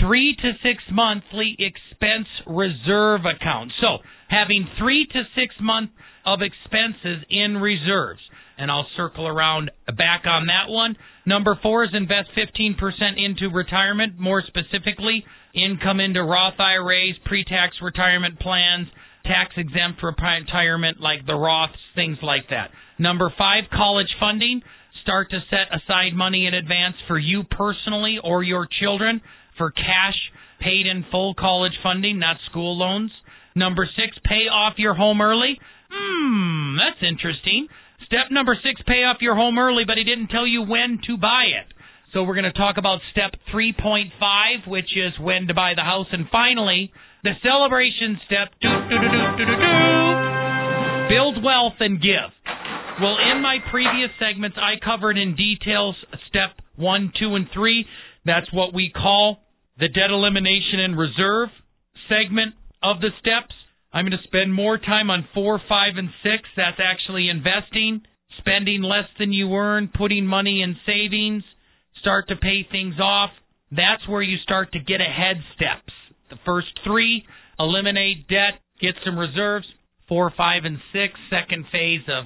three 0.00 0.36
to 0.36 0.52
six 0.62 0.82
monthly 0.92 1.56
expense 1.58 2.28
reserve 2.46 3.22
account. 3.26 3.72
So, 3.80 3.98
having 4.28 4.68
three 4.78 5.06
to 5.06 5.22
six 5.34 5.54
months 5.60 5.92
of 6.24 6.40
expenses 6.42 7.24
in 7.30 7.56
reserves. 7.56 8.20
And 8.58 8.70
I'll 8.70 8.86
circle 8.96 9.26
around 9.26 9.70
back 9.96 10.26
on 10.26 10.46
that 10.46 10.68
one. 10.68 10.96
Number 11.24 11.58
four 11.62 11.84
is 11.84 11.90
invest 11.94 12.30
15% 12.36 12.74
into 13.16 13.54
retirement, 13.54 14.18
more 14.18 14.42
specifically, 14.46 15.24
income 15.54 16.00
into 16.00 16.22
Roth 16.22 16.58
IRAs, 16.58 17.16
pre 17.24 17.44
tax 17.44 17.76
retirement 17.80 18.40
plans, 18.40 18.88
tax 19.24 19.52
exempt 19.56 20.02
retirement 20.02 21.00
like 21.00 21.24
the 21.26 21.32
Roths, 21.32 21.78
things 21.94 22.18
like 22.22 22.48
that. 22.50 22.70
Number 22.98 23.32
five, 23.38 23.64
college 23.72 24.12
funding. 24.18 24.62
Start 25.02 25.30
to 25.30 25.38
set 25.48 25.72
aside 25.72 26.14
money 26.14 26.46
in 26.46 26.52
advance 26.52 26.96
for 27.06 27.18
you 27.18 27.44
personally 27.44 28.18
or 28.22 28.42
your 28.42 28.66
children 28.80 29.20
for 29.56 29.70
cash 29.70 30.16
paid 30.60 30.86
in 30.86 31.04
full 31.10 31.34
college 31.34 31.72
funding, 31.82 32.18
not 32.18 32.36
school 32.50 32.76
loans. 32.76 33.12
Number 33.58 33.88
six, 33.96 34.16
pay 34.24 34.46
off 34.46 34.74
your 34.78 34.94
home 34.94 35.20
early. 35.20 35.58
Hmm, 35.90 36.76
that's 36.78 37.02
interesting. 37.02 37.66
Step 38.06 38.30
number 38.30 38.56
six, 38.62 38.80
pay 38.86 39.02
off 39.02 39.18
your 39.20 39.34
home 39.34 39.58
early, 39.58 39.82
but 39.84 39.98
he 39.98 40.04
didn't 40.04 40.28
tell 40.28 40.46
you 40.46 40.62
when 40.62 41.00
to 41.06 41.18
buy 41.18 41.44
it. 41.50 41.66
So 42.14 42.22
we're 42.22 42.36
going 42.36 42.50
to 42.50 42.56
talk 42.56 42.76
about 42.78 43.00
step 43.12 43.32
3.5, 43.52 44.66
which 44.66 44.96
is 44.96 45.12
when 45.20 45.48
to 45.48 45.54
buy 45.54 45.74
the 45.76 45.82
house. 45.82 46.06
And 46.12 46.26
finally, 46.30 46.90
the 47.22 47.32
celebration 47.42 48.18
step, 48.24 48.48
doo-doo-doo-doo-doo, 48.62 50.14
build 51.10 51.44
wealth 51.44 51.76
and 51.80 52.00
give. 52.00 52.32
Well, 53.02 53.18
in 53.18 53.42
my 53.42 53.58
previous 53.70 54.10
segments, 54.18 54.56
I 54.56 54.78
covered 54.82 55.18
in 55.18 55.36
details 55.36 55.96
step 56.28 56.56
one, 56.76 57.12
two, 57.18 57.34
and 57.34 57.46
three. 57.52 57.84
That's 58.24 58.50
what 58.52 58.72
we 58.72 58.90
call 58.90 59.42
the 59.78 59.88
debt 59.88 60.10
elimination 60.10 60.80
and 60.80 60.96
reserve 60.96 61.50
segment 62.08 62.54
of 62.82 63.00
the 63.00 63.10
steps. 63.20 63.54
I'm 63.92 64.04
going 64.04 64.18
to 64.18 64.28
spend 64.28 64.52
more 64.52 64.78
time 64.78 65.10
on 65.10 65.26
four, 65.34 65.60
five, 65.68 65.94
and 65.96 66.10
six. 66.22 66.48
That's 66.56 66.78
actually 66.78 67.28
investing, 67.28 68.02
spending 68.38 68.82
less 68.82 69.08
than 69.18 69.32
you 69.32 69.54
earn, 69.54 69.90
putting 69.96 70.26
money 70.26 70.62
in 70.62 70.76
savings, 70.84 71.42
start 72.00 72.28
to 72.28 72.36
pay 72.36 72.66
things 72.70 72.94
off. 73.00 73.30
That's 73.70 74.06
where 74.08 74.22
you 74.22 74.36
start 74.42 74.72
to 74.72 74.78
get 74.78 75.00
ahead 75.00 75.36
steps. 75.56 75.92
The 76.30 76.38
first 76.44 76.68
three, 76.84 77.24
eliminate 77.58 78.28
debt, 78.28 78.60
get 78.80 78.94
some 79.04 79.18
reserves. 79.18 79.66
Four, 80.08 80.32
five, 80.36 80.64
and 80.64 80.78
six, 80.92 81.14
second 81.28 81.66
phase 81.70 82.02
of 82.08 82.24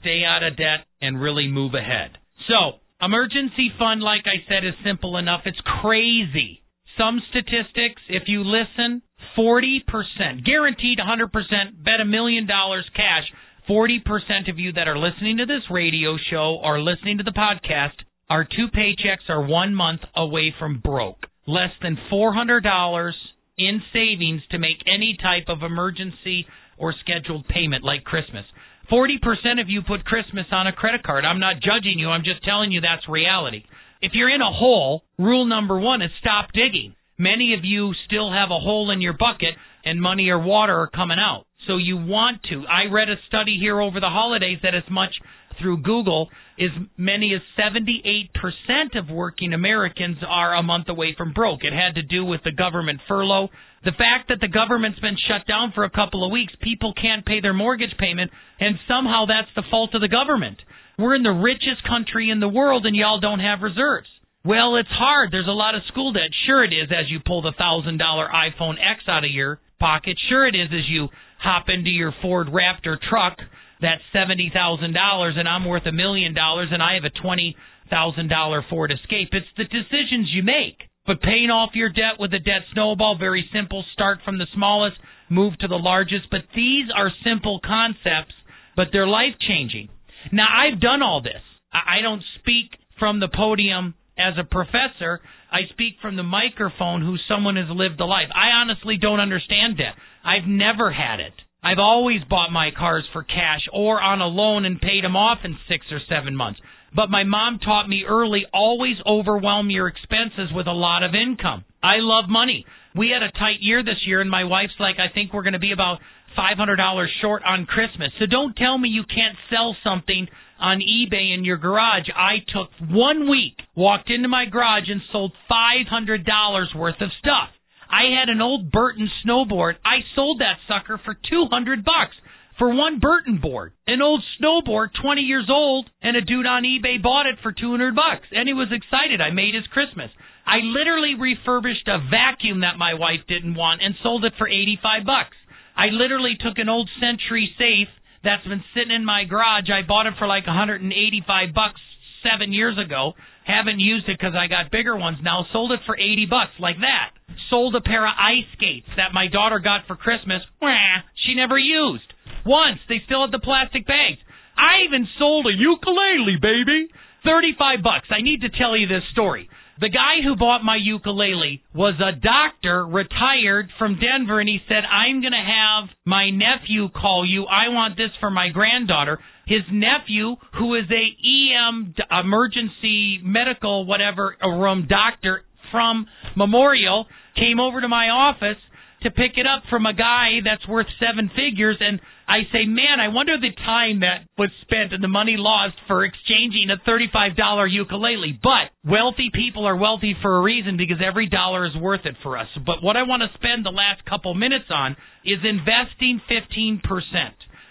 stay 0.00 0.22
out 0.24 0.42
of 0.42 0.56
debt 0.56 0.84
and 1.00 1.20
really 1.20 1.48
move 1.48 1.72
ahead. 1.74 2.18
So, 2.48 2.80
emergency 3.00 3.70
fund, 3.78 4.02
like 4.02 4.24
I 4.26 4.44
said, 4.48 4.64
is 4.66 4.74
simple 4.84 5.16
enough. 5.16 5.42
It's 5.46 5.60
crazy. 5.80 6.62
Some 6.98 7.22
statistics, 7.30 8.02
if 8.08 8.24
you 8.26 8.44
listen, 8.44 9.00
40%, 9.36 10.44
guaranteed 10.44 10.98
100%, 10.98 11.84
bet 11.84 12.00
a 12.00 12.04
million 12.04 12.46
dollars 12.46 12.88
cash. 12.94 13.24
40% 13.68 14.50
of 14.50 14.58
you 14.58 14.72
that 14.72 14.88
are 14.88 14.98
listening 14.98 15.38
to 15.38 15.46
this 15.46 15.62
radio 15.70 16.16
show 16.30 16.58
or 16.62 16.80
listening 16.80 17.18
to 17.18 17.24
the 17.24 17.30
podcast, 17.30 17.94
our 18.28 18.44
two 18.44 18.68
paychecks 18.74 19.28
are 19.28 19.46
one 19.46 19.74
month 19.74 20.00
away 20.16 20.54
from 20.58 20.80
broke. 20.80 21.26
Less 21.46 21.70
than 21.80 21.96
$400 22.10 23.12
in 23.58 23.82
savings 23.92 24.42
to 24.50 24.58
make 24.58 24.78
any 24.86 25.16
type 25.22 25.44
of 25.48 25.62
emergency 25.62 26.46
or 26.76 26.94
scheduled 27.00 27.46
payment 27.48 27.84
like 27.84 28.04
Christmas. 28.04 28.44
40% 28.90 29.60
of 29.60 29.68
you 29.68 29.82
put 29.82 30.04
Christmas 30.04 30.46
on 30.50 30.66
a 30.66 30.72
credit 30.72 31.02
card. 31.02 31.24
I'm 31.24 31.40
not 31.40 31.62
judging 31.62 31.98
you, 31.98 32.08
I'm 32.08 32.24
just 32.24 32.42
telling 32.42 32.72
you 32.72 32.80
that's 32.80 33.08
reality. 33.08 33.64
If 34.00 34.12
you're 34.14 34.34
in 34.34 34.42
a 34.42 34.50
hole, 34.50 35.04
rule 35.18 35.44
number 35.44 35.78
one 35.78 36.02
is 36.02 36.10
stop 36.20 36.52
digging. 36.52 36.94
Many 37.22 37.54
of 37.54 37.60
you 37.62 37.94
still 38.06 38.32
have 38.32 38.50
a 38.50 38.58
hole 38.58 38.90
in 38.90 39.00
your 39.00 39.12
bucket 39.12 39.54
and 39.84 40.02
money 40.02 40.28
or 40.28 40.40
water 40.40 40.74
are 40.74 40.90
coming 40.90 41.18
out. 41.20 41.44
So 41.68 41.76
you 41.76 41.96
want 41.96 42.42
to. 42.50 42.64
I 42.66 42.90
read 42.90 43.08
a 43.08 43.14
study 43.28 43.58
here 43.60 43.80
over 43.80 44.00
the 44.00 44.10
holidays 44.10 44.58
that 44.64 44.74
as 44.74 44.82
much 44.90 45.14
through 45.60 45.82
Google, 45.82 46.30
as 46.58 46.70
many 46.96 47.32
as 47.32 47.40
78% 47.56 48.98
of 48.98 49.08
working 49.08 49.52
Americans 49.52 50.16
are 50.26 50.56
a 50.56 50.64
month 50.64 50.88
away 50.88 51.14
from 51.16 51.32
broke. 51.32 51.62
It 51.62 51.72
had 51.72 51.94
to 51.94 52.02
do 52.02 52.24
with 52.24 52.40
the 52.42 52.50
government 52.50 52.98
furlough. 53.06 53.50
The 53.84 53.92
fact 53.92 54.26
that 54.28 54.40
the 54.40 54.48
government's 54.48 54.98
been 54.98 55.16
shut 55.28 55.46
down 55.46 55.70
for 55.76 55.84
a 55.84 55.90
couple 55.90 56.26
of 56.26 56.32
weeks, 56.32 56.52
people 56.60 56.92
can't 57.00 57.24
pay 57.24 57.40
their 57.40 57.54
mortgage 57.54 57.94
payment, 58.00 58.32
and 58.58 58.74
somehow 58.88 59.26
that's 59.26 59.54
the 59.54 59.68
fault 59.70 59.94
of 59.94 60.00
the 60.00 60.08
government. 60.08 60.58
We're 60.98 61.14
in 61.14 61.22
the 61.22 61.30
richest 61.30 61.86
country 61.86 62.30
in 62.30 62.40
the 62.40 62.48
world, 62.48 62.84
and 62.84 62.96
y'all 62.96 63.20
don't 63.20 63.38
have 63.38 63.62
reserves. 63.62 64.08
Well, 64.44 64.76
it's 64.76 64.88
hard. 64.90 65.30
There's 65.30 65.46
a 65.46 65.52
lot 65.52 65.74
of 65.74 65.82
school 65.88 66.12
debt. 66.12 66.30
Sure, 66.46 66.64
it 66.64 66.72
is 66.72 66.90
as 66.90 67.10
you 67.10 67.20
pull 67.24 67.42
the 67.42 67.52
$1,000 67.52 67.98
iPhone 67.98 68.74
X 68.74 69.02
out 69.06 69.24
of 69.24 69.30
your 69.30 69.60
pocket. 69.78 70.18
Sure, 70.28 70.46
it 70.46 70.54
is 70.54 70.68
as 70.72 70.88
you 70.88 71.08
hop 71.38 71.66
into 71.68 71.90
your 71.90 72.12
Ford 72.22 72.48
Raptor 72.48 72.96
truck 73.08 73.38
that's 73.82 74.00
seventy 74.12 74.50
thousand 74.54 74.94
dollars 74.94 75.34
and 75.36 75.48
I'm 75.48 75.66
worth 75.66 75.84
a 75.86 75.92
million 75.92 76.32
dollars 76.32 76.68
and 76.70 76.80
I 76.80 76.94
have 76.94 77.04
a 77.04 77.20
twenty 77.20 77.56
thousand 77.90 78.28
dollar 78.28 78.64
Ford 78.70 78.92
Escape. 78.92 79.28
It's 79.32 79.46
the 79.58 79.64
decisions 79.64 80.30
you 80.32 80.42
make. 80.44 80.78
But 81.04 81.20
paying 81.20 81.50
off 81.50 81.70
your 81.74 81.88
debt 81.88 82.20
with 82.20 82.32
a 82.32 82.38
debt 82.38 82.62
snowball, 82.72 83.18
very 83.18 83.44
simple. 83.52 83.84
Start 83.92 84.20
from 84.24 84.38
the 84.38 84.46
smallest, 84.54 84.96
move 85.28 85.58
to 85.58 85.66
the 85.66 85.74
largest. 85.74 86.30
But 86.30 86.42
these 86.54 86.86
are 86.96 87.10
simple 87.24 87.58
concepts, 87.66 88.34
but 88.76 88.88
they're 88.92 89.08
life 89.08 89.34
changing. 89.40 89.88
Now 90.30 90.46
I've 90.46 90.80
done 90.80 91.02
all 91.02 91.20
this. 91.20 91.42
I 91.72 92.00
don't 92.02 92.22
speak 92.38 92.78
from 93.00 93.18
the 93.18 93.28
podium 93.34 93.94
as 94.18 94.34
a 94.38 94.44
professor. 94.44 95.20
I 95.50 95.70
speak 95.70 95.94
from 96.00 96.16
the 96.16 96.22
microphone 96.22 97.02
who 97.02 97.16
someone 97.28 97.56
has 97.56 97.68
lived 97.68 98.00
a 98.00 98.06
life. 98.06 98.28
I 98.34 98.50
honestly 98.60 98.96
don't 99.00 99.20
understand 99.20 99.78
debt. 99.78 99.94
I've 100.24 100.48
never 100.48 100.92
had 100.92 101.20
it. 101.20 101.34
I've 101.62 101.78
always 101.78 102.22
bought 102.28 102.50
my 102.50 102.70
cars 102.76 103.04
for 103.12 103.22
cash 103.22 103.62
or 103.72 104.00
on 104.00 104.20
a 104.20 104.26
loan 104.26 104.64
and 104.64 104.80
paid 104.80 105.04
them 105.04 105.14
off 105.14 105.38
in 105.44 105.56
six 105.68 105.86
or 105.92 106.00
seven 106.08 106.34
months. 106.34 106.60
But 106.94 107.08
my 107.08 107.24
mom 107.24 107.58
taught 107.58 107.88
me 107.88 108.04
early 108.06 108.44
always 108.52 108.96
overwhelm 109.06 109.70
your 109.70 109.88
expenses 109.88 110.52
with 110.52 110.66
a 110.66 110.72
lot 110.72 111.02
of 111.02 111.14
income. 111.14 111.64
I 111.82 111.96
love 111.98 112.28
money. 112.28 112.66
We 112.94 113.10
had 113.10 113.22
a 113.22 113.32
tight 113.32 113.60
year 113.60 113.82
this 113.82 114.04
year, 114.04 114.20
and 114.20 114.30
my 114.30 114.44
wife's 114.44 114.76
like, 114.78 114.96
I 114.98 115.12
think 115.12 115.32
we're 115.32 115.42
going 115.42 115.54
to 115.54 115.58
be 115.58 115.72
about 115.72 115.98
$500 116.36 117.06
short 117.22 117.42
on 117.44 117.64
Christmas. 117.64 118.10
So 118.18 118.26
don't 118.26 118.54
tell 118.56 118.76
me 118.76 118.88
you 118.88 119.04
can't 119.04 119.36
sell 119.48 119.74
something 119.82 120.28
on 120.62 120.78
eBay 120.78 121.34
in 121.34 121.44
your 121.44 121.58
garage. 121.58 122.08
I 122.14 122.38
took 122.46 122.70
one 122.88 123.28
week, 123.28 123.58
walked 123.74 124.10
into 124.10 124.28
my 124.28 124.46
garage, 124.46 124.88
and 124.88 125.02
sold 125.10 125.32
$500 125.50 126.76
worth 126.76 127.00
of 127.00 127.10
stuff. 127.18 127.50
I 127.90 128.14
had 128.18 128.30
an 128.30 128.40
old 128.40 128.70
Burton 128.70 129.10
snowboard. 129.26 129.74
I 129.84 129.98
sold 130.14 130.40
that 130.40 130.62
sucker 130.68 131.00
for 131.04 131.14
200 131.14 131.84
bucks 131.84 132.14
for 132.58 132.72
one 132.72 133.00
Burton 133.00 133.38
board. 133.42 133.72
An 133.86 134.00
old 134.00 134.22
snowboard, 134.40 134.90
20 135.02 135.22
years 135.22 135.48
old, 135.50 135.90
and 136.00 136.16
a 136.16 136.22
dude 136.22 136.46
on 136.46 136.62
eBay 136.62 137.02
bought 137.02 137.26
it 137.26 137.38
for 137.42 137.52
200 137.52 137.94
bucks. 137.94 138.28
And 138.30 138.48
he 138.48 138.54
was 138.54 138.68
excited. 138.70 139.20
I 139.20 139.30
made 139.30 139.54
his 139.54 139.66
Christmas. 139.66 140.10
I 140.46 140.58
literally 140.62 141.16
refurbished 141.18 141.88
a 141.88 141.98
vacuum 142.08 142.60
that 142.60 142.78
my 142.78 142.94
wife 142.94 143.20
didn't 143.26 143.54
want 143.54 143.82
and 143.82 143.94
sold 144.02 144.24
it 144.24 144.34
for 144.38 144.48
85 144.48 145.04
bucks. 145.04 145.36
I 145.76 145.86
literally 145.90 146.36
took 146.38 146.58
an 146.58 146.68
old 146.68 146.88
Sentry 147.00 147.50
safe 147.58 147.88
that's 148.24 148.46
been 148.46 148.64
sitting 148.74 148.94
in 148.94 149.04
my 149.04 149.24
garage. 149.24 149.70
I 149.70 149.86
bought 149.86 150.06
it 150.06 150.14
for 150.18 150.26
like 150.26 150.46
185 150.46 151.54
bucks 151.54 151.80
7 152.22 152.52
years 152.52 152.78
ago. 152.78 153.14
Haven't 153.44 153.80
used 153.80 154.08
it 154.08 154.18
cuz 154.18 154.34
I 154.34 154.46
got 154.46 154.70
bigger 154.70 154.96
ones 154.96 155.18
now. 155.22 155.46
Sold 155.52 155.72
it 155.72 155.80
for 155.86 155.96
80 155.96 156.26
bucks 156.26 156.52
like 156.58 156.78
that 156.80 157.10
sold 157.52 157.76
a 157.76 157.84
pair 157.84 158.08
of 158.08 158.16
ice 158.16 158.48
skates 158.56 158.88
that 158.96 159.12
my 159.12 159.28
daughter 159.28 159.60
got 159.60 159.86
for 159.86 159.94
Christmas. 159.94 160.40
Wah, 160.60 161.04
she 161.26 161.34
never 161.36 161.58
used. 161.58 162.08
Once. 162.46 162.80
They 162.88 163.04
still 163.04 163.20
had 163.20 163.30
the 163.30 163.44
plastic 163.44 163.86
bags. 163.86 164.18
I 164.56 164.88
even 164.88 165.06
sold 165.18 165.46
a 165.46 165.52
ukulele, 165.52 166.40
baby. 166.40 166.88
35 167.24 167.84
bucks. 167.84 168.08
I 168.10 168.22
need 168.22 168.40
to 168.40 168.48
tell 168.48 168.76
you 168.76 168.88
this 168.88 169.04
story. 169.12 169.48
The 169.82 169.88
guy 169.88 170.22
who 170.22 170.36
bought 170.36 170.62
my 170.62 170.76
ukulele 170.76 171.60
was 171.74 171.94
a 171.98 172.14
doctor 172.14 172.86
retired 172.86 173.68
from 173.80 173.98
Denver 173.98 174.38
and 174.38 174.48
he 174.48 174.60
said, 174.68 174.84
I'm 174.88 175.20
going 175.20 175.32
to 175.32 175.42
have 175.42 175.88
my 176.04 176.30
nephew 176.30 176.88
call 176.88 177.26
you. 177.26 177.46
I 177.46 177.66
want 177.66 177.96
this 177.96 178.12
for 178.20 178.30
my 178.30 178.50
granddaughter. 178.50 179.18
His 179.44 179.62
nephew, 179.72 180.36
who 180.56 180.76
is 180.76 180.84
a 180.88 181.04
EM 181.26 181.96
emergency 182.12 183.18
medical 183.24 183.84
whatever 183.84 184.36
room 184.40 184.86
doctor 184.88 185.42
from 185.72 186.06
Memorial, 186.36 187.08
came 187.34 187.58
over 187.58 187.80
to 187.80 187.88
my 187.88 188.08
office 188.08 188.62
to 189.02 189.10
pick 189.10 189.32
it 189.34 189.48
up 189.48 189.64
from 189.68 189.86
a 189.86 189.94
guy 189.94 190.38
that's 190.44 190.66
worth 190.68 190.86
seven 191.00 191.28
figures 191.34 191.78
and 191.80 191.98
I 192.32 192.48
say, 192.48 192.64
man, 192.64 192.96
I 192.96 193.08
wonder 193.12 193.36
the 193.36 193.52
time 193.52 194.00
that 194.00 194.24
was 194.38 194.48
spent 194.62 194.94
and 194.94 195.04
the 195.04 195.12
money 195.12 195.36
lost 195.36 195.76
for 195.86 196.02
exchanging 196.02 196.72
a 196.72 196.80
$35 196.88 197.36
ukulele. 197.68 198.40
But 198.42 198.72
wealthy 198.88 199.28
people 199.28 199.66
are 199.66 199.76
wealthy 199.76 200.16
for 200.22 200.38
a 200.38 200.40
reason 200.40 200.78
because 200.78 200.96
every 201.04 201.28
dollar 201.28 201.66
is 201.66 201.76
worth 201.76 202.06
it 202.06 202.16
for 202.22 202.38
us. 202.38 202.48
But 202.64 202.82
what 202.82 202.96
I 202.96 203.02
want 203.02 203.20
to 203.20 203.28
spend 203.36 203.66
the 203.66 203.76
last 203.76 204.06
couple 204.08 204.32
minutes 204.32 204.64
on 204.70 204.96
is 205.26 205.44
investing 205.44 206.22
15%. 206.24 206.80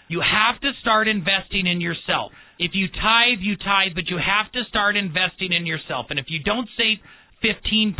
You 0.06 0.22
have 0.22 0.60
to 0.60 0.70
start 0.80 1.08
investing 1.08 1.66
in 1.66 1.80
yourself. 1.80 2.30
If 2.60 2.70
you 2.74 2.86
tithe, 2.86 3.42
you 3.42 3.56
tithe, 3.56 3.98
but 3.98 4.06
you 4.06 4.18
have 4.22 4.52
to 4.52 4.62
start 4.68 4.94
investing 4.94 5.50
in 5.50 5.66
yourself. 5.66 6.06
And 6.10 6.20
if 6.20 6.26
you 6.28 6.38
don't 6.38 6.68
save 6.78 7.02
15%, 7.42 7.98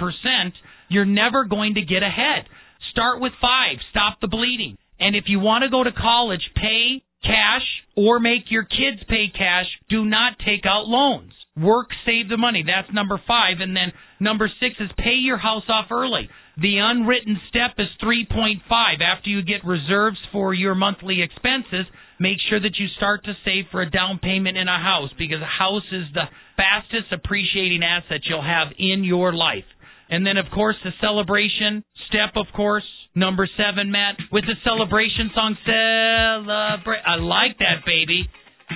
you're 0.86 1.10
never 1.10 1.44
going 1.44 1.74
to 1.74 1.82
get 1.82 2.04
ahead. 2.04 2.46
Start 2.92 3.20
with 3.20 3.32
five. 3.42 3.78
Stop 3.90 4.20
the 4.20 4.28
bleeding. 4.28 4.78
And 5.02 5.16
if 5.16 5.24
you 5.26 5.40
want 5.40 5.62
to 5.62 5.70
go 5.70 5.82
to 5.82 5.90
college, 5.90 6.42
pay 6.54 7.02
cash 7.24 7.66
or 7.96 8.20
make 8.20 8.50
your 8.50 8.62
kids 8.62 9.02
pay 9.08 9.26
cash. 9.36 9.66
Do 9.88 10.04
not 10.04 10.38
take 10.38 10.64
out 10.64 10.86
loans. 10.86 11.32
Work, 11.56 11.88
save 12.06 12.28
the 12.28 12.38
money. 12.38 12.64
That's 12.64 12.92
number 12.94 13.20
five. 13.26 13.58
And 13.60 13.76
then 13.76 13.92
number 14.20 14.48
six 14.60 14.76
is 14.78 14.90
pay 14.96 15.18
your 15.20 15.36
house 15.36 15.64
off 15.68 15.90
early. 15.90 16.30
The 16.56 16.78
unwritten 16.78 17.38
step 17.48 17.72
is 17.78 17.88
3.5. 18.02 18.62
After 19.00 19.28
you 19.28 19.42
get 19.42 19.64
reserves 19.64 20.18
for 20.30 20.54
your 20.54 20.74
monthly 20.74 21.20
expenses, 21.20 21.86
make 22.20 22.38
sure 22.48 22.60
that 22.60 22.78
you 22.78 22.86
start 22.96 23.24
to 23.24 23.34
save 23.44 23.64
for 23.70 23.82
a 23.82 23.90
down 23.90 24.18
payment 24.22 24.56
in 24.56 24.68
a 24.68 24.78
house 24.78 25.10
because 25.18 25.42
a 25.42 25.58
house 25.58 25.86
is 25.90 26.06
the 26.14 26.28
fastest 26.56 27.12
appreciating 27.12 27.82
asset 27.82 28.20
you'll 28.28 28.40
have 28.40 28.68
in 28.78 29.02
your 29.02 29.34
life. 29.34 29.64
And 30.12 30.26
then, 30.26 30.36
of 30.36 30.44
course, 30.52 30.76
the 30.84 30.92
celebration 31.00 31.82
step, 32.08 32.36
of 32.36 32.44
course, 32.54 32.84
number 33.14 33.48
seven, 33.56 33.90
Matt, 33.90 34.16
with 34.30 34.44
the 34.44 34.60
celebration 34.62 35.32
song, 35.34 35.56
Celebrate. 35.64 37.00
I 37.00 37.16
like 37.16 37.56
that, 37.64 37.80
baby. 37.86 38.28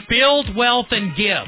Build 0.09 0.57
wealth 0.57 0.89
and 0.91 1.13
give. 1.15 1.45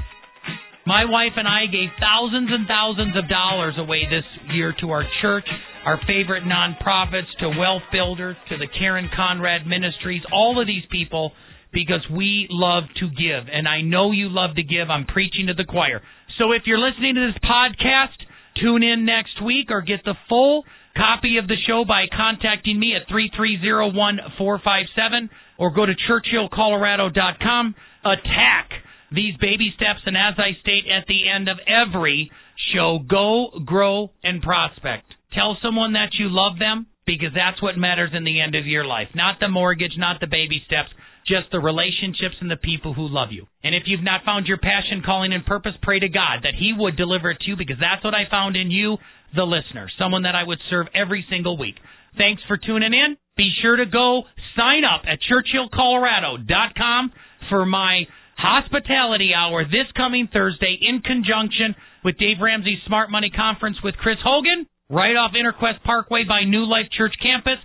My 0.84 1.08
wife 1.08 1.32
and 1.36 1.48
I 1.48 1.72
gave 1.72 1.88
thousands 2.00 2.50
and 2.52 2.68
thousands 2.68 3.16
of 3.16 3.28
dollars 3.28 3.74
away 3.78 4.04
this 4.10 4.24
year 4.52 4.74
to 4.80 4.90
our 4.90 5.04
church, 5.22 5.48
our 5.86 5.98
favorite 6.06 6.44
nonprofits, 6.44 7.32
to 7.40 7.48
Wealth 7.58 7.88
Builders, 7.90 8.36
to 8.50 8.58
the 8.58 8.68
Karen 8.78 9.08
Conrad 9.16 9.66
Ministries, 9.66 10.22
all 10.32 10.60
of 10.60 10.66
these 10.66 10.84
people 10.90 11.32
because 11.72 12.04
we 12.12 12.46
love 12.50 12.84
to 13.00 13.08
give. 13.08 13.48
And 13.52 13.66
I 13.66 13.80
know 13.80 14.12
you 14.12 14.28
love 14.28 14.56
to 14.56 14.62
give. 14.62 14.90
I'm 14.90 15.06
preaching 15.06 15.46
to 15.48 15.54
the 15.54 15.64
choir. 15.64 16.02
So 16.38 16.52
if 16.52 16.62
you're 16.66 16.78
listening 16.78 17.14
to 17.16 17.32
this 17.32 17.40
podcast, 17.44 18.27
Tune 18.60 18.82
in 18.82 19.04
next 19.04 19.40
week 19.44 19.70
or 19.70 19.82
get 19.82 20.04
the 20.04 20.16
full 20.28 20.64
copy 20.96 21.36
of 21.38 21.46
the 21.46 21.54
show 21.66 21.84
by 21.86 22.06
contacting 22.14 22.78
me 22.78 22.94
at 22.96 23.08
3301457 23.08 25.28
or 25.58 25.70
go 25.70 25.86
to 25.86 25.94
churchillcolorado.com. 25.94 27.74
Attack 28.04 28.70
these 29.12 29.36
baby 29.40 29.72
steps, 29.76 30.00
and 30.06 30.16
as 30.16 30.34
I 30.38 30.58
state 30.60 30.84
at 30.90 31.06
the 31.06 31.28
end 31.28 31.48
of 31.48 31.58
every 31.66 32.30
show, 32.74 32.98
go, 33.08 33.50
grow, 33.64 34.10
and 34.22 34.42
prospect. 34.42 35.14
Tell 35.32 35.56
someone 35.62 35.94
that 35.94 36.14
you 36.18 36.28
love 36.28 36.58
them 36.58 36.86
because 37.06 37.32
that's 37.34 37.62
what 37.62 37.78
matters 37.78 38.10
in 38.12 38.24
the 38.24 38.40
end 38.40 38.54
of 38.54 38.66
your 38.66 38.84
life. 38.84 39.08
Not 39.14 39.40
the 39.40 39.48
mortgage, 39.48 39.96
not 39.96 40.20
the 40.20 40.26
baby 40.26 40.62
steps 40.66 40.90
just 41.28 41.52
the 41.52 41.60
relationships 41.60 42.36
and 42.40 42.50
the 42.50 42.56
people 42.56 42.94
who 42.94 43.06
love 43.08 43.28
you. 43.30 43.46
And 43.62 43.74
if 43.74 43.84
you've 43.86 44.02
not 44.02 44.24
found 44.24 44.46
your 44.46 44.58
passion, 44.58 45.02
calling, 45.04 45.32
and 45.32 45.44
purpose, 45.44 45.74
pray 45.82 46.00
to 46.00 46.08
God 46.08 46.40
that 46.42 46.54
He 46.58 46.72
would 46.76 46.96
deliver 46.96 47.30
it 47.30 47.40
to 47.40 47.50
you 47.50 47.56
because 47.56 47.76
that's 47.80 48.02
what 48.02 48.14
I 48.14 48.28
found 48.30 48.56
in 48.56 48.70
you, 48.70 48.96
the 49.36 49.44
listener, 49.44 49.88
someone 49.98 50.22
that 50.22 50.34
I 50.34 50.42
would 50.42 50.58
serve 50.70 50.86
every 50.94 51.24
single 51.30 51.58
week. 51.58 51.76
Thanks 52.16 52.42
for 52.48 52.56
tuning 52.56 52.94
in. 52.94 53.16
Be 53.36 53.52
sure 53.62 53.76
to 53.76 53.86
go 53.86 54.24
sign 54.56 54.82
up 54.84 55.02
at 55.06 55.20
churchillcolorado.com 55.28 57.12
for 57.48 57.66
my 57.66 58.02
hospitality 58.36 59.30
hour 59.34 59.64
this 59.64 59.90
coming 59.96 60.28
Thursday 60.32 60.78
in 60.80 61.00
conjunction 61.00 61.74
with 62.04 62.16
Dave 62.18 62.38
Ramsey's 62.40 62.78
Smart 62.86 63.10
Money 63.10 63.30
Conference 63.30 63.76
with 63.82 63.96
Chris 63.96 64.18
Hogan 64.24 64.66
right 64.88 65.16
off 65.16 65.32
Interquest 65.32 65.82
Parkway 65.84 66.24
by 66.24 66.44
New 66.44 66.64
Life 66.64 66.86
Church 66.96 67.14
Campus. 67.22 67.58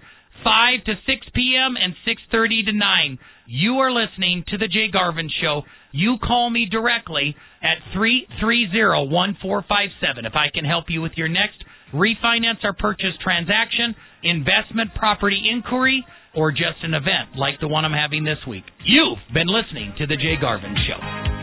5 0.43 0.83
to 0.85 0.93
6 1.05 1.27
p.m. 1.33 1.75
and 1.79 1.95
6:30 2.05 2.65
to 2.65 2.73
9. 2.73 3.19
You 3.45 3.79
are 3.79 3.91
listening 3.91 4.43
to 4.49 4.57
the 4.57 4.67
Jay 4.67 4.89
Garvin 4.91 5.29
show. 5.41 5.63
You 5.91 6.17
call 6.23 6.49
me 6.49 6.67
directly 6.69 7.35
at 7.61 7.77
330-1457 7.95 10.25
if 10.25 10.33
I 10.33 10.47
can 10.53 10.65
help 10.65 10.85
you 10.87 11.01
with 11.01 11.13
your 11.15 11.27
next 11.27 11.63
refinance 11.93 12.63
or 12.63 12.73
purchase 12.73 13.13
transaction, 13.23 13.95
investment 14.23 14.95
property 14.95 15.49
inquiry, 15.51 16.05
or 16.35 16.51
just 16.51 16.83
an 16.83 16.93
event 16.93 17.37
like 17.37 17.59
the 17.59 17.67
one 17.67 17.85
I'm 17.85 17.91
having 17.91 18.23
this 18.23 18.39
week. 18.47 18.63
You've 18.85 19.19
been 19.33 19.47
listening 19.47 19.93
to 19.99 20.07
The 20.07 20.15
Jay 20.15 20.35
Garvin 20.39 20.75
Show. 20.87 21.42